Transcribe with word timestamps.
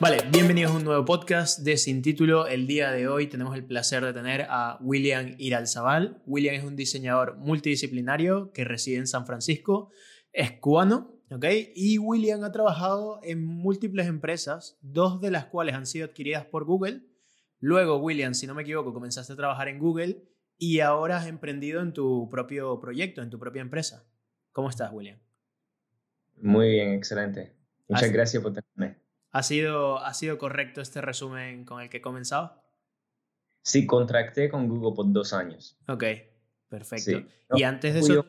Vale, 0.00 0.18
bienvenidos 0.30 0.70
a 0.70 0.76
un 0.76 0.84
nuevo 0.84 1.04
podcast 1.04 1.58
de 1.58 1.76
Sin 1.76 2.02
Título. 2.02 2.46
El 2.46 2.68
día 2.68 2.92
de 2.92 3.08
hoy 3.08 3.26
tenemos 3.26 3.56
el 3.56 3.64
placer 3.64 4.04
de 4.04 4.12
tener 4.12 4.46
a 4.48 4.78
William 4.80 5.34
Iralzabal. 5.38 6.22
William 6.24 6.54
es 6.54 6.62
un 6.62 6.76
diseñador 6.76 7.36
multidisciplinario 7.38 8.52
que 8.52 8.62
reside 8.62 8.98
en 8.98 9.08
San 9.08 9.26
Francisco, 9.26 9.90
es 10.32 10.52
cubano, 10.52 11.20
¿ok? 11.32 11.44
Y 11.74 11.98
William 11.98 12.44
ha 12.44 12.52
trabajado 12.52 13.18
en 13.24 13.44
múltiples 13.44 14.06
empresas, 14.06 14.78
dos 14.82 15.20
de 15.20 15.32
las 15.32 15.46
cuales 15.46 15.74
han 15.74 15.84
sido 15.84 16.06
adquiridas 16.06 16.46
por 16.46 16.64
Google. 16.64 17.02
Luego, 17.58 17.96
William, 17.96 18.34
si 18.34 18.46
no 18.46 18.54
me 18.54 18.62
equivoco, 18.62 18.94
comenzaste 18.94 19.32
a 19.32 19.36
trabajar 19.36 19.66
en 19.66 19.80
Google 19.80 20.22
y 20.56 20.78
ahora 20.78 21.16
has 21.16 21.26
emprendido 21.26 21.82
en 21.82 21.92
tu 21.92 22.28
propio 22.30 22.78
proyecto, 22.78 23.20
en 23.20 23.30
tu 23.30 23.40
propia 23.40 23.62
empresa. 23.62 24.08
¿Cómo 24.52 24.70
estás, 24.70 24.92
William? 24.92 25.18
Muy 26.40 26.70
bien, 26.70 26.92
excelente. 26.92 27.56
Muchas 27.88 28.12
gracias 28.12 28.40
por 28.40 28.52
tenerme. 28.52 29.07
¿Ha 29.30 29.42
sido, 29.42 29.98
¿Ha 29.98 30.14
sido 30.14 30.38
correcto 30.38 30.80
este 30.80 31.00
resumen 31.00 31.64
con 31.64 31.80
el 31.80 31.90
que 31.90 31.98
he 31.98 32.00
comenzado? 32.00 32.62
Sí, 33.62 33.86
contracté 33.86 34.48
con 34.48 34.68
Google 34.68 34.94
por 34.96 35.12
dos 35.12 35.32
años. 35.32 35.76
Ok, 35.86 36.04
perfecto. 36.68 37.22
y 37.54 37.62
antes 37.62 37.94
de 37.94 38.00
eso... 38.00 38.26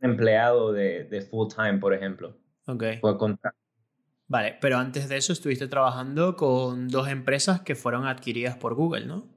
empleado 0.00 0.72
de, 0.72 1.04
de, 1.04 1.20
full 1.20 1.48
time, 1.54 1.78
por 1.78 1.92
ejemplo. 1.92 2.38
Ok. 2.66 2.84
Fue 3.00 3.18
contrato. 3.18 3.58
Vale, 4.26 4.56
pero 4.60 4.78
antes 4.78 5.08
de 5.08 5.16
eso 5.16 5.32
estuviste 5.32 5.66
trabajando 5.66 6.36
con 6.36 6.88
dos 6.88 7.08
empresas 7.08 7.60
que 7.62 7.74
fueron 7.74 8.06
adquiridas 8.06 8.56
por 8.56 8.74
Google, 8.74 9.04
¿no? 9.04 9.28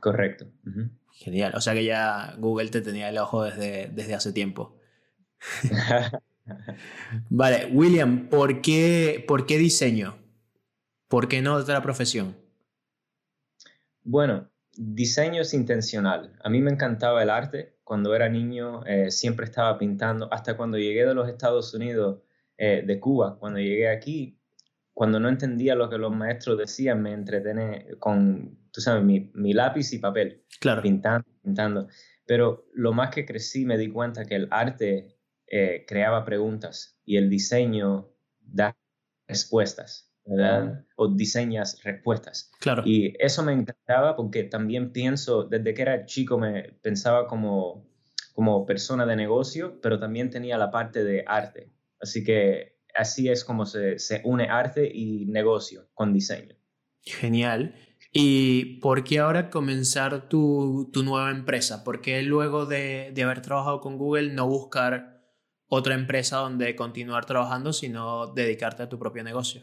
Correcto. 0.00 0.46
Genial. 1.12 1.54
O 1.56 1.60
sea 1.60 1.74
que 1.74 1.84
ya 1.84 2.34
Google 2.38 2.68
te 2.68 2.82
tenía 2.82 3.08
el 3.08 3.18
ojo 3.18 3.42
desde, 3.44 3.88
desde 3.88 4.14
hace 4.14 4.32
tiempo. 4.32 4.78
vale, 7.30 7.66
William, 7.72 8.28
¿por 8.28 8.60
qué, 8.60 9.24
¿por 9.26 9.46
qué 9.46 9.58
diseño? 9.58 10.16
¿Por 11.08 11.28
qué 11.28 11.42
no 11.42 11.54
otra 11.54 11.82
profesión? 11.82 12.36
Bueno, 14.02 14.50
diseño 14.76 15.42
es 15.42 15.54
intencional. 15.54 16.36
A 16.42 16.48
mí 16.48 16.60
me 16.60 16.70
encantaba 16.70 17.22
el 17.22 17.30
arte. 17.30 17.76
Cuando 17.84 18.14
era 18.14 18.28
niño 18.28 18.84
eh, 18.86 19.10
siempre 19.10 19.44
estaba 19.44 19.78
pintando. 19.78 20.32
Hasta 20.32 20.56
cuando 20.56 20.78
llegué 20.78 21.04
de 21.04 21.14
los 21.14 21.28
Estados 21.28 21.74
Unidos, 21.74 22.22
eh, 22.56 22.82
de 22.86 23.00
Cuba, 23.00 23.38
cuando 23.38 23.58
llegué 23.58 23.88
aquí, 23.88 24.38
cuando 24.94 25.18
no 25.18 25.28
entendía 25.28 25.74
lo 25.74 25.88
que 25.88 25.98
los 25.98 26.14
maestros 26.14 26.58
decían, 26.58 27.02
me 27.02 27.12
entretené 27.12 27.88
con, 27.98 28.58
tú 28.70 28.80
sabes, 28.80 29.02
mi, 29.02 29.30
mi 29.34 29.52
lápiz 29.52 29.92
y 29.92 29.98
papel. 29.98 30.44
Claro. 30.60 30.82
Pintando, 30.82 31.26
pintando. 31.42 31.88
Pero 32.26 32.66
lo 32.74 32.92
más 32.92 33.10
que 33.10 33.24
crecí 33.24 33.64
me 33.64 33.78
di 33.78 33.88
cuenta 33.88 34.24
que 34.24 34.36
el 34.36 34.48
arte 34.50 35.16
eh, 35.54 35.84
creaba 35.86 36.24
preguntas 36.24 36.98
y 37.04 37.18
el 37.18 37.28
diseño 37.28 38.08
da 38.40 38.74
respuestas, 39.28 40.10
¿verdad? 40.24 40.86
O 40.96 41.08
diseñas 41.08 41.78
respuestas. 41.84 42.50
Claro. 42.58 42.82
Y 42.86 43.14
eso 43.18 43.42
me 43.42 43.52
encantaba 43.52 44.16
porque 44.16 44.44
también 44.44 44.92
pienso, 44.92 45.44
desde 45.44 45.74
que 45.74 45.82
era 45.82 46.06
chico 46.06 46.38
me 46.38 46.72
pensaba 46.80 47.26
como, 47.26 47.86
como 48.32 48.64
persona 48.64 49.04
de 49.04 49.14
negocio, 49.14 49.78
pero 49.82 49.98
también 50.00 50.30
tenía 50.30 50.56
la 50.56 50.70
parte 50.70 51.04
de 51.04 51.22
arte. 51.26 51.70
Así 52.00 52.24
que 52.24 52.78
así 52.94 53.28
es 53.28 53.44
como 53.44 53.66
se, 53.66 53.98
se 53.98 54.22
une 54.24 54.48
arte 54.48 54.90
y 54.90 55.26
negocio 55.26 55.90
con 55.92 56.14
diseño. 56.14 56.56
Genial. 57.02 57.74
¿Y 58.10 58.78
por 58.80 59.04
qué 59.04 59.18
ahora 59.18 59.50
comenzar 59.50 60.30
tu, 60.30 60.88
tu 60.94 61.02
nueva 61.02 61.30
empresa? 61.30 61.84
¿Por 61.84 62.00
qué 62.00 62.22
luego 62.22 62.64
de, 62.64 63.10
de, 63.14 63.22
haber 63.22 63.42
trabajado 63.42 63.80
con 63.80 63.98
Google 63.98 64.32
no 64.32 64.46
buscar 64.46 65.11
otra 65.74 65.94
empresa 65.94 66.36
donde 66.36 66.76
continuar 66.76 67.24
trabajando, 67.24 67.72
sino 67.72 68.26
dedicarte 68.26 68.82
a 68.82 68.90
tu 68.90 68.98
propio 68.98 69.24
negocio? 69.24 69.62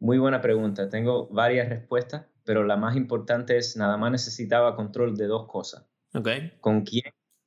Muy 0.00 0.18
buena 0.18 0.40
pregunta. 0.40 0.88
Tengo 0.88 1.28
varias 1.28 1.68
respuestas, 1.68 2.26
pero 2.42 2.64
la 2.64 2.76
más 2.76 2.96
importante 2.96 3.56
es 3.56 3.76
nada 3.76 3.96
más 3.96 4.10
necesitaba 4.10 4.74
control 4.74 5.16
de 5.16 5.28
dos 5.28 5.46
cosas. 5.46 5.86
Okay. 6.12 6.54
¿Con 6.60 6.82
quién, 6.82 7.04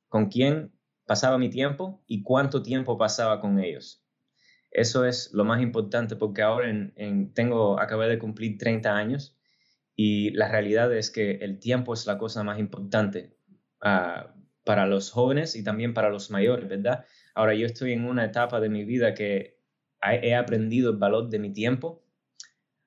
con 0.08 0.30
quién 0.30 0.72
pasaba 1.04 1.36
mi 1.36 1.50
tiempo 1.50 2.02
y 2.06 2.22
cuánto 2.22 2.62
tiempo 2.62 2.96
pasaba 2.96 3.42
con 3.42 3.58
ellos? 3.58 4.02
Eso 4.70 5.04
es 5.04 5.34
lo 5.34 5.44
más 5.44 5.60
importante 5.60 6.16
porque 6.16 6.40
ahora 6.40 6.70
en, 6.70 7.34
tengo, 7.34 7.78
acabé 7.78 8.08
de 8.08 8.18
cumplir 8.18 8.56
30 8.56 8.96
años 8.96 9.36
y 9.96 10.30
la 10.30 10.48
realidad 10.48 10.90
es 10.96 11.10
que 11.10 11.32
el 11.32 11.58
tiempo 11.58 11.92
es 11.92 12.06
la 12.06 12.16
cosa 12.16 12.42
más 12.42 12.58
importante. 12.58 13.36
Uh, 13.84 14.39
para 14.70 14.86
los 14.86 15.10
jóvenes 15.10 15.56
y 15.56 15.64
también 15.64 15.94
para 15.94 16.10
los 16.10 16.30
mayores, 16.30 16.68
¿verdad? 16.68 17.04
Ahora 17.34 17.54
yo 17.54 17.66
estoy 17.66 17.90
en 17.90 18.04
una 18.04 18.24
etapa 18.24 18.60
de 18.60 18.68
mi 18.68 18.84
vida 18.84 19.14
que 19.14 19.58
he 20.00 20.32
aprendido 20.36 20.92
el 20.92 20.96
valor 20.96 21.28
de 21.28 21.40
mi 21.40 21.52
tiempo, 21.52 22.04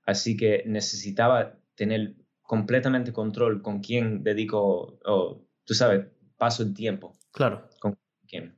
así 0.06 0.38
que 0.38 0.64
necesitaba 0.66 1.60
tener 1.76 2.16
completamente 2.42 3.12
control 3.12 3.62
con 3.62 3.82
quién 3.82 4.24
dedico, 4.24 4.98
o 5.04 5.46
tú 5.66 5.74
sabes, 5.74 6.06
paso 6.38 6.64
el 6.64 6.74
tiempo. 6.74 7.18
Claro. 7.34 7.68
Con 7.82 7.98
quién. 8.30 8.56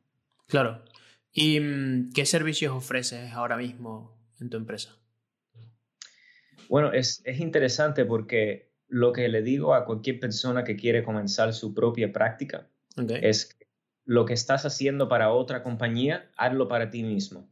Claro. 0.47 0.85
¿Y 1.33 1.59
mm, 1.59 2.11
qué 2.13 2.27
servicios 2.27 2.75
ofreces 2.75 3.33
ahora 3.33 3.57
mismo 3.57 4.15
en 4.39 4.51
tu 4.51 4.57
empresa? 4.57 4.99
Bueno, 6.69 6.93
es, 6.93 7.23
es 7.25 7.39
interesante 7.39 8.05
porque 8.05 8.71
lo 8.87 9.11
que 9.13 9.27
le 9.29 9.41
digo 9.41 9.73
a 9.73 9.83
cualquier 9.83 10.19
persona 10.19 10.63
que 10.63 10.75
quiere 10.75 11.03
comenzar 11.03 11.55
su 11.55 11.73
propia 11.73 12.13
práctica 12.13 12.69
es 12.97 13.57
lo 14.05 14.25
que 14.25 14.33
estás 14.33 14.65
haciendo 14.65 15.09
para 15.09 15.31
otra 15.31 15.63
compañía, 15.63 16.29
hazlo 16.37 16.67
para 16.67 16.89
ti 16.89 17.03
mismo. 17.03 17.49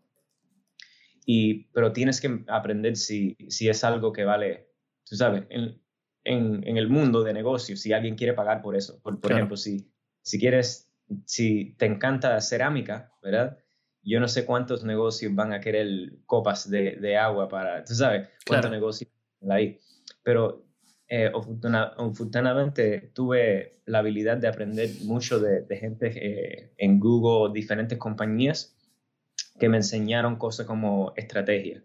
Y, 1.26 1.66
pero 1.74 1.94
tienes 1.94 2.22
que 2.22 2.44
aprender 2.48 2.96
si, 2.96 3.36
si 3.50 3.70
es 3.70 3.84
algo 3.84 4.12
que 4.14 4.24
vale, 4.24 4.70
tú 5.06 5.16
sabes, 5.16 5.46
en, 5.50 5.82
en, 6.24 6.78
el 6.78 6.90
mundo 6.90 7.24
de 7.24 7.34
negocios, 7.34 7.80
si 7.80 7.94
alguien 7.94 8.16
quiere 8.16 8.34
pagar 8.34 8.62
por 8.62 8.76
eso. 8.76 9.02
Por, 9.02 9.20
ejemplo, 9.32 9.58
si, 9.58 9.92
si 10.22 10.40
quieres, 10.40 10.92
si 11.26 11.76
te 11.78 11.86
encanta 11.86 12.40
cerámica, 12.42 13.12
¿verdad? 13.22 13.58
Yo 14.02 14.20
no 14.20 14.28
sé 14.28 14.46
cuántos 14.46 14.84
negocios 14.84 15.34
van 15.34 15.54
a 15.54 15.62
querer 15.62 16.18
copas 16.26 16.70
de, 16.70 16.98
de 16.98 17.18
agua 17.18 17.48
para, 17.48 17.84
tú 17.86 17.96
sabes, 17.96 18.28
cuántos 18.46 18.70
negocios 18.70 19.10
ahí. 19.50 19.80
Pero 20.24 20.66
eh, 21.16 21.32
afortunadamente 21.32 23.12
tuve 23.14 23.82
la 23.86 24.00
habilidad 24.00 24.38
de 24.38 24.48
aprender 24.48 24.90
mucho 25.04 25.40
de, 25.40 25.78
gente 25.78 26.08
eh, 26.08 26.74
en 26.76 27.00
Google, 27.00 27.54
diferentes 27.54 28.00
compañías 28.00 28.76
que 29.60 29.70
me 29.70 29.78
enseñaron 29.78 30.38
cosas 30.38 30.66
como 30.66 31.14
estrategia. 31.16 31.84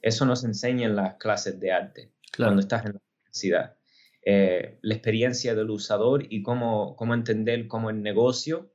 Eso 0.00 0.24
nos 0.26 0.44
enseña 0.44 0.86
en 0.86 0.94
las 0.94 1.14
clases 1.14 1.58
de 1.58 1.72
arte 1.72 2.12
cuando 2.36 2.60
estás 2.60 2.86
en 2.86 2.92
la 2.92 3.00
universidad. 3.16 3.76
Eh, 4.24 4.78
la 4.82 4.94
experiencia 4.94 5.56
del 5.56 5.70
usador 5.70 6.32
y 6.32 6.44
cómo, 6.44 6.94
cómo 6.94 7.14
entender 7.14 7.66
cómo 7.66 7.90
el 7.90 8.00
negocio 8.00 8.72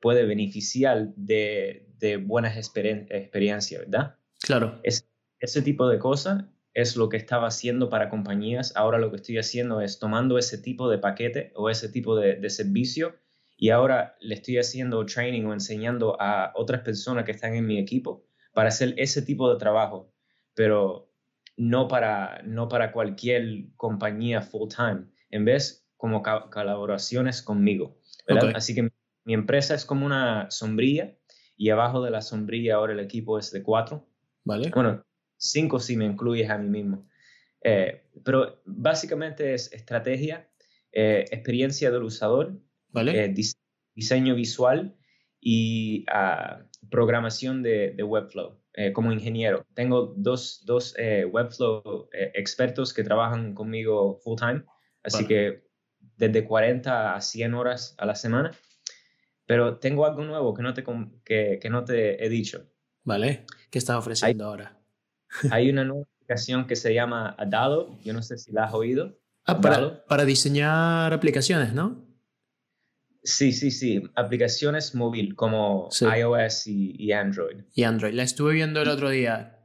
puede 0.00 0.26
beneficiar 0.26 1.14
de, 1.16 1.88
de 1.96 2.18
buenas 2.18 2.58
experiencias, 2.58 3.80
¿verdad? 3.80 4.16
Claro. 4.38 4.80
Es, 4.82 5.08
ese 5.40 5.62
tipo 5.62 5.88
de 5.88 5.98
cosas 5.98 6.44
es 6.76 6.94
lo 6.94 7.08
que 7.08 7.16
estaba 7.16 7.46
haciendo 7.46 7.88
para 7.88 8.10
compañías. 8.10 8.76
Ahora 8.76 8.98
lo 8.98 9.10
que 9.10 9.16
estoy 9.16 9.38
haciendo 9.38 9.80
es 9.80 9.98
tomando 9.98 10.36
ese 10.36 10.58
tipo 10.58 10.90
de 10.90 10.98
paquete 10.98 11.50
o 11.54 11.70
ese 11.70 11.88
tipo 11.88 12.16
de, 12.16 12.50
servicio 12.50 13.16
y 13.56 13.70
ahora 13.70 14.14
le 14.20 14.34
estoy 14.34 14.58
haciendo 14.58 15.06
training 15.06 15.46
o 15.46 15.54
enseñando 15.54 16.20
a 16.20 16.52
otras 16.54 16.82
personas 16.82 17.24
que 17.24 17.32
están 17.32 17.54
en 17.54 17.66
mi 17.66 17.78
equipo 17.78 18.26
para 18.52 18.68
hacer 18.68 18.92
ese 18.98 19.22
tipo 19.22 19.50
de 19.50 19.58
trabajo, 19.58 20.12
pero 20.52 21.10
no 21.56 21.88
para, 21.88 22.42
no 22.44 22.68
para 22.68 22.92
cualquier 22.92 23.68
compañía 23.78 24.42
full 24.42 24.68
time, 24.68 25.06
en 25.30 25.46
vez 25.46 25.88
como 25.96 26.22
colaboraciones 26.22 27.40
conmigo. 27.40 27.96
Así 28.54 28.74
que 28.74 28.90
mi 29.24 29.32
empresa 29.32 29.74
es 29.74 29.86
como 29.86 30.04
una 30.04 30.50
sombrilla 30.50 31.16
y 31.56 31.70
abajo 31.70 32.02
de 32.02 32.10
la 32.10 32.20
sombrilla 32.20 32.74
ahora 32.74 32.92
el 32.92 33.00
equipo 33.00 33.38
es 33.38 33.50
de 33.50 33.62
cuatro. 33.62 34.06
Vale. 34.44 34.70
Bueno, 34.74 35.06
cinco 35.36 35.80
si 35.80 35.96
me 35.96 36.04
incluyes 36.04 36.50
a 36.50 36.58
mí 36.58 36.68
mismo. 36.68 37.06
Eh, 37.62 38.02
pero 38.24 38.62
básicamente 38.64 39.54
es 39.54 39.72
estrategia, 39.72 40.48
eh, 40.92 41.24
experiencia 41.30 41.90
del 41.90 42.04
usador, 42.04 42.60
¿Vale? 42.90 43.24
Eh, 43.24 43.34
diseño 43.94 44.34
visual 44.34 44.96
y 45.40 46.04
ah, 46.12 46.64
programación 46.90 47.62
de, 47.62 48.00
Webflow 48.02 48.60
como 48.92 49.10
ingeniero. 49.10 49.66
Tengo 49.74 50.14
dos, 50.16 50.62
dos 50.64 50.94
Webflow 50.98 52.08
expertos 52.12 52.92
que 52.92 53.02
trabajan 53.02 53.54
conmigo 53.54 54.20
full 54.22 54.38
time, 54.38 54.64
así 55.02 55.26
que 55.26 55.64
desde 56.16 56.44
40 56.44 57.14
a 57.14 57.20
100 57.20 57.54
horas 57.54 57.94
a 57.98 58.06
la 58.06 58.14
semana. 58.14 58.52
Pero 59.46 59.78
tengo 59.78 60.04
algo 60.04 60.24
nuevo 60.24 60.52
que 60.54 60.62
no 60.62 60.74
te, 60.74 60.84
que, 61.24 61.58
que 61.60 61.70
no 61.70 61.84
te 61.84 62.24
he 62.24 62.28
dicho. 62.28 62.68
¿Vale? 63.04 63.46
¿Qué 63.70 63.78
estás 63.78 63.96
ofreciendo 63.96 64.44
ahora? 64.44 64.76
Hay 65.50 65.70
una 65.70 65.84
nueva 65.84 66.06
aplicación 66.16 66.66
que 66.66 66.76
se 66.76 66.94
llama 66.94 67.34
Adalo, 67.38 67.98
yo 68.02 68.12
no 68.12 68.22
sé 68.22 68.38
si 68.38 68.52
la 68.52 68.64
has 68.64 68.74
oído. 68.74 69.18
Ah, 69.44 69.60
para, 69.60 70.04
para, 70.06 70.24
diseñar 70.24 71.12
aplicaciones, 71.12 71.72
¿no? 71.72 72.04
Sí, 73.22 73.52
sí, 73.52 73.70
sí, 73.70 74.02
aplicaciones 74.14 74.94
móvil 74.94 75.36
como 75.36 75.88
iOS 76.00 76.66
y, 76.66 77.12
Android. 77.12 77.62
Y 77.74 77.84
Android, 77.84 78.14
la 78.14 78.22
estuve 78.22 78.54
viendo 78.54 78.82
el 78.82 78.88
otro 78.88 79.10
día. 79.10 79.58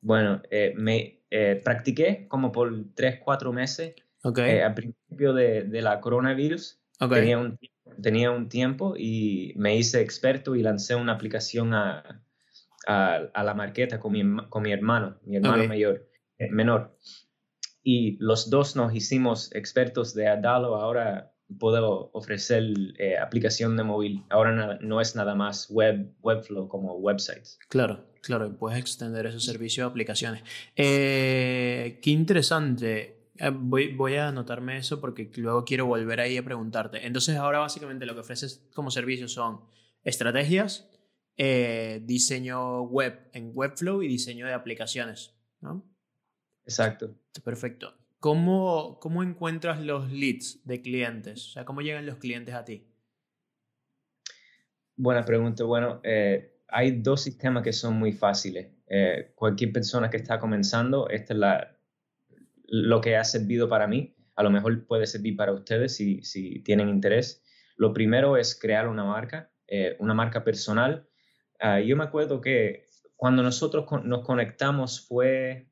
Bueno, 0.00 0.42
eh, 0.50 0.74
me 0.76 1.22
eh, 1.30 1.60
practiqué 1.62 2.26
como 2.28 2.52
por 2.52 2.72
tres, 2.94 3.20
cuatro 3.22 3.52
meses. 3.52 3.94
Okay. 4.22 4.58
al 4.58 4.74
principio 4.74 5.32
de, 5.32 5.62
de 5.62 5.80
la 5.80 6.00
coronavirus. 6.00 6.80
Tenía, 6.98 7.38
un, 7.38 7.58
tenía 8.02 8.32
un 8.32 8.48
tiempo 8.48 8.94
y 8.96 9.52
me 9.56 9.76
hice 9.76 10.00
experto 10.00 10.56
y 10.56 10.62
lancé 10.62 10.96
una 10.96 11.12
aplicación 11.12 11.72
a, 11.72 12.22
a, 12.88 13.44
la 13.44 13.54
marqueta 13.54 14.00
con 14.00 14.12
mi, 14.12 14.22
con 14.48 14.62
mi 14.62 14.72
hermano, 14.72 15.18
mi 15.24 15.36
hermano 15.36 15.68
mayor, 15.68 16.08
menor. 16.50 16.96
Y 17.82 18.16
los 18.18 18.50
dos 18.50 18.76
nos 18.76 18.94
hicimos 18.94 19.54
expertos 19.54 20.14
de 20.14 20.26
Adalo. 20.26 20.76
Ahora 20.76 21.32
puedo 21.58 22.10
ofrecer 22.12 22.64
eh, 22.98 23.16
aplicación 23.18 23.76
de 23.76 23.84
móvil. 23.84 24.24
Ahora 24.30 24.78
no 24.80 25.00
es 25.00 25.14
nada 25.14 25.34
más 25.34 25.70
web, 25.70 26.14
Webflow 26.22 26.68
como 26.68 26.94
websites. 26.94 27.58
Claro, 27.68 28.06
claro, 28.22 28.56
puedes 28.56 28.78
extender 28.78 29.26
ese 29.26 29.40
servicio 29.40 29.84
a 29.84 29.88
aplicaciones. 29.88 30.42
Eh, 30.74 32.00
qué 32.02 32.10
interesante. 32.10 33.30
Eh, 33.36 33.50
voy, 33.54 33.94
voy, 33.94 34.16
a 34.16 34.28
anotarme 34.28 34.78
eso 34.78 35.00
porque 35.00 35.30
luego 35.36 35.64
quiero 35.64 35.86
volver 35.86 36.20
ahí 36.20 36.36
a 36.36 36.44
preguntarte. 36.44 37.06
Entonces 37.06 37.36
ahora 37.36 37.58
básicamente 37.58 38.06
lo 38.06 38.14
que 38.14 38.20
ofreces 38.20 38.66
como 38.74 38.90
servicio 38.90 39.28
son 39.28 39.60
estrategias, 40.04 40.90
diseño 41.38 42.82
web 42.82 43.30
en 43.32 43.52
Webflow 43.54 44.02
y 44.02 44.08
diseño 44.08 44.46
de 44.46 44.54
aplicaciones, 44.54 45.34
¿no? 45.60 45.88
Exacto. 46.64 47.14
Perfecto. 47.44 47.94
¿Cómo, 48.20 48.98
¿Cómo 49.00 49.22
encuentras 49.22 49.80
los 49.80 50.10
leads 50.10 50.66
de 50.66 50.82
clientes? 50.82 51.46
O 51.46 51.50
sea, 51.52 51.64
¿cómo 51.64 51.80
llegan 51.80 52.04
los 52.04 52.16
clientes 52.16 52.54
a 52.54 52.64
ti? 52.64 52.84
Buena 54.96 55.24
pregunta. 55.24 55.62
Bueno, 55.62 56.00
eh, 56.02 56.58
hay 56.66 57.00
dos 57.00 57.22
sistemas 57.22 57.62
que 57.62 57.72
son 57.72 57.96
muy 57.96 58.12
fáciles. 58.12 58.72
Eh, 58.88 59.32
cualquier 59.36 59.72
persona 59.72 60.10
que 60.10 60.16
está 60.16 60.40
comenzando, 60.40 61.08
esta 61.08 61.32
es 61.32 61.38
la, 61.38 61.78
lo 62.66 63.00
que 63.00 63.16
ha 63.16 63.22
servido 63.22 63.68
para 63.68 63.86
mí. 63.86 64.16
A 64.34 64.42
lo 64.42 64.50
mejor 64.50 64.84
puede 64.86 65.06
servir 65.06 65.36
para 65.36 65.52
ustedes 65.52 65.94
si, 65.94 66.22
si 66.24 66.58
tienen 66.64 66.88
interés. 66.88 67.44
Lo 67.76 67.92
primero 67.92 68.36
es 68.36 68.58
crear 68.58 68.88
una 68.88 69.04
marca, 69.04 69.52
eh, 69.68 69.96
una 70.00 70.14
marca 70.14 70.42
personal. 70.42 71.08
Ah, 71.58 71.80
yo 71.80 71.96
me 71.96 72.04
acuerdo 72.04 72.40
que 72.40 72.86
cuando 73.16 73.42
nosotros 73.42 73.84
nos 74.04 74.24
conectamos 74.24 75.06
fue 75.06 75.68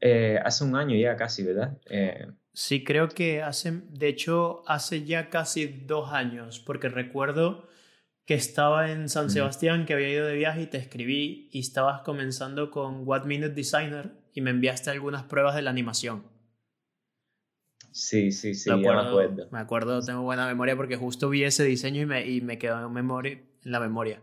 eh, 0.00 0.38
hace 0.44 0.64
un 0.64 0.76
año 0.76 0.96
ya 0.96 1.16
casi, 1.16 1.42
¿verdad? 1.42 1.78
Eh, 1.86 2.26
sí, 2.52 2.84
creo 2.84 3.08
que 3.08 3.42
hace, 3.42 3.72
de 3.88 4.08
hecho, 4.08 4.62
hace 4.68 5.04
ya 5.04 5.30
casi 5.30 5.66
dos 5.66 6.12
años, 6.12 6.60
porque 6.60 6.90
recuerdo 6.90 7.66
que 8.26 8.34
estaba 8.34 8.90
en 8.90 9.08
San 9.08 9.30
Sebastián, 9.30 9.86
que 9.86 9.94
había 9.94 10.10
ido 10.10 10.26
de 10.26 10.34
viaje 10.34 10.62
y 10.62 10.66
te 10.66 10.76
escribí 10.76 11.48
y 11.52 11.60
estabas 11.60 12.02
comenzando 12.02 12.70
con 12.70 13.08
What 13.08 13.24
Minute 13.24 13.54
Designer 13.54 14.12
y 14.34 14.42
me 14.42 14.50
enviaste 14.50 14.90
algunas 14.90 15.24
pruebas 15.24 15.54
de 15.54 15.62
la 15.62 15.70
animación. 15.70 16.24
Sí, 17.92 18.30
sí, 18.32 18.54
sí, 18.54 18.70
me 18.70 18.76
acuerdo, 18.76 19.48
me 19.50 19.58
acuerdo. 19.58 20.02
tengo 20.02 20.22
buena 20.22 20.46
memoria 20.46 20.76
porque 20.76 20.96
justo 20.96 21.30
vi 21.30 21.44
ese 21.44 21.64
diseño 21.64 22.02
y 22.02 22.06
me, 22.06 22.26
y 22.26 22.40
me 22.40 22.58
quedó 22.58 22.84
en, 22.84 22.92
memoria, 22.92 23.32
en 23.32 23.72
la 23.72 23.80
memoria. 23.80 24.20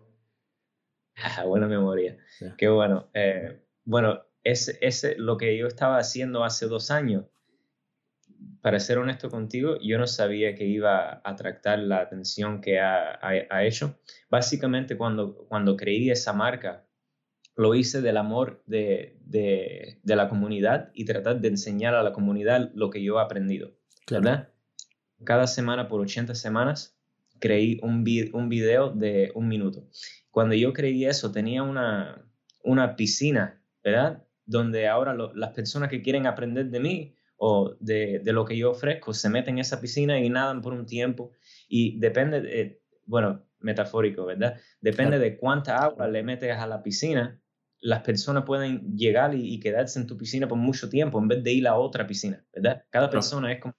Buena 1.47 1.67
memoria. 1.67 2.17
Qué 2.57 2.67
bueno. 2.67 3.09
Eh, 3.13 3.61
bueno, 3.83 4.21
es, 4.43 4.77
es 4.81 5.15
lo 5.17 5.37
que 5.37 5.57
yo 5.57 5.67
estaba 5.67 5.97
haciendo 5.97 6.43
hace 6.43 6.67
dos 6.67 6.91
años. 6.91 7.25
Para 8.61 8.79
ser 8.79 8.99
honesto 8.99 9.29
contigo, 9.29 9.77
yo 9.81 9.97
no 9.97 10.05
sabía 10.05 10.53
que 10.53 10.65
iba 10.65 11.21
a 11.23 11.35
tratar 11.35 11.79
la 11.79 11.99
atención 11.99 12.61
que 12.61 12.79
ha, 12.79 13.19
ha, 13.21 13.65
hecho. 13.65 13.99
Básicamente, 14.29 14.97
cuando, 14.97 15.47
cuando 15.47 15.75
creí 15.75 16.11
esa 16.11 16.31
marca, 16.33 16.85
lo 17.55 17.73
hice 17.73 18.01
del 18.01 18.17
amor 18.17 18.63
de, 18.67 19.17
de, 19.21 19.99
de, 20.03 20.15
la 20.15 20.29
comunidad 20.29 20.91
y 20.93 21.05
tratar 21.05 21.41
de 21.41 21.47
enseñar 21.47 21.95
a 21.95 22.03
la 22.03 22.13
comunidad 22.13 22.71
lo 22.75 22.91
que 22.91 23.01
yo 23.03 23.17
he 23.17 23.21
aprendido. 23.21 23.71
¿verdad? 24.09 24.49
Cada 25.23 25.47
semana, 25.47 25.87
por 25.87 26.01
80 26.01 26.35
semanas, 26.35 26.97
creí 27.39 27.79
un, 27.81 28.05
un 28.33 28.49
video 28.49 28.89
de 28.91 29.31
un 29.35 29.47
minuto. 29.47 29.87
Cuando 30.31 30.55
yo 30.55 30.73
creí 30.73 31.05
eso, 31.05 31.31
tenía 31.31 31.61
una, 31.61 32.25
una 32.63 32.95
piscina, 32.95 33.61
¿verdad? 33.83 34.25
donde 34.45 34.87
ahora 34.87 35.15
las 35.33 35.51
personas 35.51 35.89
que 35.89 36.01
quieren 36.01 36.27
aprender 36.27 36.69
de 36.69 36.79
mí 36.79 37.15
o 37.37 37.73
de, 37.79 38.21
lo 38.25 38.45
que 38.45 38.57
yo 38.57 38.71
ofrezco 38.71 39.13
se 39.13 39.29
meten 39.29 39.55
en 39.55 39.59
esa 39.59 39.79
piscina 39.79 40.19
y 40.19 40.29
nadan 40.29 40.61
por 40.61 40.73
un 40.73 40.85
tiempo 40.85 41.31
y 41.67 41.97
depende, 41.99 42.41
de, 42.41 42.81
bueno, 43.05 43.45
metafórico, 43.59 44.25
¿verdad? 44.25 44.59
Depende 44.79 45.19
de 45.19 45.37
cuánta 45.37 45.77
agua 45.77 46.07
le 46.07 46.21
metes 46.21 46.55
a 46.55 46.67
la 46.67 46.83
piscina, 46.83 47.39
las 47.79 48.01
personas 48.01 48.43
pueden 48.43 48.95
llegar 48.95 49.33
y, 49.33 49.59
quedarse 49.59 49.99
en 49.99 50.05
tu 50.05 50.17
piscina 50.17 50.47
por 50.47 50.57
mucho 50.57 50.89
tiempo 50.89 51.19
en 51.19 51.27
vez 51.27 51.43
de 51.43 51.53
ir 51.53 51.67
a 51.67 51.75
otra 51.75 52.05
piscina, 52.05 52.45
¿verdad? 52.53 52.83
Cada 52.89 53.09
persona 53.09 53.51
es 53.51 53.59
como... 53.59 53.73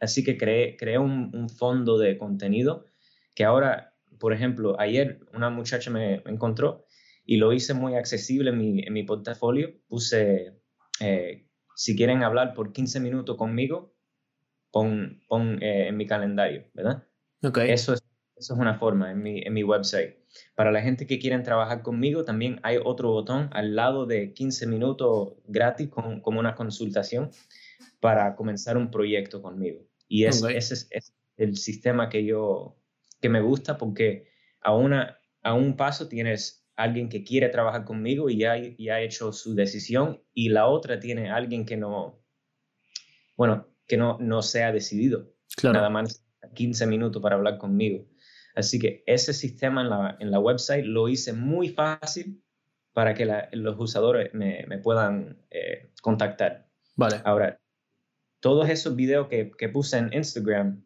Así 0.00 0.22
que 0.22 0.36
creé, 0.38 0.76
creé 0.76 0.98
un, 0.98 1.48
fondo 1.48 1.98
de 1.98 2.16
contenido 2.16 2.86
que 3.34 3.44
ahora, 3.44 3.93
por 4.18 4.32
ejemplo, 4.32 4.78
ayer 4.80 5.20
una 5.32 5.50
muchacha 5.50 5.90
me 5.90 6.22
encontró 6.26 6.86
y 7.24 7.36
lo 7.36 7.52
hice 7.52 7.74
muy 7.74 7.94
accesible 7.94 8.50
en 8.50 8.58
mi, 8.58 8.82
en 8.82 8.92
mi 8.92 9.02
portafolio. 9.02 9.72
Puse, 9.88 10.54
eh, 11.00 11.48
si 11.74 11.96
quieren 11.96 12.22
hablar 12.22 12.54
por 12.54 12.72
15 12.72 13.00
minutos 13.00 13.36
conmigo, 13.36 13.94
pon, 14.70 15.22
pon 15.28 15.62
eh, 15.62 15.88
en 15.88 15.96
mi 15.96 16.06
calendario, 16.06 16.64
¿verdad? 16.74 17.04
Okay. 17.42 17.70
Eso, 17.70 17.94
es, 17.94 18.02
eso 18.36 18.54
es 18.54 18.60
una 18.60 18.78
forma 18.78 19.10
en 19.10 19.22
mi, 19.22 19.40
en 19.40 19.52
mi 19.52 19.62
website. 19.62 20.16
Para 20.54 20.72
la 20.72 20.82
gente 20.82 21.06
que 21.06 21.18
quieren 21.18 21.42
trabajar 21.42 21.82
conmigo, 21.82 22.24
también 22.24 22.60
hay 22.62 22.78
otro 22.82 23.10
botón 23.10 23.48
al 23.52 23.76
lado 23.76 24.06
de 24.06 24.32
15 24.32 24.66
minutos 24.66 25.34
gratis 25.46 25.88
con, 25.88 26.20
como 26.20 26.40
una 26.40 26.54
consultación 26.54 27.30
para 28.00 28.34
comenzar 28.36 28.76
un 28.76 28.90
proyecto 28.90 29.40
conmigo. 29.40 29.86
Y 30.08 30.24
es, 30.24 30.42
ese 30.42 30.86
es, 30.90 31.14
el 31.36 31.56
sistema 31.56 32.08
que 32.08 32.24
yo, 32.24 32.76
que 33.24 33.30
me 33.30 33.40
gusta 33.40 33.78
porque 33.78 34.28
a, 34.60 34.74
una, 34.74 35.18
a 35.42 35.54
un 35.54 35.78
paso 35.78 36.08
tienes 36.08 36.68
alguien 36.76 37.08
que 37.08 37.24
quiere 37.24 37.48
trabajar 37.48 37.86
conmigo 37.86 38.28
y 38.28 38.36
ya, 38.36 38.52
ha 38.52 39.00
hecho 39.00 39.32
su 39.32 39.54
decisión 39.54 40.22
y 40.34 40.50
la 40.50 40.66
otra 40.66 41.00
tiene 41.00 41.30
alguien 41.30 41.64
que 41.64 41.78
no, 41.78 42.22
bueno, 43.34 43.66
que 43.86 43.96
no, 43.96 44.18
no 44.20 44.42
se 44.42 44.62
ha 44.62 44.72
decidido. 44.72 45.32
Nada 45.62 45.88
más 45.88 46.22
15 46.52 46.86
minutos 46.86 47.22
para 47.22 47.36
hablar 47.36 47.56
conmigo. 47.56 48.06
Así 48.54 48.78
que 48.78 49.02
ese 49.06 49.32
sistema 49.32 49.80
en 49.80 49.88
la, 49.88 50.18
en 50.20 50.30
la 50.30 50.38
website 50.38 50.84
lo 50.84 51.08
hice 51.08 51.32
muy 51.32 51.70
fácil 51.70 52.44
para 52.92 53.14
que 53.14 53.24
los 53.52 53.80
usadores 53.80 54.34
me, 54.34 54.66
me 54.68 54.76
puedan 54.76 55.42
eh, 55.50 55.94
contactar. 56.02 56.68
Vale. 56.94 57.22
Ahora, 57.24 57.58
todos 58.40 58.68
esos 58.68 58.94
videos 58.94 59.28
que, 59.28 59.50
que, 59.56 59.70
puse 59.70 59.96
en 59.96 60.12
Instagram, 60.12 60.84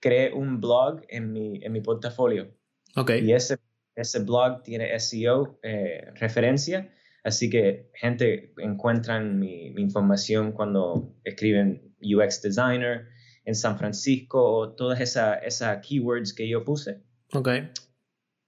creé 0.00 0.32
un 0.32 0.60
blog 0.60 1.02
en 1.08 1.32
mi, 1.32 1.62
en 1.62 1.72
mi 1.72 1.80
portafolio. 1.80 2.50
Ok. 2.96 3.12
Y 3.22 3.32
ese 3.32 3.58
ese 3.98 4.20
blog 4.20 4.62
tiene 4.62 4.98
SEO 5.00 5.58
eh, 5.62 6.12
referencia, 6.14 6.88
así 7.24 7.50
que 7.50 7.90
gente 7.94 8.54
encuentran 8.58 9.40
mi, 9.40 9.74
información 9.76 10.52
cuando 10.52 11.16
escriben 11.24 11.96
UX 12.00 12.40
Designer 12.40 13.08
en 13.44 13.56
San 13.56 13.76
Francisco 13.76 14.40
o 14.40 14.72
todas 14.74 15.00
esas 15.00 15.38
esa 15.42 15.80
keywords 15.80 16.32
que 16.32 16.48
yo 16.48 16.64
puse. 16.64 17.02
Ok. 17.32 17.48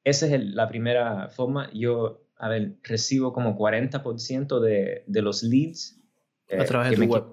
Esa 0.05 0.27
es 0.27 0.45
la 0.45 0.69
primera 0.69 1.29
forma. 1.31 1.69
Yo, 1.73 2.29
a 2.37 2.49
ver, 2.49 2.77
recibo 2.85 3.33
como 3.33 3.59
40% 3.59 4.61
de, 4.61 5.03
de 5.05 5.23
los 5.23 5.43
leads. 5.43 6.01
Eh, 6.49 6.61
a 6.61 6.65
través 6.65 6.97
de 6.97 7.07
web. 7.07 7.25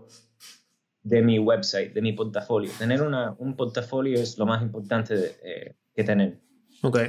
De 1.09 1.21
mi 1.21 1.39
website, 1.39 1.93
de 1.93 2.01
mi 2.01 2.13
portafolio. 2.13 2.71
Tener 2.77 3.01
una, 3.01 3.35
un 3.37 3.55
portafolio 3.55 4.19
es 4.19 4.37
lo 4.37 4.45
más 4.45 4.61
importante 4.61 5.37
eh, 5.43 5.75
que 5.95 6.03
tener. 6.03 6.39
Ok 6.81 6.99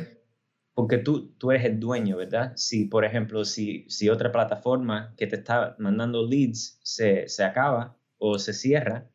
porque 0.79 0.99
tú, 0.99 1.33
tú 1.39 1.51
eres 1.51 1.65
el 1.65 1.81
dueño, 1.81 2.17
¿verdad? 2.19 2.53
Si, 2.55 2.85
por 2.85 3.05
ejemplo, 3.05 3.45
si, 3.45 3.85
si 3.89 4.09
otra 4.09 4.31
plataforma 4.31 5.13
que 5.17 5.27
te 5.27 5.35
está 5.35 5.75
mandando 5.81 6.25
leads 6.25 6.79
se, 6.85 7.27
se 7.27 7.43
acaba 7.43 7.99
o 8.17 8.39
se 8.39 8.53
cierra, 8.53 9.11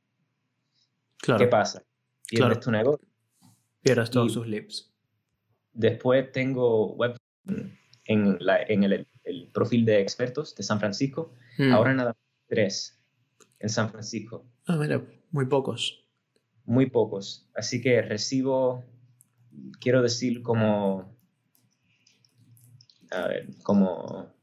¿qué 1.37 1.47
pasa? 1.47 1.81
Pierdes 2.27 2.59
tu 2.59 2.69
negocio. 2.69 3.07
Pierdes 3.81 4.09
todos 4.09 4.33
sus 4.33 4.45
leads. 4.45 4.93
Después 5.71 6.33
tengo 6.33 6.95
web 6.95 7.15
en, 8.07 8.37
la, 8.41 8.61
en 8.63 8.83
el, 8.83 9.07
el, 9.23 9.49
profil 9.53 9.85
de 9.85 10.01
expertos 10.01 10.53
de 10.55 10.63
San 10.63 10.81
Francisco. 10.81 11.31
Hmm. 11.57 11.71
Ahora 11.71 11.93
nada 11.93 12.09
más 12.09 12.45
tres 12.45 13.01
en 13.59 13.69
San 13.69 13.89
Francisco. 13.89 14.45
Ah, 14.67 14.77
mira, 14.77 15.03
muy 15.31 15.45
pocos. 15.45 16.05
Muy 16.65 16.89
pocos. 16.89 17.49
Así 17.55 17.81
que 17.81 18.01
recibo, 18.01 18.83
quiero 19.79 20.01
decir, 20.01 20.41
como 20.41 21.13
a 23.13 23.27
ver, 23.27 23.47
como 23.63 24.33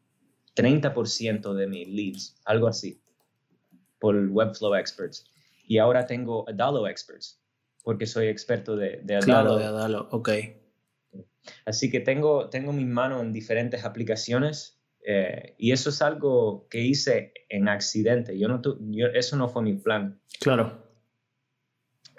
30% 0.54 1.54
de 1.54 1.66
mis 1.66 1.88
leads, 1.88 2.36
algo 2.44 2.68
así, 2.68 3.00
por 3.98 4.16
Webflow 4.16 4.74
Experts. 4.74 5.24
Y 5.66 5.78
ahora 5.78 6.06
tengo 6.06 6.48
Adalo 6.48 6.86
Experts, 6.86 7.40
porque 7.82 8.06
soy 8.06 8.28
experto 8.28 8.76
de, 8.76 9.00
de 9.02 9.16
Adalo. 9.16 9.24
Claro, 9.24 9.56
de 9.56 9.64
Adalo, 9.64 10.08
ok. 10.10 10.30
Así 11.64 11.90
que 11.90 12.00
tengo, 12.00 12.48
tengo 12.50 12.72
mis 12.72 12.86
manos 12.86 13.22
en 13.22 13.32
diferentes 13.32 13.84
aplicaciones 13.84 14.79
Eh, 15.06 15.54
y 15.58 15.72
eso 15.72 15.90
es 15.90 16.02
algo 16.02 16.66
que 16.68 16.80
hice 16.80 17.32
en 17.48 17.68
accidente. 17.68 18.38
Yo 18.38 18.48
no 18.48 18.60
eso 19.14 19.36
no 19.36 19.48
fue 19.48 19.62
mi 19.62 19.74
plan. 19.74 20.20
Claro. 20.40 20.86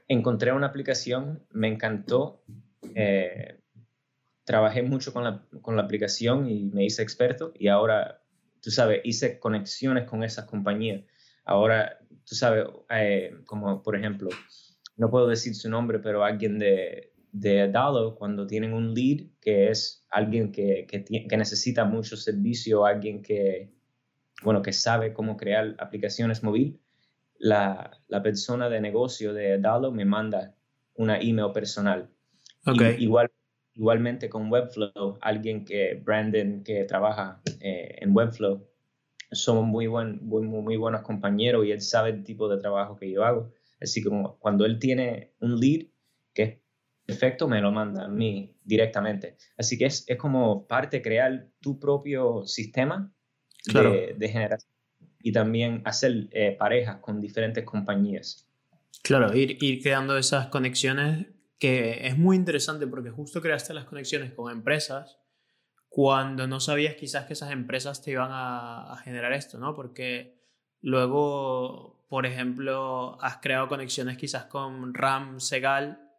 Encontré 0.07 0.51
una 0.51 0.67
aplicación, 0.67 1.45
me 1.51 1.67
encantó. 1.67 2.43
Eh, 2.95 3.59
trabajé 4.43 4.83
mucho 4.83 5.13
con 5.13 5.23
la, 5.23 5.45
con 5.61 5.75
la 5.75 5.83
aplicación 5.83 6.49
y 6.49 6.65
me 6.65 6.83
hice 6.83 7.03
experto 7.03 7.53
y 7.55 7.67
ahora, 7.67 8.21
tú 8.61 8.71
sabes, 8.71 9.01
hice 9.03 9.39
conexiones 9.39 10.05
con 10.09 10.23
esas 10.23 10.45
compañías. 10.45 11.03
Ahora, 11.45 11.99
tú 12.25 12.35
sabes, 12.35 12.65
eh, 12.89 13.35
como 13.45 13.81
por 13.81 13.95
ejemplo, 13.95 14.29
no 14.97 15.09
puedo 15.09 15.27
decir 15.27 15.55
su 15.55 15.69
nombre, 15.69 15.99
pero 15.99 16.23
alguien 16.23 16.59
de, 16.59 17.10
de 17.31 17.61
Adalo, 17.61 18.15
cuando 18.15 18.45
tienen 18.45 18.73
un 18.73 18.93
lead, 18.93 19.27
que 19.39 19.69
es 19.69 20.05
alguien 20.09 20.51
que, 20.51 20.85
que, 20.87 21.37
necesita 21.37 21.85
mucho 21.85 22.17
servicio, 22.17 22.85
alguien 22.85 23.21
que, 23.21 23.71
bueno, 24.43 24.61
que 24.61 24.73
sabe 24.73 25.13
cómo 25.13 25.37
crear 25.37 25.75
aplicaciones 25.79 26.43
móviles, 26.43 26.79
la, 27.37 27.91
la, 28.07 28.21
persona 28.21 28.69
de 28.69 28.81
negocio 28.81 29.33
de 29.33 29.53
Adalo 29.53 29.91
me 29.91 30.05
manda 30.05 30.55
una 30.95 31.19
email 31.19 31.51
personal. 31.53 32.09
igual, 32.99 33.31
igualmente 33.73 34.29
con 34.29 34.51
Webflow, 34.51 35.17
alguien 35.21 35.65
que, 35.65 35.95
Brandon, 36.03 36.63
que 36.63 36.83
trabaja 36.83 37.41
eh, 37.61 37.95
en 37.99 38.15
Webflow, 38.15 38.67
somos 39.31 39.65
muy, 39.65 39.87
buen, 39.87 40.19
muy, 40.25 40.43
muy 40.43 40.75
buenos 40.75 41.01
compañeros 41.01 41.65
y 41.65 41.71
él 41.71 41.81
sabe 41.81 42.09
el 42.09 42.23
tipo 42.23 42.49
de 42.49 42.57
trabajo 42.57 42.97
que 42.97 43.09
yo 43.09 43.23
hago. 43.23 43.51
Así 43.79 44.03
como 44.03 44.37
cuando 44.39 44.65
él 44.65 44.77
tiene 44.77 45.31
un 45.39 45.59
lead 45.59 45.87
que 46.33 46.43
es 46.43 46.60
perfecto, 47.11 47.47
me 47.47 47.61
lo 47.61 47.71
manda 47.71 48.05
a 48.05 48.07
mí 48.07 48.55
directamente. 48.63 49.37
Así 49.57 49.77
que 49.77 49.85
es, 49.85 50.03
es 50.07 50.17
como 50.17 50.67
parte 50.67 51.01
crear 51.01 51.47
tu 51.59 51.79
propio 51.79 52.45
sistema 52.45 53.11
de, 53.65 54.15
de, 54.17 54.29
generación 54.29 54.71
y 55.21 55.31
también 55.31 55.81
hacer 55.85 56.27
eh, 56.31 56.55
parejas 56.57 56.97
con 57.01 57.21
diferentes 57.21 57.63
compañías. 57.63 58.47
Claro, 59.03 59.35
ir, 59.35 59.57
ir 59.63 59.81
creando 59.81 60.17
esas 60.17 60.47
conexiones 60.47 61.27
que 61.59 62.07
es 62.07 62.17
muy 62.17 62.35
interesante 62.35 62.87
porque 62.87 63.11
justo 63.11 63.41
creaste 63.41 63.73
las 63.73 63.85
conexiones 63.85 64.33
con 64.33 64.51
empresas 64.51 65.17
cuando 65.89 66.47
no 66.47 66.59
sabías 66.59 66.95
quizás 66.95 67.25
que 67.25 67.33
esas 67.33 67.51
empresas 67.51 68.01
te 68.01 68.11
iban 68.11 68.31
a, 68.31 68.93
a 68.93 68.97
generar 68.97 69.33
esto, 69.33 69.59
¿no? 69.59 69.75
Porque 69.75 70.39
luego 70.81 72.01
por 72.11 72.25
ejemplo, 72.25 73.17
has 73.21 73.37
creado 73.37 73.69
conexiones 73.69 74.17
quizás 74.17 74.43
con 74.43 74.93
Ram 74.93 75.39
Segal 75.39 76.10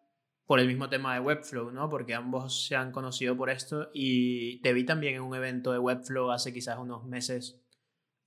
por 0.46 0.60
el 0.60 0.66
mismo 0.66 0.88
tema 0.88 1.14
de 1.14 1.20
Webflow, 1.20 1.70
¿no? 1.70 1.88
Porque 1.88 2.14
ambos 2.14 2.66
se 2.66 2.76
han 2.76 2.92
conocido 2.92 3.36
por 3.36 3.50
esto 3.50 3.90
y 3.94 4.60
te 4.62 4.72
vi 4.72 4.84
también 4.84 5.14
en 5.14 5.22
un 5.22 5.34
evento 5.34 5.72
de 5.72 5.78
Webflow 5.78 6.30
hace 6.30 6.52
quizás 6.52 6.78
unos 6.78 7.04
meses 7.04 7.60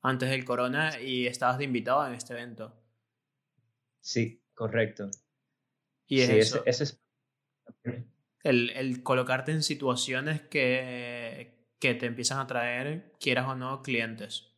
antes 0.01 0.29
del 0.29 0.45
corona 0.45 0.99
y 0.99 1.27
estabas 1.27 1.57
de 1.57 1.65
invitado 1.65 2.05
en 2.07 2.13
este 2.13 2.33
evento. 2.33 2.73
Sí, 3.99 4.41
correcto. 4.53 5.09
Y 6.07 6.21
es 6.21 6.29
eso. 6.29 6.63
Ese, 6.65 6.83
es... 6.83 7.01
El, 8.43 8.69
el, 8.71 9.01
colocarte 9.01 9.51
en 9.51 9.63
situaciones 9.63 10.41
que, 10.41 11.67
que 11.79 11.95
te 11.95 12.05
empiezan 12.05 12.39
a 12.39 12.47
traer, 12.47 13.13
quieras 13.19 13.47
o 13.47 13.55
no, 13.55 13.81
clientes. 13.81 14.51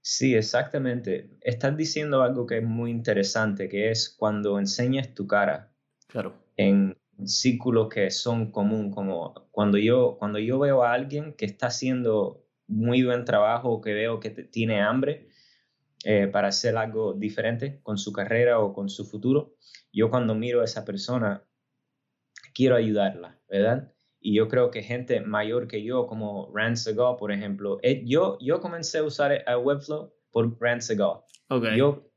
Sí, 0.00 0.34
exactamente. 0.34 1.36
Estás 1.42 1.76
diciendo 1.76 2.22
algo 2.22 2.46
que 2.46 2.58
es 2.58 2.64
muy 2.64 2.90
interesante, 2.90 3.68
que 3.68 3.90
es 3.90 4.14
cuando 4.16 4.58
enseñas 4.58 5.14
tu 5.14 5.26
cara 5.26 5.75
claro. 6.08 6.34
en 6.56 6.96
círculos 7.24 7.88
que 7.88 8.10
son 8.10 8.50
común, 8.50 8.90
como 8.90 9.48
cuando 9.50 9.78
yo, 9.78 10.16
cuando 10.18 10.38
yo 10.38 10.58
veo 10.58 10.82
a 10.82 10.92
alguien 10.92 11.34
que 11.34 11.46
está 11.46 11.68
haciendo 11.68 12.44
muy 12.66 13.02
buen 13.04 13.24
trabajo, 13.24 13.80
que 13.80 13.94
veo 13.94 14.20
que 14.20 14.30
tiene 14.30 14.82
hambre 14.82 15.28
eh, 16.04 16.26
para 16.26 16.48
hacer 16.48 16.76
algo 16.76 17.14
diferente 17.14 17.80
con 17.82 17.96
su 17.96 18.12
carrera 18.12 18.58
o 18.58 18.72
con 18.72 18.88
su 18.88 19.04
futuro, 19.04 19.54
yo 19.92 20.10
cuando 20.10 20.34
miro 20.34 20.60
a 20.60 20.64
esa 20.64 20.84
persona, 20.84 21.42
quiero 22.54 22.76
ayudarla, 22.76 23.40
¿verdad? 23.48 23.92
Y 24.20 24.34
yo 24.34 24.48
creo 24.48 24.70
que 24.70 24.82
gente 24.82 25.20
mayor 25.20 25.68
que 25.68 25.82
yo, 25.82 26.06
como 26.06 26.50
Rand 26.54 26.76
Segal, 26.76 27.16
por 27.16 27.32
ejemplo, 27.32 27.78
eh, 27.82 28.02
yo, 28.04 28.38
yo 28.40 28.60
comencé 28.60 28.98
a 28.98 29.04
usar 29.04 29.44
a 29.46 29.58
Webflow 29.58 30.12
por 30.30 30.60
Rand 30.60 30.80
Segal. 30.80 31.20
Yo, 31.76 32.10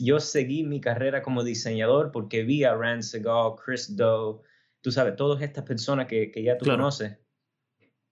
yo 0.00 0.20
seguí 0.20 0.64
mi 0.64 0.80
carrera 0.80 1.22
como 1.22 1.44
diseñador 1.44 2.10
porque 2.12 2.42
vi 2.42 2.64
a 2.64 2.74
Rand 2.74 3.02
Segal, 3.02 3.54
Chris 3.62 3.96
Doe, 3.96 4.40
tú 4.80 4.90
sabes, 4.90 5.16
todas 5.16 5.42
estas 5.42 5.64
personas 5.64 6.06
que, 6.06 6.30
que 6.30 6.42
ya 6.42 6.56
tú 6.56 6.66
conoces. 6.66 7.18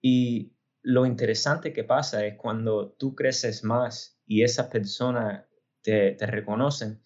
Y 0.00 0.52
lo 0.82 1.06
interesante 1.06 1.72
que 1.72 1.84
pasa 1.84 2.26
es 2.26 2.36
cuando 2.36 2.92
tú 2.92 3.14
creces 3.14 3.62
más 3.62 4.20
y 4.26 4.42
esas 4.42 4.66
personas 4.66 5.44
te, 5.82 6.12
te 6.12 6.26
reconocen, 6.26 7.00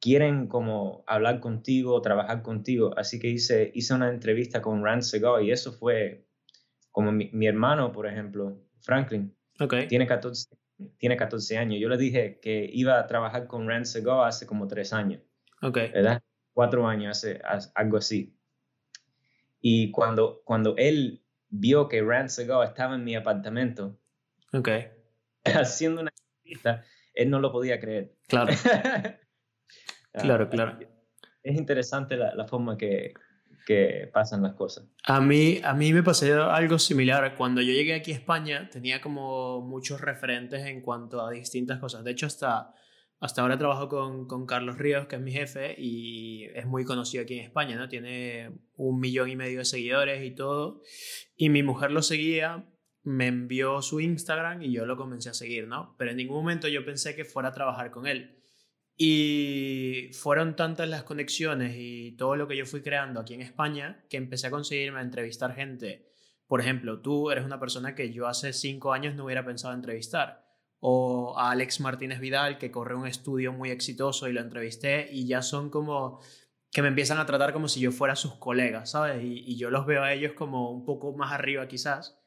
quieren 0.00 0.48
como 0.48 1.04
hablar 1.06 1.40
contigo, 1.40 2.00
trabajar 2.02 2.42
contigo. 2.42 2.92
Así 2.96 3.18
que 3.18 3.28
hice, 3.28 3.70
hice 3.74 3.94
una 3.94 4.08
entrevista 4.08 4.60
con 4.60 4.84
Rand 4.84 5.02
Segal 5.02 5.44
y 5.44 5.52
eso 5.52 5.72
fue 5.72 6.26
como 6.90 7.12
mi, 7.12 7.46
hermano, 7.46 7.92
por 7.92 8.06
ejemplo, 8.06 8.60
Franklin. 8.80 9.34
Okay. 9.60 9.86
Tiene, 9.86 10.06
14, 10.06 10.48
tiene 10.98 11.16
14 11.16 11.58
años. 11.58 11.80
Yo 11.80 11.88
le 11.88 11.96
dije 11.96 12.38
que 12.40 12.68
iba 12.72 12.98
a 12.98 13.06
trabajar 13.06 13.46
con 13.46 13.68
Rand 13.68 13.84
Segal 13.84 14.26
hace 14.26 14.46
como 14.46 14.66
tres 14.66 14.92
años. 14.92 15.22
Okay. 15.62 15.90
¿Verdad? 15.90 16.22
Cuatro 16.52 16.86
años, 16.86 17.18
hace, 17.18 17.40
algo 17.74 17.98
así. 17.98 18.36
Y 19.60 19.90
cuando, 19.90 20.42
cuando 20.44 20.74
él 20.76 21.22
vio 21.48 21.88
que 21.88 22.02
Rand 22.02 22.28
Segal 22.28 22.66
estaba 22.66 22.94
en 22.94 23.04
mi 23.04 23.14
apartamento 23.14 23.98
okay. 24.52 24.88
haciendo 25.44 26.02
una 26.02 26.12
entrevista, 26.16 26.84
él 27.14 27.30
no 27.30 27.40
lo 27.40 27.52
podía 27.52 27.80
creer. 27.80 28.14
Claro. 28.28 28.52
Claro, 30.12 30.48
claro. 30.48 30.78
Es 31.42 31.56
interesante 31.56 32.16
la, 32.16 32.46
forma 32.46 32.76
que, 32.76 33.14
que, 33.66 34.10
pasan 34.12 34.42
las 34.42 34.54
cosas. 34.54 34.86
A 35.04 35.20
mí, 35.20 35.60
a 35.62 35.74
mí 35.74 35.92
me 35.92 36.02
pasó 36.02 36.50
algo 36.50 36.78
similar. 36.78 37.36
Cuando 37.36 37.60
yo 37.60 37.72
llegué 37.72 37.94
aquí 37.94 38.12
a 38.12 38.16
España 38.16 38.68
tenía 38.70 39.00
como 39.00 39.60
muchos 39.60 40.00
referentes 40.00 40.64
en 40.66 40.80
cuanto 40.82 41.24
a 41.24 41.30
distintas 41.30 41.78
cosas. 41.78 42.04
De 42.04 42.10
hecho, 42.10 42.26
hasta, 42.26 42.74
hasta 43.20 43.42
ahora 43.42 43.58
trabajo 43.58 43.88
con, 43.88 44.26
con 44.26 44.46
Carlos 44.46 44.78
Ríos, 44.78 45.06
que 45.06 45.16
es 45.16 45.22
mi 45.22 45.32
jefe, 45.32 45.74
y 45.78 46.46
es 46.54 46.66
muy 46.66 46.84
conocido 46.84 47.22
aquí 47.22 47.38
en 47.38 47.44
España, 47.44 47.76
¿no? 47.76 47.88
Tiene 47.88 48.50
un 48.76 48.98
millón 48.98 49.28
y 49.28 49.36
medio 49.36 49.58
de 49.58 49.64
seguidores 49.64 50.24
y 50.24 50.34
todo. 50.34 50.82
Y 51.36 51.48
mi 51.48 51.62
mujer 51.62 51.90
lo 51.90 52.02
seguía, 52.02 52.66
me 53.02 53.28
envió 53.28 53.80
su 53.82 54.00
Instagram 54.00 54.62
y 54.62 54.72
yo 54.72 54.86
lo 54.86 54.96
comencé 54.96 55.30
a 55.30 55.34
seguir, 55.34 55.66
¿no? 55.66 55.94
Pero 55.98 56.10
en 56.10 56.16
ningún 56.16 56.38
momento 56.38 56.68
yo 56.68 56.84
pensé 56.84 57.16
que 57.16 57.24
fuera 57.24 57.50
a 57.50 57.52
trabajar 57.52 57.90
con 57.90 58.06
él. 58.06 58.39
Y 58.96 60.10
fueron 60.12 60.56
tantas 60.56 60.88
las 60.88 61.04
conexiones 61.04 61.74
y 61.76 62.12
todo 62.12 62.36
lo 62.36 62.46
que 62.46 62.56
yo 62.56 62.66
fui 62.66 62.82
creando 62.82 63.20
aquí 63.20 63.34
en 63.34 63.40
España 63.40 64.04
que 64.10 64.18
empecé 64.18 64.48
a 64.48 64.50
conseguirme 64.50 64.98
a 64.98 65.02
entrevistar 65.02 65.54
gente. 65.54 66.10
Por 66.46 66.60
ejemplo, 66.60 67.00
tú 67.00 67.30
eres 67.30 67.44
una 67.44 67.58
persona 67.58 67.94
que 67.94 68.12
yo 68.12 68.26
hace 68.26 68.52
cinco 68.52 68.92
años 68.92 69.14
no 69.14 69.24
hubiera 69.24 69.44
pensado 69.44 69.74
entrevistar. 69.74 70.46
O 70.80 71.38
a 71.38 71.50
Alex 71.50 71.80
Martínez 71.80 72.20
Vidal, 72.20 72.58
que 72.58 72.70
corre 72.70 72.94
un 72.94 73.06
estudio 73.06 73.52
muy 73.52 73.70
exitoso 73.70 74.28
y 74.28 74.32
lo 74.32 74.40
entrevisté 74.40 75.08
y 75.12 75.26
ya 75.26 75.42
son 75.42 75.70
como 75.70 76.20
que 76.70 76.82
me 76.82 76.88
empiezan 76.88 77.18
a 77.18 77.26
tratar 77.26 77.52
como 77.52 77.68
si 77.68 77.80
yo 77.80 77.92
fuera 77.92 78.16
sus 78.16 78.34
colegas, 78.36 78.90
¿sabes? 78.92 79.22
Y, 79.22 79.44
y 79.46 79.56
yo 79.56 79.70
los 79.70 79.86
veo 79.86 80.02
a 80.02 80.12
ellos 80.12 80.32
como 80.34 80.70
un 80.70 80.84
poco 80.84 81.14
más 81.16 81.32
arriba 81.32 81.68
quizás 81.68 82.19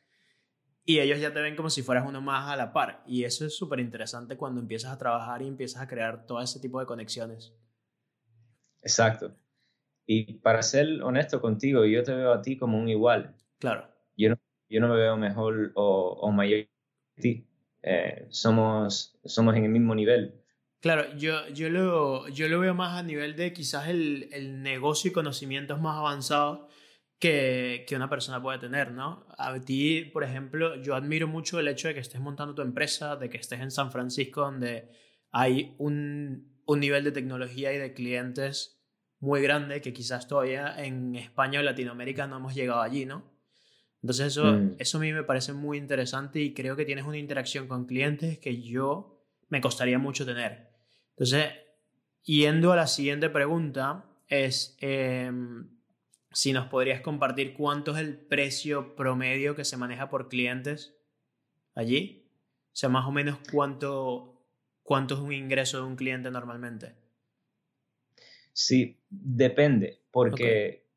y 0.86 1.00
ellos 1.00 1.20
ya 1.20 1.34
te 1.34 1.42
ven 1.42 1.56
como 1.56 1.70
si 1.70 1.82
fueras 1.82 2.06
uno 2.08 2.22
más 2.22 2.50
a 2.50 2.56
la 2.56 2.74
par. 2.74 3.04
Y 3.08 3.24
eso 3.24 3.46
es 3.46 3.56
súper 3.56 3.80
interesante 3.80 4.36
cuando 4.36 4.60
empiezas 4.60 4.92
a 4.92 4.98
trabajar 4.98 5.42
y 5.42 5.48
empiezas 5.48 5.82
a 5.82 5.88
crear 5.88 6.26
todo 6.26 6.42
ese 6.42 6.60
tipo 6.60 6.80
de 6.80 6.86
conexiones. 6.86 7.54
Exacto. 8.82 9.36
Y 10.06 10.34
para 10.40 10.62
ser 10.62 11.02
honesto 11.02 11.40
contigo, 11.40 11.86
yo 11.86 12.04
te 12.04 12.14
veo 12.14 12.34
a 12.34 12.42
ti 12.42 12.58
como 12.58 12.78
un 12.78 12.90
igual. 12.90 13.36
Claro. 13.60 13.88
Yo 14.18 14.30
no, 14.30 14.40
yo 14.70 14.82
no 14.82 14.90
me 14.90 14.98
veo 14.98 15.16
mejor 15.16 15.72
o, 15.76 16.20
o 16.22 16.32
mayor 16.32 16.68
que 17.16 17.22
ti. 17.22 17.48
Eh, 17.82 18.28
somos, 18.30 19.18
somos 19.24 19.56
en 19.56 19.64
el 19.64 19.70
mismo 19.70 19.96
nivel. 19.96 20.42
Claro, 20.82 21.16
yo, 21.16 21.48
yo, 21.50 21.70
lo, 21.70 22.28
yo 22.28 22.50
lo 22.50 22.60
veo 22.60 22.74
más 22.74 23.00
a 23.00 23.04
nivel 23.04 23.38
de 23.38 23.54
quizás 23.54 23.88
el, 23.88 24.28
el 24.34 24.62
negocio 24.62 25.10
y 25.10 25.14
conocimientos 25.14 25.80
más 25.80 25.98
avanzados 25.98 26.70
que, 27.20 27.86
que, 27.88 27.96
una 27.96 28.10
persona 28.10 28.42
puede 28.42 28.60
tener, 28.60 28.92
¿no? 28.92 29.26
A 29.38 29.58
ti, 29.60 30.06
por 30.12 30.24
ejemplo, 30.24 30.76
yo 30.82 30.96
admiro 30.96 31.28
mucho 31.28 31.60
el 31.60 31.68
hecho 31.68 31.88
de 31.88 31.94
que 31.94 32.02
estés 32.02 32.20
montando 32.20 32.54
tu 32.54 32.62
empresa, 32.62 33.16
de 33.16 33.30
que 33.30 33.38
estés 33.38 33.62
en 33.62 33.72
San 33.72 33.92
Francisco, 33.92 34.42
donde 34.42 34.90
hay 35.32 35.76
un, 35.78 36.54
un 36.66 36.80
nivel 36.80 37.04
de 37.04 37.12
tecnología 37.12 37.74
y 37.74 37.78
de 37.78 37.94
clientes 37.94 38.82
muy 39.20 39.42
grande 39.42 39.82
que 39.82 39.94
quizás 39.94 40.28
todavía 40.28 40.76
en 40.84 41.16
España 41.16 41.62
o 41.62 41.64
Latinoamérica 41.64 42.28
no 42.28 42.38
hemos 42.38 42.54
llegado 42.56 42.82
allí, 42.82 43.06
¿no? 43.06 43.32
Entonces 44.02 44.28
eso, 44.28 44.44
mm. 44.44 44.76
eso 44.80 44.98
a 44.98 45.02
mí 45.02 45.14
me 45.14 45.24
parece 45.24 45.54
muy 45.54 45.78
interesante 45.78 46.42
y 46.42 46.54
creo 46.54 46.76
que 46.76 46.84
tienes 46.84 47.06
una 47.06 47.18
interacción 47.18 47.68
con 47.68 47.86
clientes 47.86 48.38
que 48.38 48.62
yo 48.62 49.24
me 49.48 49.62
costaría 49.62 49.98
mucho 49.98 50.26
tener. 50.26 50.72
Entonces, 51.12 51.54
yendo 52.24 52.74
a 52.74 52.76
la 52.76 52.88
siguiente 52.88 53.30
pregunta, 53.30 54.06
es, 54.28 54.76
em, 54.82 55.70
si 56.34 56.54
nos 56.54 56.68
podrías 56.68 57.02
compartir 57.02 57.54
cuánto 57.54 57.96
es 57.96 58.00
el 58.00 58.18
precio 58.18 58.96
promedio 58.96 59.56
que 59.56 59.66
se 59.66 59.78
maneja 59.78 60.10
por 60.10 60.30
clientes 60.30 60.96
allí? 61.76 62.28
O 62.68 62.76
sea, 62.76 62.90
más 62.90 63.06
o 63.06 63.12
menos 63.12 63.38
cuánto, 63.52 64.44
cuánto 64.82 65.16
es 65.16 65.22
un 65.22 65.32
ingreso 65.32 65.78
de 65.78 65.84
un 65.84 65.96
cliente 65.96 66.32
normalmente. 66.32 66.96
Sí, 68.52 69.00
depende, 69.10 70.02
porque, 70.12 70.88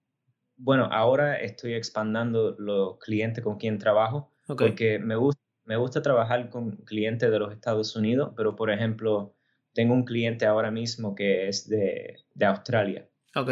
bueno, 0.56 0.88
ahora 0.92 1.36
estoy 1.40 1.74
expandando 1.74 2.54
los 2.58 2.98
clientes 2.98 3.42
con 3.42 3.56
quien 3.56 3.78
trabajo, 3.78 4.34
porque 4.46 4.98
me 4.98 5.16
gusta, 5.16 5.40
me 5.64 5.76
gusta 5.76 6.02
trabajar 6.02 6.50
con 6.50 6.76
clientes 6.84 7.30
de 7.30 7.38
los 7.38 7.52
Estados 7.52 7.96
Unidos, 7.96 8.32
pero 8.36 8.54
por 8.56 8.70
ejemplo, 8.70 9.34
tengo 9.72 9.94
un 9.94 10.04
cliente 10.04 10.46
ahora 10.46 10.70
mismo 10.70 11.14
que 11.14 11.48
es 11.48 11.68
de, 11.68 12.24
Australia. 12.40 13.08
Ok. 13.34 13.50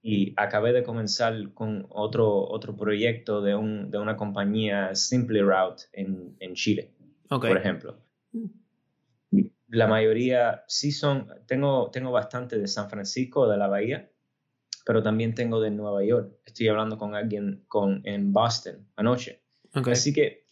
Y 0.00 0.32
acabé 0.36 0.72
de 0.72 0.82
comenzar 0.82 1.52
con 1.54 1.86
otro, 1.90 2.48
otro 2.48 2.76
proyecto 2.76 3.42
de, 3.42 3.54
un, 3.54 3.90
de 3.90 3.98
una 3.98 4.16
compañía 4.16 4.94
Simply 4.94 5.40
Route 5.40 5.84
en, 5.92 6.36
en 6.38 6.54
Chile, 6.54 6.92
por 7.28 7.56
ejemplo. 7.56 7.98
La 9.68 9.86
mayoría 9.86 10.64
sí 10.66 10.92
son, 10.92 11.28
tengo, 11.46 11.90
tengo 11.90 12.10
bastante 12.10 12.58
de 12.58 12.66
San 12.68 12.88
Francisco, 12.88 13.48
de 13.48 13.58
la 13.58 13.66
Bahía, 13.66 14.10
pero 14.86 15.02
también 15.02 15.34
tengo 15.34 15.60
de 15.60 15.70
Nueva 15.70 16.02
York. 16.04 16.32
Estoy 16.46 16.68
hablando 16.68 16.96
con 16.96 17.14
alguien 17.14 17.64
con, 17.68 18.00
en 18.04 18.32
Boston 18.32 18.88
anoche. 18.96 19.42
Así 19.74 20.14
que 20.14 20.47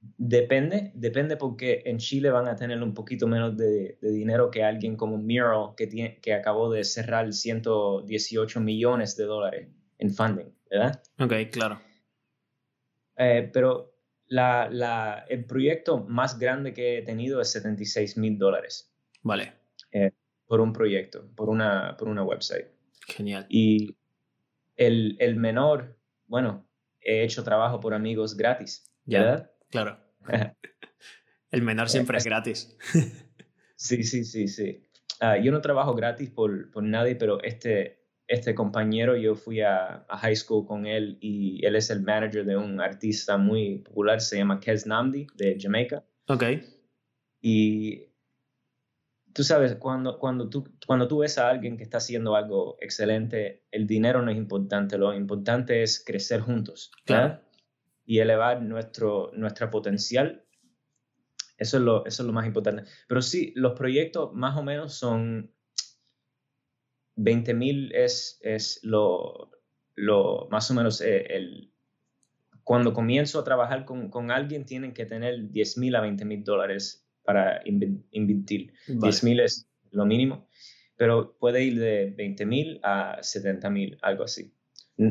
depende, 0.00 0.92
depende 0.94 1.36
porque 1.36 1.82
en 1.84 1.98
Chile 1.98 2.30
van 2.30 2.48
a 2.48 2.56
tener 2.56 2.82
un 2.82 2.94
poquito 2.94 3.26
menos 3.26 3.56
de, 3.56 3.98
dinero 4.00 4.50
que 4.50 4.64
alguien 4.64 4.96
como 4.96 5.16
Mural, 5.16 5.74
que, 5.76 5.86
tiene, 5.86 6.20
que 6.20 6.32
acabó 6.34 6.70
de 6.70 6.84
cerrar 6.84 7.32
118 7.32 8.60
millones 8.60 9.16
de 9.16 9.24
dólares 9.24 9.68
en 9.98 10.14
funding, 10.14 10.52
¿verdad? 10.70 11.02
Ok, 11.18 11.32
claro. 11.52 11.80
Eh, 13.16 13.50
pero 13.52 13.94
la, 14.28 14.68
la, 14.70 15.26
el 15.28 15.44
proyecto 15.44 15.98
más 15.98 16.38
grande 16.38 16.72
que 16.72 16.98
he 16.98 17.02
tenido 17.02 17.40
es 17.40 17.50
76 17.52 18.16
mil 18.16 18.38
dólares. 18.38 18.90
Vale. 19.22 19.52
Eh, 19.92 20.12
por 20.46 20.60
un 20.60 20.72
proyecto, 20.72 21.28
por 21.36 21.50
una, 21.50 21.96
por 21.98 22.08
una 22.08 22.22
website. 22.22 22.66
Genial. 23.06 23.46
Y 23.48 23.96
el, 24.76 25.16
el 25.20 25.36
menor, 25.36 25.98
bueno, 26.26 26.66
he 27.00 27.22
hecho 27.22 27.44
trabajo 27.44 27.80
por 27.80 27.92
amigos 27.92 28.36
gratis. 28.36 28.86
¿Verdad? 29.04 29.50
Claro. 29.70 29.98
el 31.50 31.62
menor 31.62 31.88
siempre 31.88 32.18
es 32.18 32.24
gratis. 32.24 32.76
sí, 33.76 34.02
sí, 34.02 34.24
sí, 34.24 34.48
sí. 34.48 34.82
Ah, 35.20 35.36
yo 35.36 35.52
no 35.52 35.60
trabajo 35.60 35.94
gratis 35.94 36.30
por, 36.30 36.70
por 36.70 36.82
nadie, 36.82 37.16
pero 37.16 37.42
este, 37.42 38.00
este 38.30 38.54
compañero, 38.54 39.16
yo 39.16 39.34
fui 39.34 39.60
a, 39.60 40.06
high 40.08 40.36
school 40.36 40.64
con 40.64 40.86
él 40.86 41.18
y 41.20 41.64
él 41.66 41.74
es 41.74 41.90
el 41.90 42.02
manager 42.02 42.44
de 42.44 42.56
un 42.56 42.80
artista 42.80 43.36
muy 43.36 43.78
popular, 43.78 44.20
se 44.20 44.38
llama 44.38 44.60
Kes 44.60 44.86
Namdi, 44.86 45.26
de 45.34 45.58
Jamaica. 45.60 46.04
Ok. 46.28 46.44
Y 47.42 48.06
tú 49.32 49.42
sabes, 49.42 49.74
cuando, 49.74 50.18
cuando, 50.18 50.48
tú, 50.48 50.64
cuando 50.86 51.08
tú 51.08 51.18
ves 51.18 51.38
a 51.38 51.48
alguien 51.48 51.76
que 51.76 51.82
está 51.82 51.98
haciendo 51.98 52.36
algo 52.36 52.76
excelente, 52.80 53.64
el 53.72 53.86
dinero 53.88 54.22
no 54.22 54.30
es 54.30 54.36
importante, 54.36 54.96
lo 54.96 55.12
importante 55.12 55.82
es 55.82 56.02
crecer 56.04 56.40
juntos. 56.40 56.92
Claro. 57.04 57.40
Y 58.10 58.18
elevar 58.18 58.60
nuestro, 58.62 59.30
nuestra 59.34 59.70
potencial. 59.70 60.44
Eso 61.56 61.76
es, 61.76 61.82
lo, 61.82 62.04
eso 62.06 62.22
es 62.22 62.26
lo 62.26 62.32
más 62.32 62.46
importante. 62.46 62.82
Pero 63.06 63.22
sí, 63.22 63.52
los 63.54 63.74
proyectos 63.78 64.32
más 64.34 64.56
o 64.56 64.64
menos 64.64 64.94
son 64.94 65.52
20 67.14 67.54
mil 67.54 67.92
es, 67.94 68.40
es 68.42 68.80
lo, 68.82 69.52
lo, 69.94 70.48
más 70.50 70.70
o 70.70 70.74
menos 70.74 71.00
eh, 71.02 71.26
el, 71.28 71.72
cuando 72.64 72.92
comienzo 72.92 73.38
a 73.38 73.44
trabajar 73.44 73.84
con, 73.84 74.10
con 74.10 74.30
alguien 74.30 74.64
tienen 74.64 74.92
que 74.92 75.06
tener 75.06 75.50
10 75.50 75.78
mil 75.78 75.94
a 75.94 76.00
20 76.00 76.24
mil 76.24 76.42
dólares 76.42 77.06
para 77.22 77.62
invertir. 77.64 78.72
10 78.88 79.24
mil 79.24 79.40
es 79.40 79.68
lo 79.90 80.04
mínimo, 80.04 80.48
pero 80.96 81.36
puede 81.38 81.62
ir 81.62 81.78
de 81.78 82.14
20 82.16 82.46
mil 82.46 82.80
a 82.82 83.18
70 83.22 83.70
mil, 83.70 83.98
algo 84.02 84.24
así. 84.24 84.52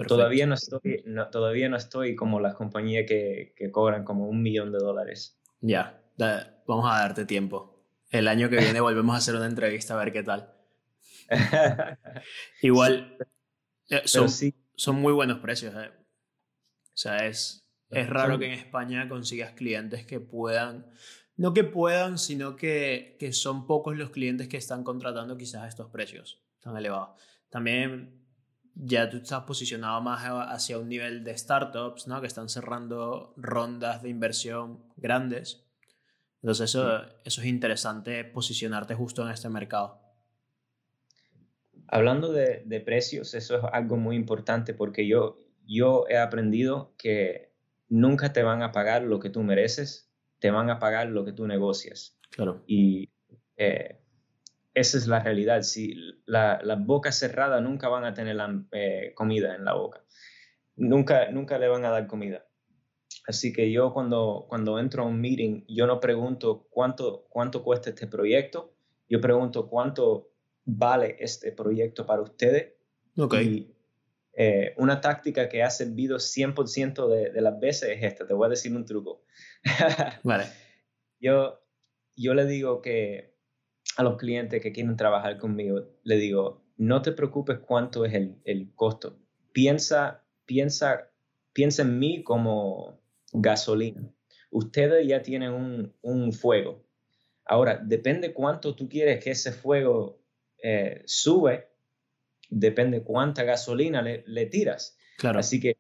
Todavía 0.07 0.45
no, 0.45 0.53
estoy, 0.53 1.03
todavía 1.31 1.69
no 1.69 1.77
estoy 1.77 2.15
como 2.15 2.39
las 2.39 2.53
compañías 2.55 3.05
que, 3.07 3.53
que 3.55 3.71
cobran 3.71 4.03
como 4.03 4.27
un 4.27 4.41
millón 4.41 4.71
de 4.71 4.77
dólares. 4.77 5.39
Ya, 5.61 6.01
vamos 6.67 6.85
a 6.91 6.99
darte 6.99 7.25
tiempo. 7.25 7.83
El 8.11 8.27
año 8.27 8.49
que 8.49 8.57
viene 8.57 8.81
volvemos 8.81 9.15
a 9.15 9.17
hacer 9.17 9.35
una 9.35 9.45
entrevista 9.45 9.93
a 9.93 10.03
ver 10.03 10.13
qué 10.13 10.23
tal. 10.23 10.53
Igual, 12.61 13.17
eh, 13.89 14.01
son, 14.05 14.27
son, 14.75 14.95
muy 14.95 15.13
buenos 15.13 15.39
precios. 15.39 15.73
Eh. 15.75 15.91
O 15.91 16.97
sea, 16.97 17.25
es, 17.25 17.67
es 17.89 18.09
raro 18.09 18.37
que 18.37 18.45
en 18.45 18.53
España 18.53 19.07
consigas 19.09 19.53
clientes 19.53 20.05
que 20.05 20.19
puedan, 20.19 20.87
no 21.35 21.53
que 21.53 21.63
puedan, 21.63 22.17
sino 22.17 22.55
que, 22.55 23.15
que 23.19 23.31
son 23.31 23.65
pocos 23.67 23.95
los 23.95 24.09
clientes 24.09 24.47
que 24.47 24.57
están 24.57 24.83
contratando 24.83 25.37
quizás 25.37 25.67
estos 25.67 25.89
precios 25.89 26.43
tan 26.61 26.75
elevados. 26.75 27.19
También 27.49 28.18
ya 28.81 29.09
tú 29.09 29.17
estás 29.17 29.43
posicionado 29.43 29.99
más 30.01 30.23
hacia 30.49 30.79
un 30.79 30.87
nivel 30.87 31.23
de 31.23 31.37
startups, 31.37 32.07
¿no? 32.07 32.21
Que 32.21 32.27
están 32.27 32.47
cerrando 32.47 33.33
rondas 33.35 34.01
de 34.01 34.09
inversión 34.09 34.83
grandes. 34.95 35.65
Entonces 36.41 36.69
eso, 36.69 37.01
eso 37.25 37.41
es 37.41 37.47
interesante 37.47 38.23
posicionarte 38.23 38.95
justo 38.95 39.23
en 39.23 39.31
este 39.31 39.49
mercado. 39.49 39.99
Hablando 41.87 42.31
de, 42.31 42.81
precios, 42.85 43.33
eso 43.33 43.57
es 43.57 43.63
algo 43.73 43.97
muy 43.97 44.15
importante 44.15 44.73
porque 44.73 45.05
yo, 45.07 45.37
yo 45.65 46.05
he 46.07 46.17
aprendido 46.17 46.93
que 46.97 47.51
nunca 47.89 48.31
te 48.31 48.43
van 48.43 48.61
a 48.61 48.71
pagar 48.71 49.03
lo 49.03 49.19
que 49.19 49.29
tú 49.29 49.43
mereces, 49.43 50.09
te 50.39 50.51
van 50.51 50.69
a 50.69 50.79
pagar 50.79 51.09
lo 51.09 51.25
que 51.25 51.33
tú 51.33 51.47
negocias. 51.47 52.17
Claro. 52.29 52.63
Y 52.65 53.09
eh, 53.57 53.99
esa 54.73 54.97
es 54.97 55.07
la 55.07 55.19
realidad. 55.19 55.61
Si 55.61 55.95
la, 56.25 56.59
la, 56.63 56.75
boca 56.75 57.11
cerrada 57.11 57.61
nunca 57.61 57.89
van 57.89 58.05
a 58.05 58.13
tener 58.13 58.35
la, 58.35 58.63
eh, 58.71 59.13
comida 59.15 59.55
en 59.55 59.65
la 59.65 59.73
boca. 59.73 60.03
Nunca, 60.75 61.29
nunca 61.31 61.57
le 61.57 61.67
van 61.67 61.85
a 61.85 61.89
dar 61.89 62.07
comida. 62.07 62.45
Así 63.27 63.51
que 63.53 63.71
yo 63.71 63.93
cuando, 63.93 64.45
cuando 64.49 64.79
entro 64.79 65.03
a 65.03 65.05
un 65.05 65.19
meeting, 65.19 65.65
yo 65.67 65.85
no 65.87 65.99
pregunto 65.99 66.67
cuánto, 66.69 67.25
cuánto 67.29 67.63
cuesta 67.63 67.89
este 67.89 68.07
proyecto, 68.07 68.73
yo 69.07 69.19
pregunto 69.19 69.67
cuánto 69.67 70.31
vale 70.65 71.17
este 71.19 71.51
proyecto 71.51 72.05
para 72.05 72.21
ustedes. 72.21 72.73
Okay. 73.17 73.75
Eh, 74.33 74.73
una 74.77 75.01
táctica 75.01 75.49
que 75.49 75.63
ha 75.63 75.69
servido 75.69 76.17
100% 76.17 77.07
de, 77.07 77.31
de, 77.31 77.41
las 77.41 77.59
veces 77.59 77.89
es 77.89 78.03
esta. 78.03 78.25
Te 78.25 78.33
voy 78.33 78.45
a 78.45 78.49
decir 78.49 78.73
un 78.73 78.85
truco. 78.85 79.23
vale. 80.23 80.45
Yo, 81.19 81.59
yo 82.15 82.33
le 82.33 82.45
digo 82.45 82.81
que 82.81 83.35
a 83.99 84.03
los 84.03 84.15
clientes 84.15 84.61
que 84.61 84.71
quieren 84.71 84.95
trabajar 84.95 85.37
conmigo, 85.37 85.89
le 86.03 86.15
digo, 86.15 86.63
no 86.77 87.01
te 87.01 87.11
preocupes 87.11 87.59
cuánto 87.59 88.05
es 88.05 88.13
el, 88.13 88.37
el 88.45 88.73
costo. 88.73 89.19
Piensa, 89.51 90.23
piensa, 90.45 91.11
piensa 91.51 91.81
en 91.81 91.99
mí 91.99 92.23
como 92.23 92.97
gasolina. 93.33 94.09
Ustedes 94.51 95.05
ya 95.05 95.21
tienen 95.21 95.51
un, 95.51 95.93
un 96.01 96.31
fuego. 96.31 96.81
Ahora, 97.43 97.77
depende 97.83 98.33
cuánto 98.33 98.73
tú 98.73 98.87
quieres 98.87 99.21
que 99.21 99.31
ese 99.31 99.51
fuego 99.51 100.21
eh, 100.63 101.01
sube, 101.05 101.67
depende 102.49 103.03
cuánta 103.03 103.43
gasolina 103.43 104.01
le, 104.01 104.45
tiras. 104.45 104.97
Claro. 105.17 105.39
Así 105.39 105.59
que 105.59 105.75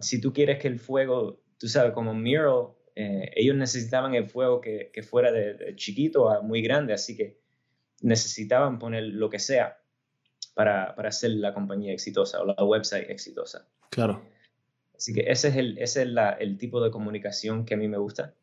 si 0.00 0.20
tú 0.20 0.32
quieres 0.32 0.58
que 0.58 0.66
el 0.66 0.80
fuego, 0.80 1.44
tú 1.58 1.68
sabes, 1.68 1.92
como 1.92 2.12
Mural, 2.12 2.72
eh, 2.96 3.30
ellos 3.36 3.54
necesitaban 3.54 4.14
el 4.16 4.28
fuego 4.28 4.60
que, 4.60 4.90
fuera 5.08 5.30
de, 5.30 5.76
chiquito 5.76 6.28
a 6.28 6.42
muy 6.42 6.60
grande, 6.60 6.92
así 6.92 7.16
que 7.16 7.41
necesitaban 8.02 8.78
poner 8.78 9.04
lo 9.04 9.30
que 9.30 9.38
sea 9.38 9.78
para, 10.54 10.94
para 10.94 11.08
hacer 11.08 11.30
la 11.32 11.54
compañía 11.54 11.92
exitosa 11.92 12.40
o 12.40 12.46
la 12.46 12.62
website 12.62 13.08
exitosa. 13.08 13.66
Claro. 13.90 14.22
Así 14.96 15.12
que 15.14 15.22
ese 15.26 15.48
es 15.48 15.56
el, 15.56 15.78
ese 15.78 16.02
es 16.02 16.08
el 16.38 16.58
tipo 16.58 16.82
de 16.82 16.90
comunicación 16.90 17.64
que 17.64 17.74
a 17.74 17.76
mí 17.76 17.88
me 17.88 17.98
gusta 17.98 18.34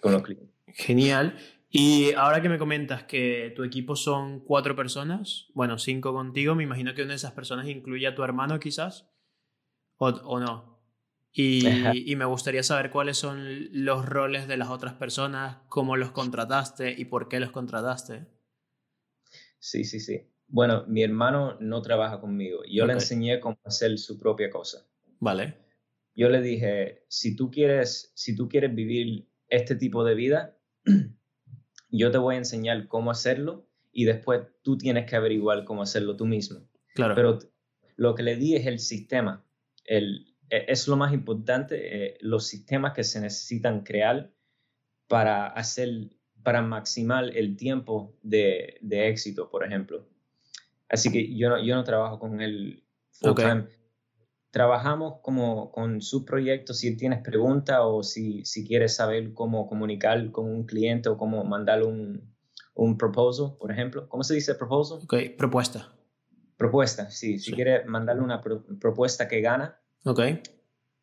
con 0.00 0.12
los 0.12 0.22
clientes. 0.22 0.50
Genial. 0.68 1.36
Y 1.70 2.12
ahora 2.14 2.40
que 2.40 2.48
me 2.48 2.58
comentas 2.58 3.02
que 3.04 3.52
tu 3.56 3.64
equipo 3.64 3.96
son 3.96 4.40
cuatro 4.40 4.76
personas, 4.76 5.48
bueno, 5.54 5.78
cinco 5.78 6.12
contigo, 6.12 6.54
me 6.54 6.62
imagino 6.62 6.94
que 6.94 7.02
una 7.02 7.10
de 7.10 7.16
esas 7.16 7.32
personas 7.32 7.66
incluye 7.68 8.06
a 8.06 8.14
tu 8.14 8.22
hermano 8.22 8.60
quizás, 8.60 9.08
o, 9.98 10.08
o 10.08 10.40
no. 10.40 10.76
Y, 11.32 11.66
y, 12.10 12.16
me 12.16 12.24
gustaría 12.24 12.62
saber 12.62 12.90
cuáles 12.90 13.18
son 13.18 13.68
los 13.70 14.06
roles 14.06 14.48
de 14.48 14.56
las 14.56 14.70
otras 14.70 14.94
personas, 14.94 15.58
cómo 15.68 15.98
los 15.98 16.12
contrataste 16.12 16.94
y 16.96 17.04
por 17.04 17.28
qué 17.28 17.40
los 17.40 17.50
contrataste. 17.50 18.26
Sí, 19.58 19.84
sí, 19.84 20.00
sí. 20.00 20.22
Bueno, 20.48 20.84
mi 20.86 21.02
hermano 21.02 21.56
no 21.60 21.82
trabaja 21.82 22.20
conmigo. 22.20 22.62
Yo 22.70 22.86
le 22.86 22.92
enseñé 22.92 23.40
cómo 23.40 23.58
hacer 23.64 23.98
su 23.98 24.18
propia 24.18 24.50
cosa. 24.50 24.86
Vale. 25.18 25.56
Yo 26.14 26.28
le 26.28 26.40
dije, 26.40 27.04
si 27.08 27.36
tú 27.36 27.50
quieres, 27.50 28.12
si 28.14 28.36
tú 28.36 28.48
quieres 28.48 28.74
vivir 28.74 29.28
este 29.48 29.74
tipo 29.74 30.04
de 30.04 30.14
vida, 30.14 30.56
yo 31.90 32.10
te 32.10 32.18
voy 32.18 32.36
a 32.36 32.38
enseñar 32.38 32.88
cómo 32.88 33.10
hacerlo 33.10 33.68
y 33.92 34.04
después 34.04 34.42
tú 34.62 34.78
tienes 34.78 35.08
que 35.08 35.16
averiguar 35.16 35.64
cómo 35.64 35.82
hacerlo 35.82 36.16
tú 36.16 36.26
mismo. 36.26 36.68
Claro. 36.94 37.14
Pero 37.14 37.38
lo 37.96 38.14
que 38.14 38.22
le 38.22 38.36
di 38.36 38.54
es 38.54 38.66
el 38.66 38.78
sistema, 38.78 39.44
el, 39.84 40.36
e, 40.50 40.66
es 40.68 40.86
lo 40.88 40.96
más 40.96 41.12
importante, 41.12 42.06
eh, 42.06 42.18
los 42.20 42.46
sistemas 42.46 42.92
que 42.92 43.04
se 43.04 43.20
necesitan 43.20 43.82
crear 43.82 44.32
para 45.08 45.46
hacer, 45.46 46.10
para 46.46 46.62
maximar 46.62 47.36
el 47.36 47.56
tiempo 47.56 48.14
de, 48.22 48.78
de 48.80 49.08
éxito, 49.08 49.50
por 49.50 49.64
ejemplo. 49.64 50.06
Así 50.88 51.10
que 51.10 51.36
yo 51.36 51.48
no, 51.48 51.60
yo 51.60 51.74
no 51.74 51.82
trabajo 51.82 52.20
con 52.20 52.40
el 52.40 52.84
full 53.10 53.34
time. 53.34 53.66
Trabajamos 54.52 55.14
como 55.22 55.72
con 55.72 56.00
su 56.00 56.24
proyecto 56.24 56.72
si 56.72 56.96
tienes 56.96 57.20
preguntas 57.20 57.80
o 57.82 58.04
si, 58.04 58.44
si 58.44 58.64
quieres 58.64 58.94
saber 58.94 59.32
cómo 59.32 59.66
comunicar 59.66 60.30
con 60.30 60.48
un 60.48 60.66
cliente 60.66 61.08
o 61.08 61.18
cómo 61.18 61.42
mandar 61.42 61.82
un, 61.82 62.32
un 62.76 62.96
proposal, 62.96 63.56
por 63.58 63.72
ejemplo. 63.72 64.08
¿Cómo 64.08 64.22
se 64.22 64.34
dice 64.34 64.54
proposal? 64.54 65.00
Ok, 65.02 65.14
propuesta. 65.36 65.96
Propuesta, 66.56 67.10
sí. 67.10 67.40
Si 67.40 67.54
quieres 67.54 67.86
mandarle 67.86 68.22
una 68.22 68.40
propuesta 68.40 69.26
que 69.26 69.40
gana, 69.40 69.80
okay. 70.04 70.40